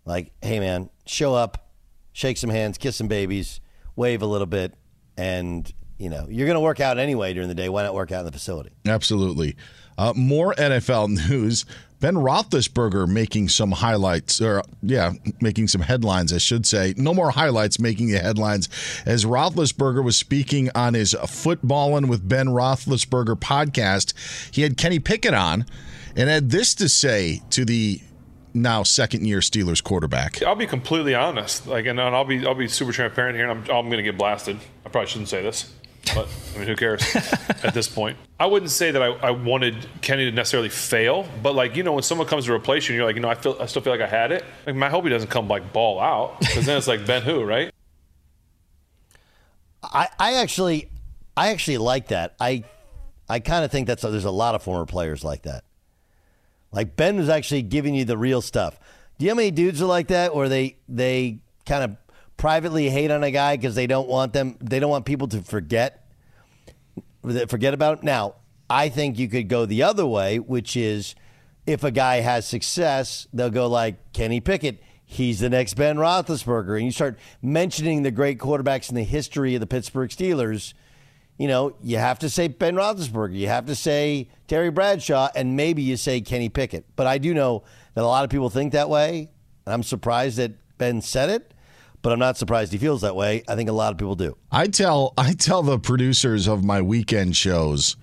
Like, 0.05 0.31
hey 0.43 0.61
man, 0.61 0.91
show 1.07 1.35
up, 1.35 1.73
shake 2.13 2.37
some 2.37 2.51
hands, 2.51 2.79
kiss 2.79 2.95
some 2.95 3.09
babies, 3.09 3.61
wave 3.97 4.23
a 4.23 4.27
little 4.27 4.47
bit, 4.47 4.75
and 5.17 5.71
you 5.99 6.09
know 6.09 6.29
you're 6.31 6.47
going 6.47 6.55
to 6.57 6.61
work 6.61 6.79
out 6.79 7.01
anyway 7.01 7.35
during 7.35 7.49
the 7.49 7.55
day. 7.57 7.69
Why 7.69 7.83
not 7.83 7.95
work 7.95 8.13
out 8.13 8.21
in 8.21 8.27
the 8.27 8.33
facility? 8.33 8.71
Absolutely. 8.87 9.57
Uh, 9.99 10.13
more 10.15 10.55
NFL 10.55 11.09
news. 11.29 11.65
Ben 12.05 12.17
Roethlisberger 12.17 13.09
making 13.09 13.49
some 13.49 13.73
highlights, 13.73 14.39
or 14.39 14.63
yeah, 14.83 15.15
making 15.41 15.69
some 15.69 15.81
headlines, 15.81 16.35
I 16.35 16.37
should 16.37 16.67
say. 16.67 16.93
No 16.99 17.15
more 17.15 17.31
highlights 17.31 17.79
making 17.79 18.09
the 18.09 18.19
headlines. 18.19 18.69
As 19.07 19.25
Roethlisberger 19.25 20.05
was 20.05 20.15
speaking 20.15 20.69
on 20.75 20.93
his 20.93 21.15
Footbahlin' 21.15 22.11
with 22.11 22.29
Ben 22.29 22.49
Roethlisberger 22.49 23.37
podcast, 23.37 24.13
he 24.55 24.61
had 24.61 24.77
Kenny 24.77 24.99
Pickett 24.99 25.33
on 25.33 25.65
and 26.15 26.29
had 26.29 26.51
this 26.51 26.75
to 26.75 26.91
say 26.91 27.41
to 27.49 27.65
the 27.65 28.03
now 28.53 28.83
second 28.83 29.27
year 29.27 29.39
Steelers 29.39 29.83
quarterback. 29.83 30.43
I'll 30.43 30.55
be 30.55 30.67
completely 30.67 31.15
honest, 31.15 31.67
like, 31.67 31.87
and 31.87 31.99
I'll 31.99 32.27
be 32.27 32.47
I'll 32.47 32.55
be 32.55 32.69
super 32.69 32.93
transparent 32.93 33.39
here, 33.39 33.49
and 33.49 33.67
I'm 33.67 33.75
I'm 33.75 33.87
going 33.87 33.97
to 33.97 34.03
get 34.03 34.19
blasted. 34.19 34.59
I 34.85 34.91
probably 34.91 35.09
shouldn't 35.09 35.31
say 35.31 35.41
this, 35.41 35.73
but 36.15 36.29
I 36.55 36.59
mean, 36.59 36.69
who 36.69 36.77
cares 36.77 37.03
at 37.63 37.75
this 37.75 37.89
point? 37.89 38.17
I 38.41 38.47
wouldn't 38.47 38.71
say 38.71 38.91
that 38.91 39.03
I, 39.03 39.07
I 39.07 39.31
wanted 39.31 39.87
Kenny 40.01 40.25
to 40.25 40.33
necessarily 40.33 40.69
fail, 40.69 41.29
but 41.43 41.55
like 41.55 41.77
you 41.77 41.83
know, 41.83 41.93
when 41.93 42.03
someone 42.03 42.27
comes 42.27 42.47
to 42.47 42.53
replace 42.53 42.89
you, 42.89 42.95
and 42.95 42.97
you're 42.97 43.07
like, 43.07 43.17
you 43.17 43.23
know, 43.23 43.29
I 43.29 43.35
feel 43.35 43.57
I 43.61 43.67
still 43.67 43.83
feel 43.83 43.93
like 43.93 44.03
I 44.03 44.07
had 44.07 44.33
it. 44.33 44.45
Like, 44.67 44.77
I 44.77 44.89
hope 44.89 45.05
he 45.05 45.11
doesn't 45.11 45.31
come 45.31 45.49
like 45.49 45.73
ball 45.73 46.01
out, 46.01 46.41
because 46.41 46.67
then 46.67 46.77
it's 46.77 46.89
like 46.89 47.07
Ben 47.07 47.23
who, 47.23 47.45
right? 47.45 47.73
I, 49.83 50.09
I 50.19 50.35
actually 50.35 50.91
I 51.37 51.51
actually 51.51 51.79
like 51.79 52.09
that. 52.09 52.35
I 52.41 52.65
I 53.29 53.41
kind 53.41 53.65
of 53.65 53.71
think 53.71 53.87
that's 53.87 54.03
there's 54.03 54.25
a 54.25 54.31
lot 54.31 54.55
of 54.55 54.63
former 54.63 54.87
players 54.87 55.25
like 55.25 55.43
that. 55.43 55.65
Like 56.73 56.97
Ben 56.97 57.17
was 57.17 57.29
actually 57.29 57.63
giving 57.63 57.95
you 57.95 58.05
the 58.05 58.19
real 58.19 58.41
stuff. 58.41 58.79
Do 59.19 59.25
you 59.25 59.31
know 59.31 59.35
how 59.35 59.37
many 59.37 59.51
dudes 59.53 59.81
are 59.81 59.87
like 59.87 60.09
that 60.09 60.35
where 60.35 60.49
they 60.49 60.77
they 60.89 61.39
kind 61.67 61.85
of 61.85 61.97
privately 62.37 62.91
hate 62.91 63.11
on 63.11 63.23
a 63.23 63.31
guy 63.31 63.57
because 63.57 63.75
they 63.75 63.87
don't 63.87 64.09
want 64.09 64.33
them 64.33 64.57
they 64.61 64.81
don't 64.81 64.91
want 64.91 65.05
people 65.05 65.29
to 65.29 65.41
forget 65.41 66.05
forget 67.49 67.75
about 67.75 67.99
it. 67.99 68.05
Now, 68.05 68.35
I 68.69 68.89
think 68.89 69.19
you 69.19 69.29
could 69.29 69.49
go 69.49 69.67
the 69.67 69.83
other 69.83 70.07
way, 70.07 70.39
which 70.39 70.77
is 70.77 71.15
if 71.67 71.85
a 71.85 71.91
guy 71.91 72.17
has 72.17 72.47
success, 72.47 73.27
they'll 73.33 73.51
go 73.51 73.67
like 73.67 74.13
Kenny 74.13 74.41
Pickett. 74.41 74.83
He's 75.05 75.41
the 75.41 75.51
next 75.51 75.75
Ben 75.75 75.97
Roethlisberger, 75.97 76.77
and 76.77 76.85
you 76.85 76.91
start 76.91 77.19
mentioning 77.43 78.03
the 78.03 78.11
great 78.11 78.39
quarterbacks 78.39 78.89
in 78.89 78.95
the 78.95 79.05
history 79.05 79.55
of 79.55 79.61
the 79.61 79.67
Pittsburgh 79.67 80.11
Steelers. 80.11 80.75
You 81.39 81.49
know, 81.49 81.77
you 81.83 81.99
have 81.99 82.19
to 82.21 82.31
say 82.31 82.49
Ben 82.49 82.75
Roethlisberger, 82.75 83.35
you 83.35 83.49
have 83.49 83.67
to 83.67 83.75
say 83.75 84.29
Terry 84.49 84.71
Bradshaw, 84.71 85.29
and 85.35 85.57
maybe 85.57 85.83
you 85.83 85.97
say 85.97 86.21
Kenny 86.21 86.49
Pickett. 86.49 86.85
But 86.97 87.07
I 87.07 87.19
do 87.19 87.35
know 87.35 87.65
that 87.95 88.03
a 88.03 88.07
lot 88.07 88.25
of 88.25 88.31
people 88.31 88.51
think 88.51 88.73
that 88.73 88.89
way. 88.89 89.31
I'm 89.67 89.83
surprised 89.83 90.39
that 90.39 90.53
Ben 90.79 91.01
said 91.01 91.31
it 91.31 91.54
but 92.05 92.13
I'm 92.13 92.19
not 92.19 92.37
surprised 92.37 92.71
he 92.71 92.77
feels 92.77 93.01
that 93.01 93.17
way. 93.17 93.43
I 93.49 93.57
think 93.57 93.71
a 93.71 93.73
lot 93.73 93.91
of 93.91 93.99
people 93.99 94.15
do. 94.15 94.37
I 94.53 94.67
tell 94.67 95.15
I 95.17 95.33
tell 95.33 95.63
the 95.63 95.79
producers 95.79 96.47
of 96.47 96.63
my 96.63 96.83
weekend 96.83 97.35
shows 97.35 97.97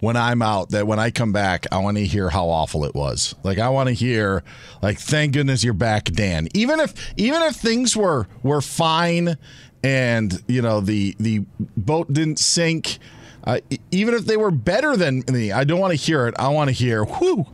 when 0.00 0.16
I'm 0.16 0.42
out 0.42 0.70
that 0.70 0.88
when 0.88 0.98
I 0.98 1.12
come 1.12 1.32
back, 1.32 1.64
I 1.70 1.78
want 1.78 1.96
to 1.96 2.04
hear 2.04 2.28
how 2.28 2.48
awful 2.48 2.84
it 2.84 2.96
was. 2.96 3.36
Like 3.44 3.60
I 3.60 3.68
want 3.68 3.88
to 3.88 3.94
hear 3.94 4.42
like 4.82 4.98
thank 4.98 5.34
goodness 5.34 5.62
you're 5.62 5.72
back, 5.72 6.06
Dan. 6.06 6.48
Even 6.52 6.80
if 6.80 6.94
even 7.16 7.42
if 7.42 7.54
things 7.54 7.96
were 7.96 8.26
were 8.42 8.60
fine 8.60 9.38
and 9.84 10.42
you 10.48 10.60
know 10.60 10.80
the 10.80 11.14
the 11.20 11.44
boat 11.76 12.12
didn't 12.12 12.40
sink, 12.40 12.98
uh, 13.44 13.60
even 13.92 14.14
if 14.14 14.26
they 14.26 14.36
were 14.36 14.50
better 14.50 14.96
than 14.96 15.22
me, 15.28 15.52
I 15.52 15.62
don't 15.62 15.78
want 15.78 15.92
to 15.92 15.96
hear 15.96 16.26
it. 16.26 16.34
I 16.40 16.48
want 16.48 16.70
to 16.70 16.72
hear 16.74 17.04
whoo 17.04 17.46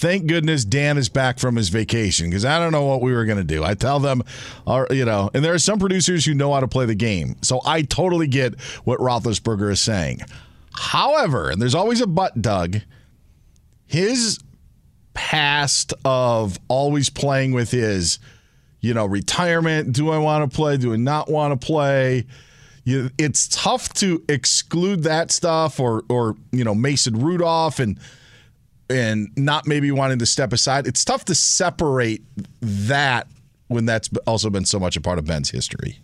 thank 0.00 0.26
goodness 0.26 0.64
Dan 0.64 0.96
is 0.96 1.08
back 1.08 1.38
from 1.38 1.56
his 1.56 1.68
vacation 1.68 2.30
because 2.30 2.44
I 2.44 2.58
don't 2.58 2.72
know 2.72 2.84
what 2.84 3.02
we 3.02 3.12
were 3.12 3.26
going 3.26 3.38
to 3.38 3.44
do. 3.44 3.62
I 3.62 3.74
tell 3.74 4.00
them, 4.00 4.22
uh, 4.66 4.86
you 4.90 5.04
know, 5.04 5.30
and 5.34 5.44
there 5.44 5.52
are 5.52 5.58
some 5.58 5.78
producers 5.78 6.24
who 6.24 6.34
know 6.34 6.52
how 6.54 6.60
to 6.60 6.68
play 6.68 6.86
the 6.86 6.94
game. 6.94 7.36
So 7.42 7.60
I 7.66 7.82
totally 7.82 8.26
get 8.26 8.58
what 8.84 8.98
Roethlisberger 8.98 9.70
is 9.70 9.80
saying. 9.80 10.22
However, 10.72 11.50
and 11.50 11.60
there's 11.60 11.74
always 11.74 12.00
a 12.00 12.06
but, 12.06 12.40
Doug, 12.40 12.78
his 13.86 14.40
past 15.12 15.92
of 16.04 16.58
always 16.68 17.10
playing 17.10 17.52
with 17.52 17.70
his, 17.70 18.18
you 18.80 18.94
know, 18.94 19.04
retirement. 19.04 19.92
Do 19.92 20.10
I 20.10 20.18
want 20.18 20.50
to 20.50 20.56
play? 20.56 20.78
Do 20.78 20.94
I 20.94 20.96
not 20.96 21.30
want 21.30 21.60
to 21.60 21.66
play? 21.66 22.24
You, 22.84 23.10
it's 23.18 23.48
tough 23.48 23.92
to 23.94 24.24
exclude 24.28 25.02
that 25.02 25.30
stuff 25.30 25.78
or, 25.78 26.04
or, 26.08 26.36
you 26.52 26.64
know, 26.64 26.74
Mason 26.74 27.20
Rudolph 27.20 27.78
and– 27.78 27.98
and 28.90 29.30
not 29.36 29.66
maybe 29.66 29.90
wanting 29.90 30.18
to 30.18 30.26
step 30.26 30.52
aside. 30.52 30.86
It's 30.86 31.04
tough 31.04 31.24
to 31.26 31.34
separate 31.34 32.22
that 32.60 33.28
when 33.68 33.86
that's 33.86 34.10
also 34.26 34.50
been 34.50 34.64
so 34.66 34.78
much 34.80 34.96
a 34.96 35.00
part 35.00 35.18
of 35.18 35.24
Ben's 35.26 35.50
history. 35.50 36.00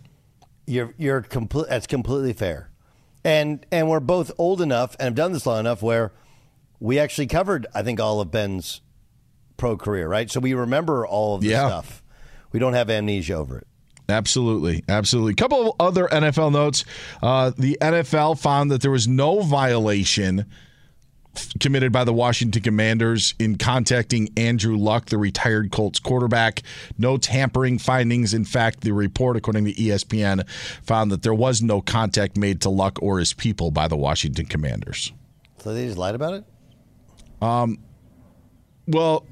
You're 0.65 0.93
you're 0.97 1.21
complete. 1.21 1.67
That's 1.69 1.87
completely 1.87 2.33
fair, 2.33 2.69
and 3.23 3.65
and 3.71 3.89
we're 3.89 3.99
both 3.99 4.31
old 4.37 4.61
enough 4.61 4.95
and 4.99 5.05
have 5.07 5.15
done 5.15 5.31
this 5.33 5.45
long 5.45 5.59
enough 5.61 5.81
where 5.81 6.11
we 6.79 6.97
actually 6.99 7.27
covered 7.27 7.67
I 7.75 7.83
think 7.83 7.99
all 7.99 8.19
of 8.21 8.31
Ben's 8.31 8.81
pro 9.57 9.75
career, 9.77 10.07
right? 10.07 10.29
So 10.29 10.39
we 10.39 10.53
remember 10.53 11.05
all 11.05 11.35
of 11.35 11.41
the 11.41 11.47
Yeah. 11.49 11.67
stuff. 11.67 12.03
We 12.51 12.59
don't 12.59 12.73
have 12.73 12.89
amnesia 12.89 13.33
over 13.33 13.57
it. 13.59 13.67
Absolutely, 14.09 14.83
absolutely. 14.87 15.33
A 15.33 15.35
couple 15.35 15.69
of 15.71 15.75
other 15.81 16.07
NFL 16.07 16.51
notes. 16.51 16.85
Uh, 17.21 17.51
the 17.57 17.77
NFL 17.81 18.39
found 18.39 18.71
that 18.71 18.81
there 18.81 18.91
was 18.91 19.05
no 19.07 19.41
violation 19.41 20.45
committed 21.59 21.91
by 21.91 22.03
the 22.03 22.13
Washington 22.13 22.61
Commanders 22.61 23.33
in 23.39 23.57
contacting 23.57 24.29
Andrew 24.37 24.77
Luck, 24.77 25.07
the 25.07 25.17
retired 25.17 25.71
Colts 25.71 25.99
quarterback. 25.99 26.61
No 26.97 27.17
tampering 27.17 27.79
findings. 27.79 28.33
In 28.33 28.45
fact, 28.45 28.81
the 28.81 28.91
report, 28.91 29.37
according 29.37 29.65
to 29.65 29.73
ESPN, 29.73 30.47
found 30.83 31.11
that 31.11 31.23
there 31.23 31.33
was 31.33 31.61
no 31.61 31.81
contact 31.81 32.37
made 32.37 32.61
to 32.61 32.69
Luck 32.69 32.99
or 33.01 33.19
his 33.19 33.33
people 33.33 33.71
by 33.71 33.87
the 33.87 33.97
Washington 33.97 34.45
Commanders. 34.45 35.11
So 35.59 35.73
they 35.73 35.85
just 35.85 35.97
lied 35.97 36.15
about 36.15 36.33
it. 36.33 36.43
Um, 37.41 37.79
well, 38.87 39.25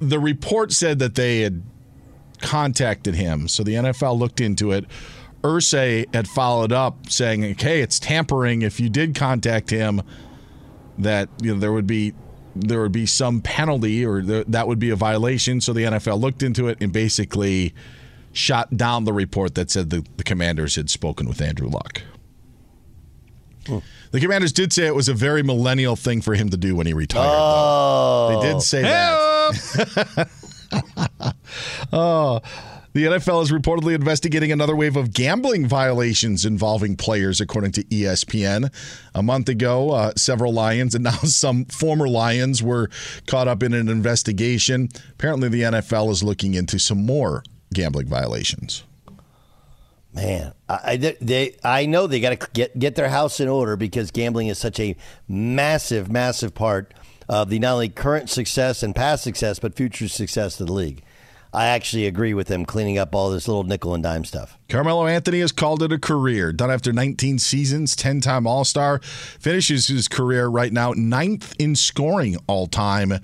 the 0.00 0.18
report 0.18 0.72
said 0.72 0.98
that 1.00 1.14
they 1.14 1.40
had 1.40 1.62
contacted 2.40 3.14
him, 3.14 3.48
so 3.48 3.62
the 3.62 3.74
NFL 3.74 4.18
looked 4.18 4.40
into 4.40 4.72
it 4.72 4.86
Ursay 5.42 6.12
had 6.14 6.28
followed 6.28 6.72
up 6.72 7.08
saying, 7.08 7.44
"Okay, 7.52 7.80
it's 7.80 7.98
tampering. 7.98 8.62
If 8.62 8.78
you 8.78 8.88
did 8.88 9.14
contact 9.14 9.70
him, 9.70 10.02
that 11.02 11.28
you 11.42 11.52
know 11.52 11.60
there 11.60 11.72
would 11.72 11.86
be 11.86 12.14
there 12.56 12.80
would 12.80 12.92
be 12.92 13.06
some 13.06 13.40
penalty 13.40 14.04
or 14.04 14.22
th- 14.22 14.46
that 14.48 14.66
would 14.68 14.78
be 14.78 14.90
a 14.90 14.96
violation." 14.96 15.60
So 15.60 15.72
the 15.72 15.84
NFL 15.84 16.20
looked 16.20 16.42
into 16.42 16.68
it 16.68 16.78
and 16.80 16.92
basically 16.92 17.74
shot 18.32 18.76
down 18.76 19.04
the 19.04 19.12
report 19.12 19.54
that 19.56 19.70
said 19.70 19.90
the, 19.90 20.04
the 20.16 20.24
Commanders 20.24 20.76
had 20.76 20.88
spoken 20.88 21.28
with 21.28 21.40
Andrew 21.40 21.68
Luck. 21.68 22.02
The 24.10 24.20
Commanders 24.20 24.52
did 24.52 24.72
say 24.72 24.86
it 24.86 24.94
was 24.94 25.08
a 25.08 25.14
very 25.14 25.42
millennial 25.42 25.94
thing 25.94 26.20
for 26.22 26.34
him 26.34 26.48
to 26.50 26.56
do 26.56 26.74
when 26.74 26.86
he 26.86 26.92
retired. 26.92 27.28
Oh. 27.30 28.28
Though. 28.28 28.40
They 28.40 28.46
did 28.48 28.56
oh. 28.56 28.60
say 28.60 28.82
that. 28.82 30.28
oh. 31.92 32.40
The 32.92 33.04
NFL 33.04 33.42
is 33.44 33.52
reportedly 33.52 33.94
investigating 33.94 34.50
another 34.50 34.74
wave 34.74 34.96
of 34.96 35.12
gambling 35.12 35.68
violations 35.68 36.44
involving 36.44 36.96
players, 36.96 37.40
according 37.40 37.70
to 37.72 37.84
ESPN. 37.84 38.72
A 39.14 39.22
month 39.22 39.48
ago, 39.48 39.90
uh, 39.92 40.12
several 40.16 40.52
Lions 40.52 40.96
and 40.96 41.04
now 41.04 41.12
some 41.18 41.66
former 41.66 42.08
Lions 42.08 42.62
were 42.64 42.90
caught 43.28 43.46
up 43.46 43.62
in 43.62 43.74
an 43.74 43.88
investigation. 43.88 44.88
Apparently, 45.12 45.48
the 45.48 45.62
NFL 45.62 46.10
is 46.10 46.24
looking 46.24 46.54
into 46.54 46.80
some 46.80 47.06
more 47.06 47.44
gambling 47.72 48.08
violations. 48.08 48.82
Man, 50.12 50.52
I, 50.68 50.78
I- 50.84 51.16
they, 51.20 51.54
I 51.62 51.86
know 51.86 52.08
they 52.08 52.18
got 52.18 52.40
to 52.40 52.48
get 52.52 52.76
get 52.76 52.96
their 52.96 53.08
house 53.08 53.38
in 53.38 53.48
order 53.48 53.76
because 53.76 54.10
gambling 54.10 54.48
is 54.48 54.58
such 54.58 54.80
a 54.80 54.96
massive, 55.28 56.10
massive 56.10 56.54
part 56.54 56.92
of 57.28 57.48
the 57.50 57.60
not 57.60 57.74
only 57.74 57.88
current 57.88 58.28
success 58.28 58.82
and 58.82 58.96
past 58.96 59.22
success, 59.22 59.60
but 59.60 59.76
future 59.76 60.08
success 60.08 60.58
of 60.58 60.66
the 60.66 60.72
league. 60.72 61.04
I 61.52 61.66
actually 61.66 62.06
agree 62.06 62.32
with 62.32 62.46
them 62.46 62.64
cleaning 62.64 62.96
up 62.96 63.12
all 63.12 63.30
this 63.30 63.48
little 63.48 63.64
nickel 63.64 63.92
and 63.92 64.02
dime 64.04 64.24
stuff. 64.24 64.56
Carmelo 64.68 65.06
Anthony 65.06 65.40
has 65.40 65.50
called 65.50 65.82
it 65.82 65.90
a 65.90 65.98
career. 65.98 66.52
Done 66.52 66.70
after 66.70 66.92
19 66.92 67.40
seasons, 67.40 67.96
10 67.96 68.20
time 68.20 68.46
All 68.46 68.64
Star. 68.64 69.00
Finishes 69.00 69.88
his 69.88 70.06
career 70.06 70.46
right 70.46 70.72
now 70.72 70.92
ninth 70.96 71.54
in 71.58 71.74
scoring 71.74 72.36
all 72.46 72.68
time 72.68 73.14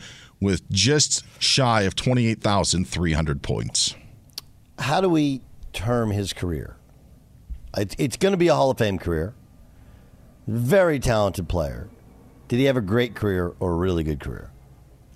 with 0.40 0.68
just 0.70 1.24
shy 1.40 1.82
of 1.82 1.94
28,300 1.94 3.42
points. 3.42 3.94
How 4.80 5.00
do 5.00 5.08
we 5.08 5.40
term 5.72 6.10
his 6.10 6.32
career? 6.32 6.76
It's 7.76 8.16
going 8.16 8.32
to 8.32 8.38
be 8.38 8.48
a 8.48 8.54
Hall 8.54 8.70
of 8.70 8.78
Fame 8.78 8.98
career. 8.98 9.34
Very 10.48 10.98
talented 10.98 11.48
player. 11.48 11.88
Did 12.48 12.58
he 12.58 12.64
have 12.64 12.76
a 12.76 12.80
great 12.80 13.14
career 13.14 13.54
or 13.60 13.72
a 13.72 13.76
really 13.76 14.02
good 14.02 14.18
career? 14.18 14.50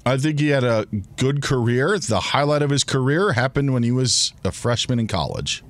I 0.06 0.16
think 0.16 0.40
he 0.40 0.48
had 0.48 0.64
a 0.64 0.86
good 1.16 1.42
career. 1.42 1.98
The 1.98 2.20
highlight 2.20 2.62
of 2.62 2.70
his 2.70 2.84
career 2.84 3.32
happened 3.32 3.72
when 3.74 3.82
he 3.82 3.92
was 3.92 4.32
a 4.44 4.50
freshman 4.52 4.98
in 4.98 5.06
college. 5.06 5.62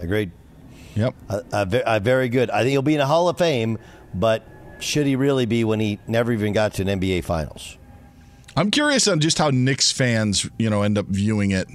Agreed. 0.00 0.32
Yep. 0.94 1.14
Uh, 1.28 1.40
uh, 1.52 1.64
ve- 1.64 1.98
very 2.00 2.28
good. 2.28 2.50
I 2.50 2.60
think 2.60 2.70
he'll 2.70 2.82
be 2.82 2.94
in 2.94 3.00
a 3.00 3.06
Hall 3.06 3.28
of 3.28 3.38
Fame, 3.38 3.78
but 4.12 4.44
should 4.80 5.06
he 5.06 5.16
really 5.16 5.46
be 5.46 5.64
when 5.64 5.80
he 5.80 5.98
never 6.06 6.32
even 6.32 6.52
got 6.52 6.74
to 6.74 6.82
an 6.82 7.00
NBA 7.00 7.24
Finals? 7.24 7.78
I'm 8.56 8.70
curious 8.70 9.08
on 9.08 9.20
just 9.20 9.38
how 9.38 9.50
Knicks 9.50 9.90
fans, 9.92 10.48
you 10.58 10.68
know, 10.68 10.82
end 10.82 10.98
up 10.98 11.06
viewing 11.06 11.52
it. 11.52 11.68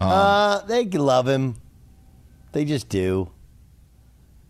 uh, 0.00 0.60
they 0.66 0.84
love 0.84 1.26
him. 1.26 1.56
They 2.52 2.64
just 2.64 2.88
do. 2.88 3.30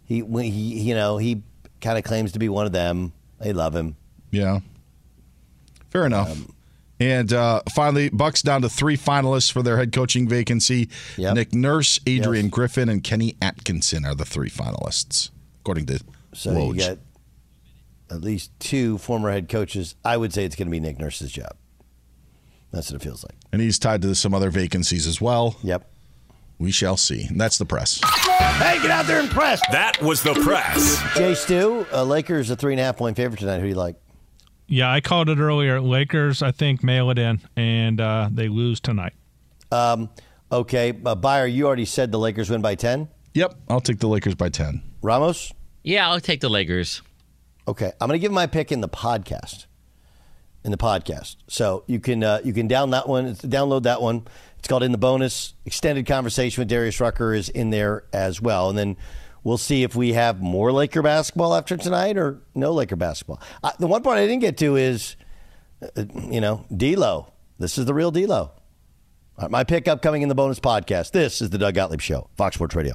He, 0.05 0.23
when 0.23 0.45
he, 0.45 0.81
you 0.81 0.95
know, 0.95 1.17
he 1.17 1.43
kind 1.81 1.97
of 1.97 2.05
claims 2.05 2.33
to 2.33 2.39
be 2.39 2.49
one 2.49 2.67
of 2.67 2.73
them. 2.73 3.13
They 3.39 3.53
love 3.53 3.75
him. 3.75 3.97
Yeah. 4.31 4.61
Fair 5.91 6.07
enough. 6.07 6.37
and 6.99 7.33
uh, 7.33 7.63
finally, 7.75 8.09
Bucks 8.11 8.43
down 8.43 8.63
to 8.63 8.69
three 8.69 8.97
finalists 8.97 9.51
for 9.53 9.63
their 9.63 9.77
head 9.77 9.93
coaching 9.93 10.29
vacancy. 10.29 10.89
Nick 11.19 11.53
Nurse, 11.55 11.99
Adrian 12.07 12.49
Griffin, 12.49 12.89
and 12.89 13.03
Kenny 13.05 13.37
Atkinson 13.43 14.05
are 14.05 14.15
the 14.15 14.25
three 14.25 14.51
finalists, 14.51 15.31
according 15.61 15.87
to 15.87 16.01
So 16.35 16.51
Woj. 16.53 16.75
you 16.75 16.81
got 16.81 16.99
at 18.11 18.21
least 18.23 18.51
two 18.61 18.99
former 18.99 19.31
head 19.31 19.49
coaches. 19.49 19.95
I 20.05 20.17
would 20.17 20.33
say 20.33 20.45
it's 20.45 20.57
going 20.57 20.67
to 20.69 20.73
be 20.73 20.81
Nick 20.81 20.99
Nurse's 20.99 21.31
job. 21.33 21.57
That's 22.73 22.91
what 22.93 23.01
it 23.01 23.05
feels 23.05 23.25
like. 23.25 23.35
and 23.53 23.61
he's 23.61 23.79
tied 23.81 24.03
to 24.03 24.15
some 24.15 24.33
other 24.33 24.51
vacancies 24.51 25.07
as 25.09 25.21
well. 25.21 25.57
Yep. 25.65 25.89
We 26.59 26.71
shall 26.71 26.97
see. 26.97 27.25
And 27.25 27.41
that's 27.41 27.57
the 27.59 27.65
press. 27.65 28.01
Hey, 28.05 28.79
get 28.83 28.91
out 28.91 29.07
there 29.07 29.19
and 29.19 29.31
press. 29.31 29.61
That 29.73 30.01
was 30.03 30.23
the 30.23 30.35
press. 30.35 31.03
Jay 31.17 31.35
Stu, 31.35 31.87
uh, 31.93 32.05
Lakers 32.05 32.51
a 32.51 32.55
three 32.57 32.75
and 32.75 32.81
a 32.81 32.85
half 32.85 32.97
point 32.99 33.17
favorite 33.17 33.41
tonight. 33.41 33.57
Who 33.57 33.63
do 33.63 33.69
you 33.69 33.75
like? 33.75 33.97
Yeah, 34.71 34.89
I 34.89 35.01
called 35.01 35.29
it 35.29 35.39
earlier. 35.39 35.81
Lakers, 35.81 36.43
I 36.43 36.53
think, 36.53 36.85
mail 36.85 37.11
it 37.11 37.19
in, 37.19 37.41
and 37.57 38.01
uh, 38.01 38.29
they 38.33 38.47
lose 38.47 38.79
tonight. 38.79 39.15
Um, 39.73 40.09
okay, 40.53 40.97
uh, 41.05 41.17
Beyer, 41.17 41.47
you 41.47 41.67
already 41.67 41.85
said 41.85 42.13
the 42.13 42.21
Lakers 42.21 42.49
win 42.51 42.63
by 42.63 42.77
10. 42.77 43.09
Yep, 43.35 43.57
I'll 43.69 43.81
take 43.81 43.99
the 43.99 44.07
Lakers 44.07 44.37
by 44.37 44.49
10. 44.49 44.81
Ramos? 45.03 45.53
Yeah, 45.83 46.09
I'll 46.09 46.21
take 46.21 46.41
the 46.41 46.49
Lakers. 46.49 47.03
Okay, 47.67 47.91
I'm 48.01 48.07
going 48.07 48.19
to 48.19 48.23
give 48.23 48.31
my 48.31 48.47
pick 48.47 48.71
in 48.71 48.81
the 48.81 48.89
podcast. 48.89 49.67
In 50.63 50.71
the 50.71 50.79
podcast, 50.79 51.37
so 51.49 51.85
you 51.87 51.99
can 52.01 52.23
uh, 52.23 52.41
you 52.45 52.53
can 52.53 52.69
down 52.69 52.91
that 52.91 53.09
one, 53.09 53.35
download 53.35 53.85
that 53.85 54.03
one. 54.03 54.27
It's 54.59 54.69
called 54.69 54.83
In 54.83 54.93
the 54.93 54.99
Bonus. 54.99 55.55
Extended 55.65 56.05
conversation 56.05 56.61
with 56.61 56.69
Darius 56.69 57.01
Rucker 57.01 57.33
is 57.33 57.49
in 57.49 57.71
there 57.71 58.05
as 58.13 58.43
well, 58.43 58.69
and 58.69 58.79
then 58.79 58.99
we'll 59.45 59.59
see 59.59 59.83
if 59.83 59.95
we 59.95 60.13
have 60.13 60.41
more 60.41 60.73
Laker 60.73 61.03
basketball 61.03 61.55
after 61.55 61.77
tonight 61.77 62.17
or 62.17 62.41
no 62.55 62.73
Laker 62.73 62.97
basketball. 62.97 63.41
The 63.79 63.87
one 63.87 64.03
part 64.03 64.19
I 64.19 64.27
didn't 64.27 64.41
get 64.41 64.57
to 64.59 64.77
is, 64.77 65.17
uh, 65.83 66.05
you 66.31 66.41
know, 66.41 66.65
D'Lo. 66.75 67.33
This 67.59 67.79
is 67.79 67.85
the 67.87 67.95
real 67.95 68.11
D'Lo. 68.11 68.53
Right, 69.41 69.51
my 69.51 69.65
pickup 69.65 70.03
coming 70.03 70.23
in 70.23 70.29
the 70.29 70.35
bonus 70.35 70.61
podcast. 70.61 71.13
This 71.13 71.41
is 71.41 71.51
the 71.51 71.59
Doug 71.59 71.75
Gottlieb 71.75 72.01
Show, 72.01 72.29
Fox 72.37 72.57
Sports 72.57 72.75
Radio. 72.75 72.95